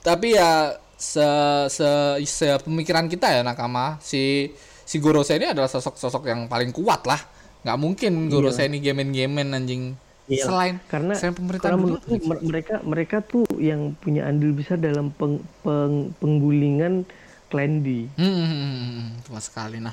tapi 0.00 0.36
ya 0.36 0.76
se 0.94 1.24
se, 1.66 1.88
se 2.22 2.48
pemikiran 2.60 3.08
kita 3.08 3.28
ya 3.28 3.40
nakama. 3.40 3.96
Si 3.98 4.52
si 4.84 4.96
Gorose 4.98 5.32
ini 5.32 5.48
adalah 5.48 5.66
sosok-sosok 5.66 6.28
yang 6.28 6.44
paling 6.46 6.70
kuat 6.70 7.02
lah. 7.04 7.18
Nggak 7.62 7.78
mungkin 7.78 8.12
Gorose 8.28 8.62
ini 8.62 8.78
gemen-gemen 8.78 9.48
anjing. 9.50 9.96
Iya, 10.22 10.46
selain 10.46 10.78
karena 10.86 11.18
selain 11.18 11.34
pemerintahan 11.34 11.72
karena 11.74 11.82
menurutku 11.82 12.14
mereka 12.46 12.74
mereka 12.84 13.16
tuh 13.20 13.42
yang 13.58 13.96
punya 13.98 14.22
andil 14.22 14.54
besar 14.54 14.78
dalam 14.78 15.10
peng, 15.10 15.42
peng- 15.60 16.14
penggulingan 16.16 17.02
Clan 17.48 17.82
D. 17.82 18.06
Hmm, 18.14 18.22
hmm, 18.22 18.46
hmm, 18.46 18.62
hmm, 18.70 19.08
cuma 19.26 19.40
sekali. 19.42 19.76
Nah, 19.76 19.92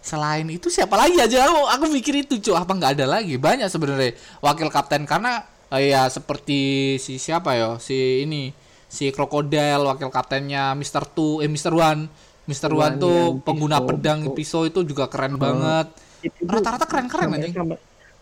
selain 0.00 0.48
itu 0.48 0.68
siapa 0.68 0.96
lagi 0.96 1.16
aja? 1.16 1.44
Aku, 1.44 1.60
aku 1.66 1.84
mikir 1.88 2.14
itu, 2.18 2.40
cuy. 2.40 2.54
Apa 2.54 2.72
nggak 2.72 2.92
ada 2.96 3.06
lagi? 3.06 3.36
Banyak 3.36 3.68
sebenarnya 3.68 4.12
wakil 4.38 4.68
kapten 4.68 5.04
karena 5.04 5.42
eh, 5.68 5.90
ya 5.90 6.06
seperti 6.06 6.60
si 6.96 7.16
siapa 7.16 7.54
ya? 7.54 7.76
Si 7.76 8.24
ini, 8.24 8.50
si 8.86 9.08
Crocodile 9.10 9.82
wakil 9.82 10.08
kaptennya 10.08 10.72
Mr. 10.72 11.04
Two, 11.06 11.40
eh 11.40 11.46
Mr. 11.46 11.70
One. 11.70 12.08
Mr. 12.44 12.68
One 12.68 12.80
One 12.88 12.94
tuh 12.96 13.14
yang 13.14 13.38
pengguna 13.40 13.78
pisau. 13.78 13.88
pedang 13.88 14.18
pisau 14.32 14.62
itu 14.64 14.80
juga 14.82 15.06
keren 15.06 15.36
banget. 15.36 15.86
Itu 16.20 16.34
tuh 16.40 16.50
Rata-rata 16.50 16.84
keren-keren 16.84 17.24
sampai, 17.24 17.38
anjing. 17.38 17.54
sampai, 17.54 17.76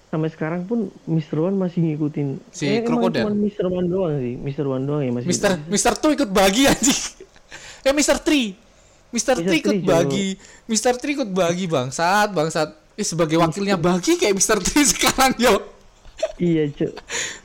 sampai 0.06 0.28
sekarang 0.28 0.60
pun 0.64 0.78
Mr. 1.04 1.36
One 1.40 1.56
masih 1.56 1.80
ngikutin 1.82 2.28
Si 2.50 2.68
Eh, 2.68 2.84
Crocodile. 2.84 3.24
cuma 3.24 3.32
Mr. 3.32 3.66
One 3.66 3.88
doang 3.88 4.14
sih 4.18 4.34
Mr. 4.36 4.64
One 4.66 4.84
doang 4.84 5.02
ya 5.02 5.10
masih 5.10 5.26
Mr. 5.26 5.50
Mr. 5.64 5.92
Two 5.96 6.12
ikut 6.12 6.28
bagi 6.28 6.68
anjing. 6.68 7.00
eh 7.86 7.94
Mr. 7.94 8.20
Three. 8.20 8.52
Mr. 9.08 9.34
Mr. 9.34 9.42
Three 9.42 9.58
ikut 9.58 9.74
cuy. 9.74 9.84
bagi. 9.84 10.26
Mr. 10.66 10.94
Three 10.96 11.14
ikut 11.14 11.30
bagi 11.30 11.64
bangsat, 11.64 12.28
bangsat. 12.30 12.68
Eh 12.92 13.02
sebagai 13.02 13.36
wakilnya 13.36 13.74
bagi 13.74 14.14
kayak 14.14 14.34
Mr. 14.34 14.58
Three 14.58 14.84
sekarang 14.90 15.32
yo. 15.36 15.54
iya 16.36 16.66
cuk 16.68 16.98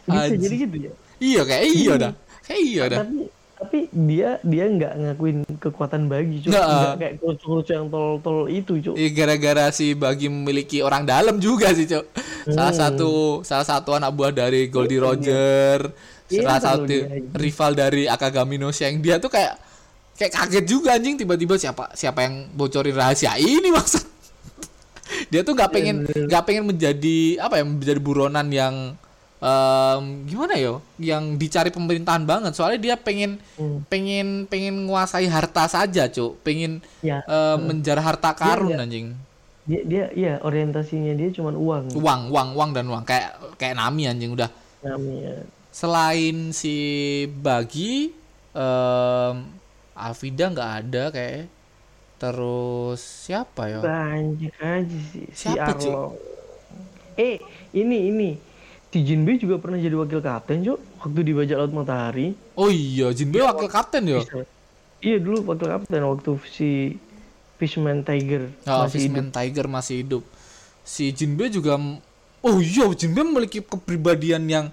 bisa 0.03 0.17
Anjing. 0.25 0.41
jadi 0.41 0.55
gitu 0.59 0.77
ya 0.81 0.91
Iya 1.19 1.41
kayak 1.45 1.63
iya 1.69 1.93
dah. 1.95 2.13
Kayak 2.41 2.61
iya 2.63 2.83
dah. 2.83 2.99
tapi 2.99 3.17
tapi 3.53 3.77
dia 3.87 4.29
dia 4.41 4.65
nggak 4.67 4.93
ngakuin 4.97 5.37
kekuatan 5.55 6.01
bagi 6.05 6.41
cuk 6.41 6.51
Nggak. 6.51 6.89
kayak 6.97 7.13
kerucu-kerucu 7.15 7.71
yang 7.71 7.87
tol-tol 7.87 8.39
itu 8.49 8.73
cuk 8.81 8.95
Iya 8.97 9.09
gara-gara 9.13 9.65
si 9.69 9.93
Bagi 9.93 10.27
memiliki 10.27 10.81
orang 10.81 11.05
dalam 11.05 11.37
juga 11.37 11.71
sih, 11.71 11.85
Cok. 11.85 12.05
Salah 12.49 12.67
Hmm. 12.67 12.81
satu 12.81 13.11
salah 13.41 13.63
satu 13.63 13.93
anak 13.93 14.11
buah 14.11 14.33
dari 14.33 14.67
Goldie 14.67 14.97
Roger, 14.97 15.79
Iya, 16.27 16.43
salah 16.43 16.59
satu 16.65 16.91
rival 17.31 17.71
dari 17.71 18.03
Akagami 18.03 18.57
no 18.57 18.67
Sheng. 18.67 18.99
Dia 18.99 19.15
tuh 19.15 19.29
kayak 19.29 19.62
kayak 20.13 20.33
kaget 20.33 20.65
juga 20.65 20.93
anjing 20.95 21.17
tiba-tiba 21.17 21.57
siapa 21.57 21.89
siapa 21.97 22.25
yang 22.25 22.49
bocorin 22.53 22.93
rahasia 22.93 23.33
ini 23.37 23.69
maksud. 23.77 24.05
Dia 25.29 25.41
tuh 25.45 25.53
nggak 25.53 25.71
pengen 25.73 26.05
nggak 26.05 26.43
pengen 26.45 26.63
menjadi 26.69 27.37
apa 27.41 27.61
ya 27.61 27.63
menjadi 27.65 27.99
buronan 28.01 28.47
yang 28.49 28.95
em, 29.37 30.03
gimana 30.25 30.55
yo 30.57 30.79
yang 30.97 31.37
dicari 31.37 31.69
pemerintahan 31.69 32.23
banget. 32.23 32.53
Soalnya 32.55 32.79
dia 32.79 32.95
pengen 32.97 33.37
Hmm. 33.59 33.85
pengen 33.91 34.49
pengen 34.49 34.85
menguasai 34.85 35.27
harta 35.29 35.69
saja 35.69 36.09
cuk. 36.09 36.41
Pengen 36.41 36.81
ya 37.05 37.21
eh, 37.25 37.57
menjar 37.61 38.01
harta 38.01 38.33
karun 38.33 38.73
iya. 38.73 38.85
anjing. 38.85 39.07
dia 39.63 39.79
dia 39.87 40.05
iya 40.11 40.33
orientasinya 40.43 41.15
dia 41.15 41.31
cuma 41.31 41.55
uang. 41.55 41.95
Uang 41.95 42.21
uang 42.31 42.49
uang 42.57 42.69
dan 42.75 42.85
uang. 42.89 43.03
Kayak 43.07 43.39
kayak 43.55 43.75
nami 43.79 44.07
anjing 44.11 44.33
udah. 44.35 44.49
Namanya 44.83 45.47
selain 45.73 46.53
si 46.53 46.75
bagi 47.41 48.13
em 48.53 49.35
Alvida 49.93 50.49
nggak 50.49 50.71
ada 50.83 51.03
kayak. 51.13 51.45
Terus 52.17 53.01
siapa 53.01 53.67
ya? 53.67 53.79
Banyak 53.83 54.55
aja 54.57 54.99
sih 55.11 55.27
si 55.35 55.49
Siapa, 55.51 55.75
Cuk? 55.75 55.91
Arlo. 55.91 56.05
Eh 57.19 57.37
ini 57.75 57.97
ini. 58.09 58.29
Si 58.93 59.01
Jinbe 59.01 59.41
juga 59.41 59.57
pernah 59.57 59.81
jadi 59.81 59.97
wakil 59.97 60.21
kapten 60.21 60.61
cuk 60.61 60.77
waktu 61.01 61.19
di 61.25 61.33
bajak 61.33 61.57
laut 61.57 61.73
matahari. 61.73 62.37
Oh 62.53 62.69
iya 62.69 63.09
Jinbe 63.09 63.41
wakil 63.41 63.65
kapten 63.65 64.05
ya? 64.05 64.21
iya 65.03 65.17
dulu 65.19 65.49
wakil 65.49 65.67
kapten 65.67 66.01
waktu 66.05 66.31
si 66.47 66.69
Fishman 67.57 68.05
Tiger 68.05 68.53
oh, 68.69 68.85
masih 68.85 69.01
hidup. 69.01 69.09
Fishman 69.09 69.27
Tiger 69.33 69.65
masih 69.65 69.95
hidup. 70.05 70.23
Si 70.85 71.09
Jinbe 71.09 71.49
juga 71.49 71.75
oh 72.45 72.57
iya 72.61 72.85
Jinbe 72.93 73.25
memiliki 73.25 73.65
kepribadian 73.65 74.45
yang 74.45 74.65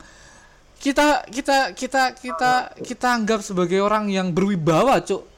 kita 0.80 1.28
kita 1.28 1.76
kita 1.76 2.02
kita 2.16 2.52
kita 2.80 3.06
anggap 3.12 3.44
sebagai 3.44 3.84
orang 3.84 4.08
yang 4.08 4.32
berwibawa 4.32 4.96
cuk. 5.04 5.28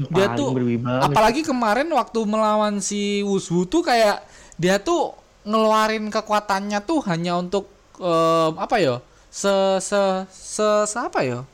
Dia 0.00 0.32
Paling 0.32 0.38
tuh 0.38 0.48
berwibawa. 0.50 1.00
apalagi 1.06 1.46
kemarin 1.46 1.86
waktu 1.94 2.18
melawan 2.26 2.82
si 2.82 3.22
Wushu 3.22 3.70
tuh 3.70 3.86
kayak 3.86 4.26
dia 4.58 4.82
tuh 4.82 5.14
ngeluarin 5.46 6.10
kekuatannya 6.10 6.82
tuh 6.82 7.06
hanya 7.06 7.38
untuk 7.38 7.70
em, 8.02 8.52
apa 8.58 8.76
ya? 8.82 8.98
Se 9.30 9.78
se 9.78 10.26
se, 10.26 10.66
se 10.90 10.98
apa 10.98 11.22
ya? 11.22 11.46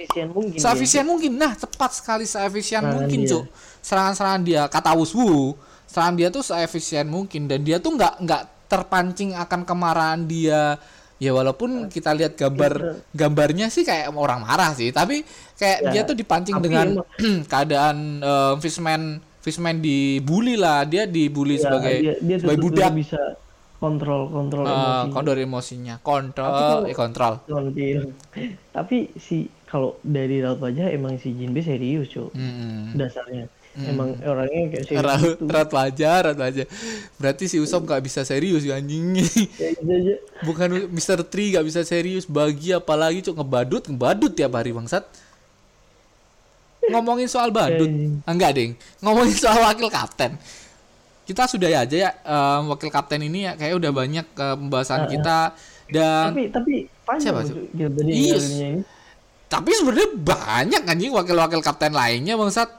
Efisien 0.00 0.32
mungkin 0.32 0.56
seefisien 0.56 1.04
mungkin. 1.04 1.36
Nah 1.36 1.52
tepat 1.52 2.00
sekali 2.00 2.24
seefisien 2.24 2.80
Serangan 2.80 2.96
mungkin 2.96 3.20
cuk. 3.28 3.44
Serangan-serangan 3.84 4.40
dia. 4.40 4.62
Kata 4.72 4.96
Wushu 4.96 5.52
serangan 5.84 6.16
dia 6.16 6.28
tuh 6.32 6.40
seefisien 6.40 7.04
mungkin. 7.12 7.44
Dan 7.44 7.60
dia 7.60 7.76
tuh 7.76 7.92
nggak 7.92 8.24
nggak 8.24 8.42
terpancing 8.72 9.36
akan 9.36 9.68
kemarahan 9.68 10.24
dia 10.24 10.78
ya 11.20 11.30
walaupun 11.30 11.86
kita 11.86 12.10
lihat 12.10 12.32
gambar 12.34 12.72
gambarnya 13.12 13.68
sih 13.68 13.84
kayak 13.84 14.08
orang 14.10 14.40
marah 14.40 14.72
sih 14.72 14.88
tapi 14.90 15.20
kayak 15.54 15.78
Ya, 15.82 15.90
dia 15.92 16.02
tuh 16.02 16.16
dipancing 16.16 16.56
tapi 16.56 16.64
dengan 16.66 17.04
keadaan 17.52 17.96
eh, 18.18 18.54
fishman 18.58 19.02
fishman 19.38 19.78
dibully 19.78 20.56
lah. 20.56 20.82
Dia 20.82 21.04
dibully 21.04 21.54
Ya, 21.54 21.62
sebagai 21.62 21.94
dia, 21.94 22.14
dia 22.18 22.36
sebagai 22.36 22.60
budak. 22.62 22.88
dia 22.88 22.88
bisa 22.90 23.22
kontrol 23.76 24.28
kontrol 24.28 24.64
eh, 24.64 24.72
emosi 24.72 25.08
kontrol 25.10 25.38
emosinya. 25.38 25.94
Kontrol 26.00 26.48
kalau- 26.50 26.84
eh 26.84 26.96
kontrol. 26.96 27.34
Tapi 28.70 28.96
si 29.16 29.36
kalau 29.64 29.96
dari 30.00 30.40
raut 30.40 30.58
wajah 30.58 30.88
emang 30.88 31.16
si 31.16 31.32
Jinbe 31.32 31.60
serius 31.60 32.08
cuy 32.08 32.28
Hmm. 32.32 32.92
dasarnya 32.92 33.46
emang 33.78 34.18
orangnya 34.26 34.74
kayak 34.74 34.84
serius 34.84 35.04
Raut, 35.06 35.38
gitu. 35.38 35.44
raut 35.46 35.70
wajah, 35.70 36.16
raut 36.26 36.38
wajah. 36.38 36.66
Berarti 37.16 37.44
si 37.46 37.56
Usop 37.62 37.86
nggak 37.86 38.02
bisa 38.02 38.26
serius 38.26 38.66
ya, 38.66 38.76
anjing. 38.76 39.14
Kayak 39.54 39.78
gitu 39.78 39.92
aja. 39.94 40.14
Bukan 40.42 40.68
Mr. 40.90 41.22
Tree 41.22 41.54
nggak 41.54 41.66
bisa 41.66 41.80
serius, 41.86 42.26
bagi 42.26 42.74
apalagi 42.74 43.22
cuk 43.22 43.38
ngebadut, 43.38 43.82
ngebadut 43.86 44.32
tiap 44.34 44.58
hari 44.58 44.74
bangsat. 44.74 45.06
Ngomongin 46.90 47.28
soal 47.30 47.54
badut, 47.54 47.86
Anjing. 47.86 48.24
Ah, 48.26 48.32
enggak 48.34 48.50
ding. 48.56 48.72
Ngomongin 48.98 49.36
soal 49.36 49.62
wakil 49.62 49.86
kapten. 49.86 50.34
Kita 51.22 51.46
sudah 51.46 51.70
aja 51.70 51.94
ya 51.94 52.10
em, 52.26 52.66
wakil 52.74 52.90
kapten 52.90 53.22
ini 53.22 53.46
ya 53.46 53.54
kayak 53.54 53.78
udah 53.78 53.92
banyak 53.94 54.26
eh, 54.26 54.56
pembahasan 54.58 55.06
kita 55.06 55.54
dan 55.86 56.34
tapi 56.34 56.50
tapi 56.50 56.74
panjang 57.06 57.38
Siapa, 57.38 58.02
Iya. 58.02 58.34
ini 58.38 58.82
tapi 59.46 59.70
sebenarnya 59.74 60.10
banyak 60.14 60.82
anjing 60.86 61.10
wakil-wakil 61.14 61.62
kapten 61.62 61.94
lainnya 61.94 62.34
bangsat. 62.34 62.70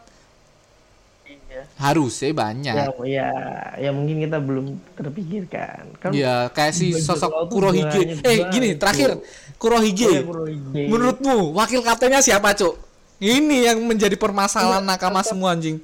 Iya. 1.61 1.77
Harusnya 1.77 2.29
banyak. 2.33 2.73
ya 2.73 2.85
ya 3.05 3.29
ya 3.77 3.89
mungkin 3.93 4.21
kita 4.21 4.37
belum 4.41 4.65
terpikirkan 4.97 5.81
kan 6.01 6.09
Ya 6.11 6.49
kayak 6.49 6.73
si 6.73 6.97
sosok 6.97 7.47
Kurohige. 7.47 8.21
Eh 8.21 8.41
banget, 8.41 8.51
gini 8.51 8.69
terakhir. 8.75 9.09
Kurohige. 9.55 10.05
Oh, 10.05 10.13
ya, 10.13 10.21
Kurohige. 10.25 10.83
Menurutmu 10.89 11.53
wakil 11.53 11.81
kaptennya 11.81 12.19
siapa 12.19 12.51
cuk? 12.53 12.73
Ini 13.21 13.69
yang 13.69 13.79
menjadi 13.85 14.17
permasalahan 14.17 14.81
Iya, 14.81 14.89
nakama 14.97 15.21
semua 15.21 15.53
anjing. 15.53 15.77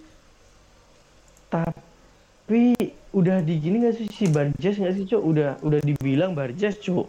tapi 1.47 2.75
udah 3.15 3.39
di 3.39 3.55
gini 3.57 3.80
nggak 3.80 3.95
sih 3.95 4.07
si 4.11 4.25
Barjas 4.28 4.75
nggak 4.75 4.93
sih 4.93 5.05
cuk 5.07 5.21
udah 5.23 5.49
udah 5.63 5.80
dibilang 5.80 6.36
Barjas 6.36 6.75
cuk 6.78 7.07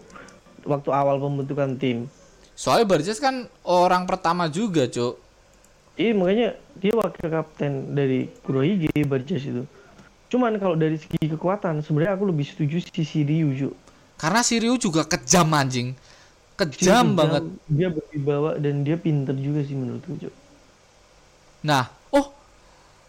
waktu 0.62 0.90
awal 0.94 1.18
pembentukan 1.18 1.74
tim 1.74 2.06
Soalnya 2.54 2.90
Barjes 2.90 3.22
kan 3.22 3.46
orang 3.62 4.02
pertama 4.02 4.50
juga 4.50 4.90
cuk. 4.90 5.14
Iya 5.98 6.14
makanya 6.14 6.48
dia 6.78 6.94
wakil 6.94 7.26
kapten 7.26 7.98
dari 7.98 8.30
Kurohige 8.46 8.86
Barjas 9.02 9.42
itu. 9.42 9.66
Cuman 10.30 10.54
kalau 10.62 10.78
dari 10.78 10.94
segi 10.94 11.26
kekuatan 11.26 11.82
sebenarnya 11.82 12.14
aku 12.14 12.30
lebih 12.30 12.46
setuju 12.46 12.78
si 12.78 13.02
Siriu 13.02 13.50
Cuk. 13.50 13.74
Karena 14.18 14.42
si 14.42 14.58
Ryu 14.58 14.74
juga 14.76 15.06
kejam 15.06 15.46
anjing. 15.54 15.94
Kejam 16.58 16.74
kejam, 16.74 17.06
banget. 17.14 17.42
Dia 17.70 17.88
berwibawa 17.90 18.58
dan 18.58 18.82
dia 18.82 18.98
pinter 18.98 19.34
juga 19.38 19.62
sih 19.62 19.78
menurutku 19.78 20.18
Cuk. 20.18 20.34
Nah, 21.62 21.86
oh 22.10 22.34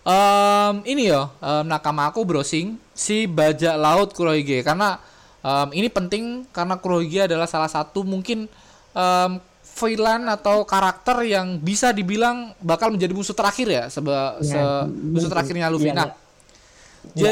em, 0.05 0.75
ini 0.85 1.09
ya 1.09 1.33
em, 1.41 1.65
nakama 1.65 2.09
aku 2.09 2.21
browsing 2.25 2.77
si 2.93 3.25
bajak 3.25 3.73
laut 3.77 4.13
Kurohige 4.13 4.61
karena 4.61 5.01
em, 5.41 5.69
ini 5.77 5.89
penting 5.89 6.45
karena 6.53 6.77
Kurohige 6.77 7.25
adalah 7.25 7.49
salah 7.49 7.69
satu 7.69 8.05
mungkin 8.05 8.45
em, 8.93 9.31
villain 9.61 10.27
atau 10.27 10.63
karakter 10.63 11.23
yang 11.23 11.55
bisa 11.55 11.89
dibilang 11.89 12.51
bakal 12.59 12.89
menjadi 12.89 13.11
musuh 13.11 13.31
terakhir 13.31 13.67
ya 13.69 13.83
seba, 13.87 14.35
Ya, 14.37 14.43
se- 14.43 14.87
musuh 14.91 15.27
terakhirnya 15.27 15.67
Luffy. 15.67 15.87
Iya, 15.87 15.95
Nah, 15.95 16.11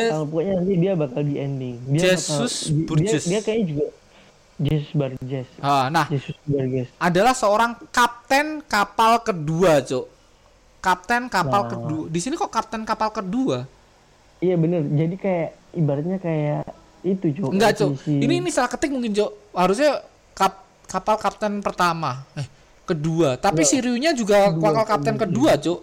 tahu, 0.09 0.23
pokoknya 0.31 0.53
nanti 0.55 0.73
dia 0.77 0.93
bakal 0.95 1.21
di 1.21 1.35
ending. 1.35 1.75
Dia 1.85 1.99
Jesus 2.15 2.71
bakal, 2.71 2.87
Burgess. 2.87 3.23
Dia, 3.23 3.29
dia 3.29 3.39
kayaknya 3.43 3.65
juga 3.67 3.85
Jesus 4.57 4.91
Barges. 4.91 5.47
ah, 5.59 5.85
nah 5.87 6.05
Jesus 6.07 6.37
Barges. 6.43 6.87
adalah 6.97 7.33
seorang 7.35 7.71
kapten 7.89 8.63
kapal 8.63 9.21
kedua, 9.21 9.83
Cuk. 9.83 10.07
Kapten 10.79 11.27
kapal 11.27 11.61
Nah. 11.61 11.69
kedua. 11.69 12.03
Di 12.07 12.19
sini 12.19 12.33
kok 12.33 12.47
kapten 12.47 12.81
kapal 12.81 13.11
kedua? 13.11 13.67
Iya 14.39 14.55
bener. 14.55 14.85
Jadi 14.87 15.15
kayak 15.15 15.49
ibaratnya 15.73 16.17
kayak 16.17 16.63
itu 17.03 17.25
Cuk. 17.35 17.51
Enggak, 17.51 17.75
si- 17.75 18.17
Ini 18.17 18.33
ini 18.39 18.49
salah 18.49 18.67
ketik 18.67 18.89
mungkin, 18.89 19.11
Cuk. 19.11 19.31
Harusnya 19.51 19.99
kap, 20.31 20.63
kapal 20.87 21.19
kapten 21.19 21.59
pertama. 21.59 22.23
Eh, 22.39 22.47
kedua. 22.87 23.35
Tapi 23.35 23.67
si 23.67 23.77
Ryu-nya 23.83 24.15
juga 24.15 24.47
Kedua, 24.49 24.71
kapal 24.71 24.85
kapten 24.87 25.15
kedua, 25.19 25.59
Cuk. 25.59 25.79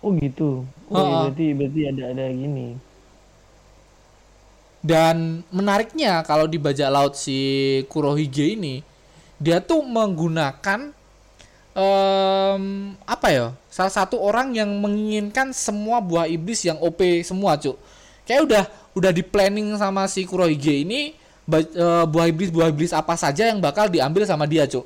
Oh 0.00 0.10
gitu. 0.16 0.64
Oh, 0.88 0.96
Ha-ha. 0.96 1.28
berarti 1.28 1.46
berarti 1.52 1.80
ada 1.90 2.02
ada 2.14 2.24
gini. 2.32 2.78
Dan 4.80 5.44
menariknya 5.52 6.24
kalau 6.24 6.48
di 6.48 6.56
bajak 6.56 6.88
laut 6.88 7.12
si 7.12 7.36
Kurohige 7.92 8.56
ini, 8.56 8.80
dia 9.36 9.60
tuh 9.60 9.84
menggunakan 9.84 10.96
em, 11.76 12.64
apa 13.04 13.28
ya? 13.28 13.46
Salah 13.68 13.92
satu 13.92 14.16
orang 14.16 14.56
yang 14.56 14.72
menginginkan 14.80 15.52
semua 15.52 16.00
buah 16.00 16.24
iblis 16.24 16.64
yang 16.64 16.80
OP 16.80 16.96
semua, 17.28 17.60
Cuk. 17.60 17.76
Kayak 18.24 18.42
udah 18.48 18.64
udah 18.96 19.12
di 19.12 19.20
planning 19.20 19.76
sama 19.76 20.08
si 20.08 20.24
Kurohige 20.24 20.80
ini 20.80 21.12
buah 21.46 22.26
iblis 22.28 22.50
buah 22.50 22.68
iblis 22.68 22.92
apa 22.92 23.14
saja 23.14 23.48
yang 23.48 23.58
bakal 23.58 23.88
diambil 23.88 24.24
sama 24.24 24.44
dia, 24.44 24.66
Cuk. 24.66 24.84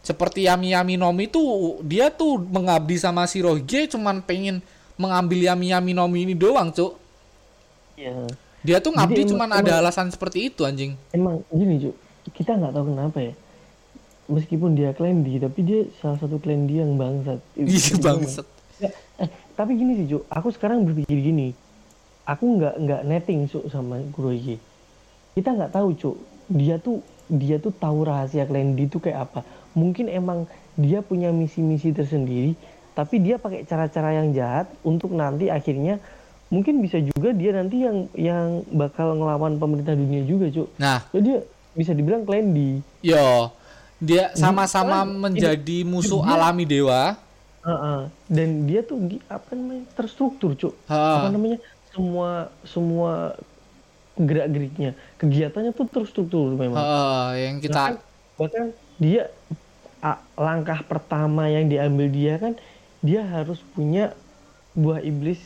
Seperti 0.00 0.48
Yami 0.48 0.72
Yami 0.72 0.96
Nomi 0.96 1.28
tuh 1.28 1.78
dia 1.84 2.08
tuh 2.08 2.40
mengabdi 2.40 2.96
sama 2.96 3.28
si 3.28 3.44
Rohige 3.44 3.84
cuman 3.84 4.24
pengen 4.24 4.64
mengambil 4.96 5.44
Yami 5.44 5.76
Yami 5.76 5.92
Nomi 5.92 6.24
ini 6.24 6.34
doang, 6.36 6.72
Cuk. 6.72 6.96
Iya. 8.00 8.28
Dia 8.60 8.76
tuh 8.80 8.92
ngabdi 8.92 9.24
Jadi 9.24 9.30
cuman 9.32 9.48
emang- 9.48 9.60
ada 9.64 9.72
alasan 9.80 10.08
seperti 10.08 10.52
itu 10.52 10.64
anjing. 10.64 10.96
Emang 11.12 11.44
gini 11.48 11.80
Cuk. 11.80 11.96
Kita 12.32 12.56
nggak 12.56 12.72
tahu 12.72 12.84
kenapa 12.92 13.18
ya. 13.20 13.34
Meskipun 14.30 14.78
dia 14.78 14.94
Klendi, 14.94 15.42
tapi 15.42 15.60
dia 15.66 15.80
salah 15.98 16.16
satu 16.16 16.38
Klendi 16.38 16.78
yang 16.78 16.94
bangsat. 16.94 17.40
Iya 17.60 17.96
bangsat. 17.98 18.46
Ya, 18.80 18.88
eh, 19.20 19.28
tapi 19.52 19.76
gini 19.76 20.00
sih 20.00 20.06
Cuk, 20.16 20.22
aku 20.28 20.48
sekarang 20.54 20.86
berpikir 20.86 21.18
gini. 21.18 21.52
Aku 22.24 22.56
nggak 22.56 22.74
nggak 22.78 23.00
netting 23.04 23.48
Cuk 23.50 23.68
sama 23.68 24.00
Kurohige. 24.14 24.56
Kita 25.40 25.56
nggak 25.56 25.72
tahu 25.72 25.96
Cuk. 25.96 26.16
Dia 26.52 26.76
tuh 26.76 27.00
dia 27.32 27.56
tuh 27.56 27.72
tahu 27.72 28.04
rahasia 28.04 28.44
Klendi 28.44 28.84
itu 28.84 29.00
kayak 29.00 29.32
apa. 29.32 29.40
Mungkin 29.72 30.12
emang 30.12 30.44
dia 30.76 31.00
punya 31.00 31.32
misi-misi 31.32 31.96
tersendiri, 31.96 32.52
tapi 32.92 33.24
dia 33.24 33.40
pakai 33.40 33.64
cara-cara 33.64 34.20
yang 34.20 34.36
jahat 34.36 34.68
untuk 34.84 35.16
nanti 35.16 35.48
akhirnya 35.48 35.96
mungkin 36.52 36.84
bisa 36.84 37.00
juga 37.00 37.32
dia 37.32 37.56
nanti 37.56 37.80
yang 37.88 38.04
yang 38.12 38.68
bakal 38.68 39.16
ngelawan 39.16 39.56
pemerintah 39.56 39.96
dunia 39.96 40.28
juga 40.28 40.52
Cuk. 40.52 40.68
Nah, 40.76 41.08
Jadi 41.08 41.24
dia 41.24 41.38
bisa 41.72 41.96
dibilang 41.96 42.28
Klendi. 42.28 42.84
yo 43.00 43.48
dia 43.96 44.28
sama-sama 44.36 45.08
menjadi 45.08 45.88
musuh 45.88 46.20
dia- 46.20 46.36
alami 46.36 46.68
dewa. 46.68 47.16
Heeh. 47.64 48.00
Dan 48.28 48.68
dia 48.68 48.84
tuh 48.84 49.00
apa 49.24 49.56
namanya 49.56 49.88
terstruktur 49.96 50.52
Cuk. 50.52 50.76
Apa 50.84 51.32
namanya 51.32 51.56
semua 51.88 52.52
semua 52.64 53.38
gerak 54.20 54.48
geriknya 54.50 54.90
kegiatannya 55.16 55.72
tuh 55.72 55.88
terstruktur 55.88 56.52
memang 56.52 56.76
Heeh, 56.76 57.26
yang 57.40 57.56
kita 57.58 57.96
bahkan 58.36 58.72
dia 58.96 59.32
langkah 60.34 60.80
pertama 60.82 61.48
yang 61.48 61.68
diambil 61.68 62.08
dia 62.08 62.34
kan 62.36 62.52
dia 63.00 63.20
harus 63.20 63.60
punya 63.72 64.12
buah 64.72 65.00
iblis 65.00 65.40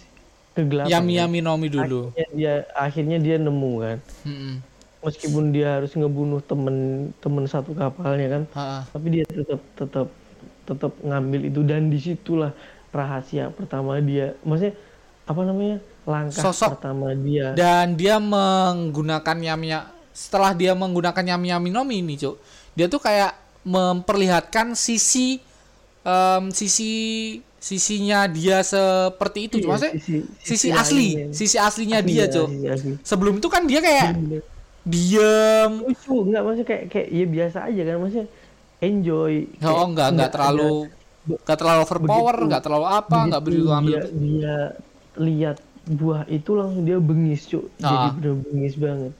kegelapan 0.54 0.90
Yami. 0.90 1.18
Yami 1.18 1.38
Nomi 1.42 1.66
dulu. 1.66 2.10
akhirnya 2.14 2.26
dia 2.30 2.52
akhirnya 2.72 3.18
dia 3.18 3.36
nemu 3.38 3.72
kan 3.78 3.98
Mm-mm. 4.22 4.54
meskipun 5.02 5.44
dia 5.50 5.78
harus 5.78 5.90
ngebunuh 5.90 6.38
temen 6.40 6.76
temen 7.18 7.44
satu 7.46 7.74
kapalnya 7.74 8.26
kan 8.30 8.42
Ha-ha. 8.54 8.78
tapi 8.90 9.06
dia 9.10 9.24
tetap 9.26 9.60
tetap 9.74 10.06
tetap 10.64 10.92
ngambil 11.02 11.40
itu 11.44 11.60
dan 11.62 11.90
di 11.90 11.98
situlah 11.98 12.54
rahasia 12.88 13.50
pertama 13.50 13.98
dia 13.98 14.38
maksudnya 14.46 14.78
apa 15.26 15.40
namanya 15.42 15.76
langkah 16.04 16.42
Sosok 16.44 16.76
pertama 16.76 17.12
dia 17.12 17.52
Dan 17.52 17.94
dia 17.94 18.16
menggunakan 18.18 19.36
Yami 19.36 19.66
Ya- 19.68 19.88
setelah 20.10 20.52
dia 20.52 20.72
menggunakan 20.72 21.24
Yami 21.26 21.50
Yami 21.50 21.68
Nomi 21.68 21.98
ini, 21.98 22.14
Cuk. 22.14 22.38
Dia 22.72 22.86
tuh 22.86 22.98
kayak 22.98 23.34
memperlihatkan 23.64 24.72
sisi 24.74 25.42
em, 26.00 26.44
sisi 26.48 26.92
sisinya 27.56 28.24
dia 28.24 28.60
seperti 28.60 29.48
itu, 29.48 29.54
Iya, 29.56 29.62
cuma 29.62 29.72
maksudnya 29.74 29.94
sisi- 29.96 30.24
sisi, 30.38 30.54
sisi 30.54 30.68
asli, 30.70 31.08
sisi 31.32 31.56
aslinya 31.56 31.98
Asli 31.98 32.06
dia, 32.06 32.20
ya, 32.20 32.26
Cuk. 32.30 32.48
asli. 32.68 32.92
Sebelum 33.00 33.34
itu 33.38 33.48
kan 33.48 33.64
dia 33.64 33.80
kayak 33.80 34.12
Bener. 34.14 34.42
diem, 34.84 35.72
lucu 35.82 36.14
nggak 36.24 36.42
maksudnya 36.44 36.66
kayak 36.68 36.84
kayak 36.88 37.08
ya 37.08 37.24
biasa 37.26 37.58
aja 37.64 37.82
kan 37.82 37.96
maksudnya 37.98 38.26
enjoy 38.78 39.34
Oh 39.56 39.58
Kayak 39.58 39.80
enggak 39.88 40.08
enggak 40.12 40.28
ada- 40.28 40.34
terlalu 40.36 40.72
enggak 41.24 41.56
terlalu 41.56 41.80
overpower, 41.82 42.36
enggak 42.38 42.62
terlalu 42.62 42.86
apa, 42.86 43.16
enggak 43.18 43.42
begitu 43.42 43.64
begitu 43.64 43.72
ambil. 43.74 43.96
dia, 43.96 44.02
dia 44.14 44.56
lihat 45.16 45.56
buah 45.84 46.24
itu 46.32 46.50
langsung 46.56 46.84
dia 46.88 46.96
bengis 46.96 47.44
cuk 47.50 47.68
jadi 47.76 48.08
Ah. 48.08 48.12
bener 48.16 48.34
bengis 48.40 48.74
banget 48.80 49.12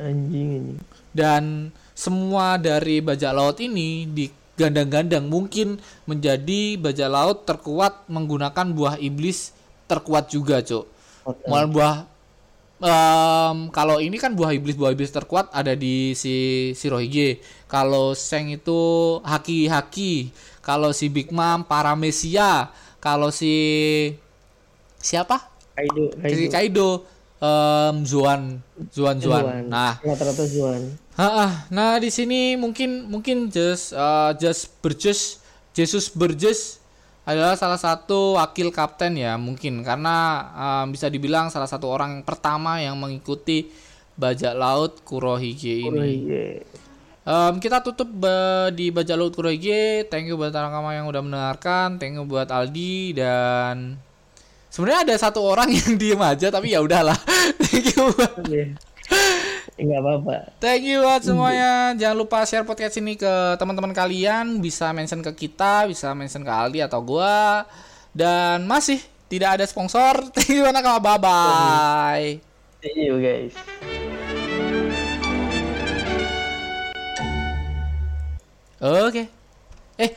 anjing 0.00 0.48
anjing 0.58 0.78
Dan 1.16 1.72
semua 1.96 2.60
dari 2.60 3.00
bajak 3.00 3.32
laut 3.32 3.56
ini 3.56 4.04
digandang-gandang 4.04 5.24
mungkin 5.32 5.80
menjadi 6.04 6.76
bajak 6.76 7.08
laut 7.08 7.38
terkuat 7.48 8.04
menggunakan 8.12 8.66
buah 8.76 8.96
iblis 9.00 9.56
terkuat 9.88 10.28
juga, 10.28 10.60
Cuk. 10.60 10.84
Mulai 11.48 11.66
buah 11.72 11.94
em, 12.84 13.56
kalau 13.72 13.96
ini 14.02 14.16
kan 14.20 14.36
buah 14.36 14.52
iblis 14.52 14.76
buah 14.76 14.92
iblis 14.92 15.08
terkuat 15.14 15.48
ada 15.52 15.72
di 15.72 16.12
si 16.12 16.34
Shirohige. 16.76 17.40
Kalau 17.70 18.12
Seng 18.12 18.52
itu 18.52 18.80
Haki 19.24 19.72
Haki. 19.72 20.12
Kalau 20.60 20.90
si 20.92 21.08
Big 21.08 21.32
Mom 21.32 21.64
Paramecia. 21.64 22.68
Kalau 23.00 23.30
si 23.32 23.54
siapa? 25.00 25.55
Kaido, 25.76 26.02
Kaido. 26.16 26.48
Kaido 26.50 26.88
em, 27.36 27.96
Zuan 28.08 28.42
Zuan 28.88 29.16
Zuan. 29.20 29.42
Zuan. 29.44 29.64
Nah, 29.68 30.00
rata-rata 30.00 30.44
Zuan. 30.48 30.82
Ha-ah. 31.16 31.64
nah 31.72 31.96
di 31.96 32.12
sini 32.12 32.60
mungkin 32.60 33.08
mungkin 33.08 33.48
just 33.48 33.92
uh, 33.92 34.36
just 34.36 34.68
Burgess 34.80 35.40
Jesus 35.72 36.12
Burgess 36.12 36.76
adalah 37.24 37.56
salah 37.56 37.80
satu 37.80 38.36
wakil 38.36 38.68
kapten 38.70 39.16
ya 39.16 39.34
mungkin 39.40 39.80
karena 39.80 40.16
um, 40.52 40.92
bisa 40.92 41.08
dibilang 41.08 41.48
salah 41.48 41.66
satu 41.66 41.88
orang 41.88 42.20
pertama 42.20 42.78
yang 42.78 42.94
mengikuti 43.00 43.68
bajak 44.16 44.56
laut 44.56 45.04
Kurohige 45.04 45.84
ini. 45.84 45.88
Kurohige. 45.92 46.44
Em, 47.26 47.54
kita 47.58 47.82
tutup 47.82 48.06
ba- 48.06 48.70
di 48.70 48.94
bajak 48.94 49.16
laut 49.18 49.34
Kurohige. 49.34 50.06
Thank 50.06 50.30
you 50.30 50.38
buat 50.38 50.54
Tarakama 50.54 50.94
yang 50.94 51.10
udah 51.10 51.20
mendengarkan. 51.20 51.98
Thank 51.98 52.16
you 52.16 52.24
buat 52.24 52.48
Aldi 52.48 53.18
dan 53.18 53.98
sebenarnya 54.76 55.08
ada 55.08 55.14
satu 55.16 55.40
orang 55.40 55.72
yang 55.72 55.96
diem 56.00 56.20
aja 56.20 56.52
tapi 56.52 56.76
ya 56.76 56.84
udahlah. 56.84 57.16
Thank 57.64 57.96
you. 57.96 58.12
Oke. 58.12 58.76
Enggak 59.80 60.00
apa-apa. 60.04 60.36
Thank 60.60 60.84
you 60.84 61.00
buat 61.00 61.24
semuanya. 61.24 61.96
Jangan 61.96 62.16
lupa 62.16 62.44
share 62.44 62.68
podcast 62.68 63.00
ini 63.00 63.16
ke 63.16 63.56
teman-teman 63.56 63.96
kalian. 63.96 64.60
Bisa 64.60 64.92
mention 64.92 65.24
ke 65.24 65.32
kita, 65.48 65.88
bisa 65.88 66.12
mention 66.12 66.44
ke 66.44 66.52
Aldi 66.52 66.84
atau 66.84 67.00
gua. 67.00 67.64
Dan 68.12 68.68
masih 68.68 69.00
tidak 69.32 69.56
ada 69.60 69.64
sponsor. 69.64 70.20
Thank 70.36 70.60
you 70.60 70.68
Nakama. 70.68 71.00
Bye 71.00 71.20
bye. 71.24 72.28
See 72.84 73.08
you 73.08 73.16
guys. 73.16 73.56
Oke. 78.76 79.35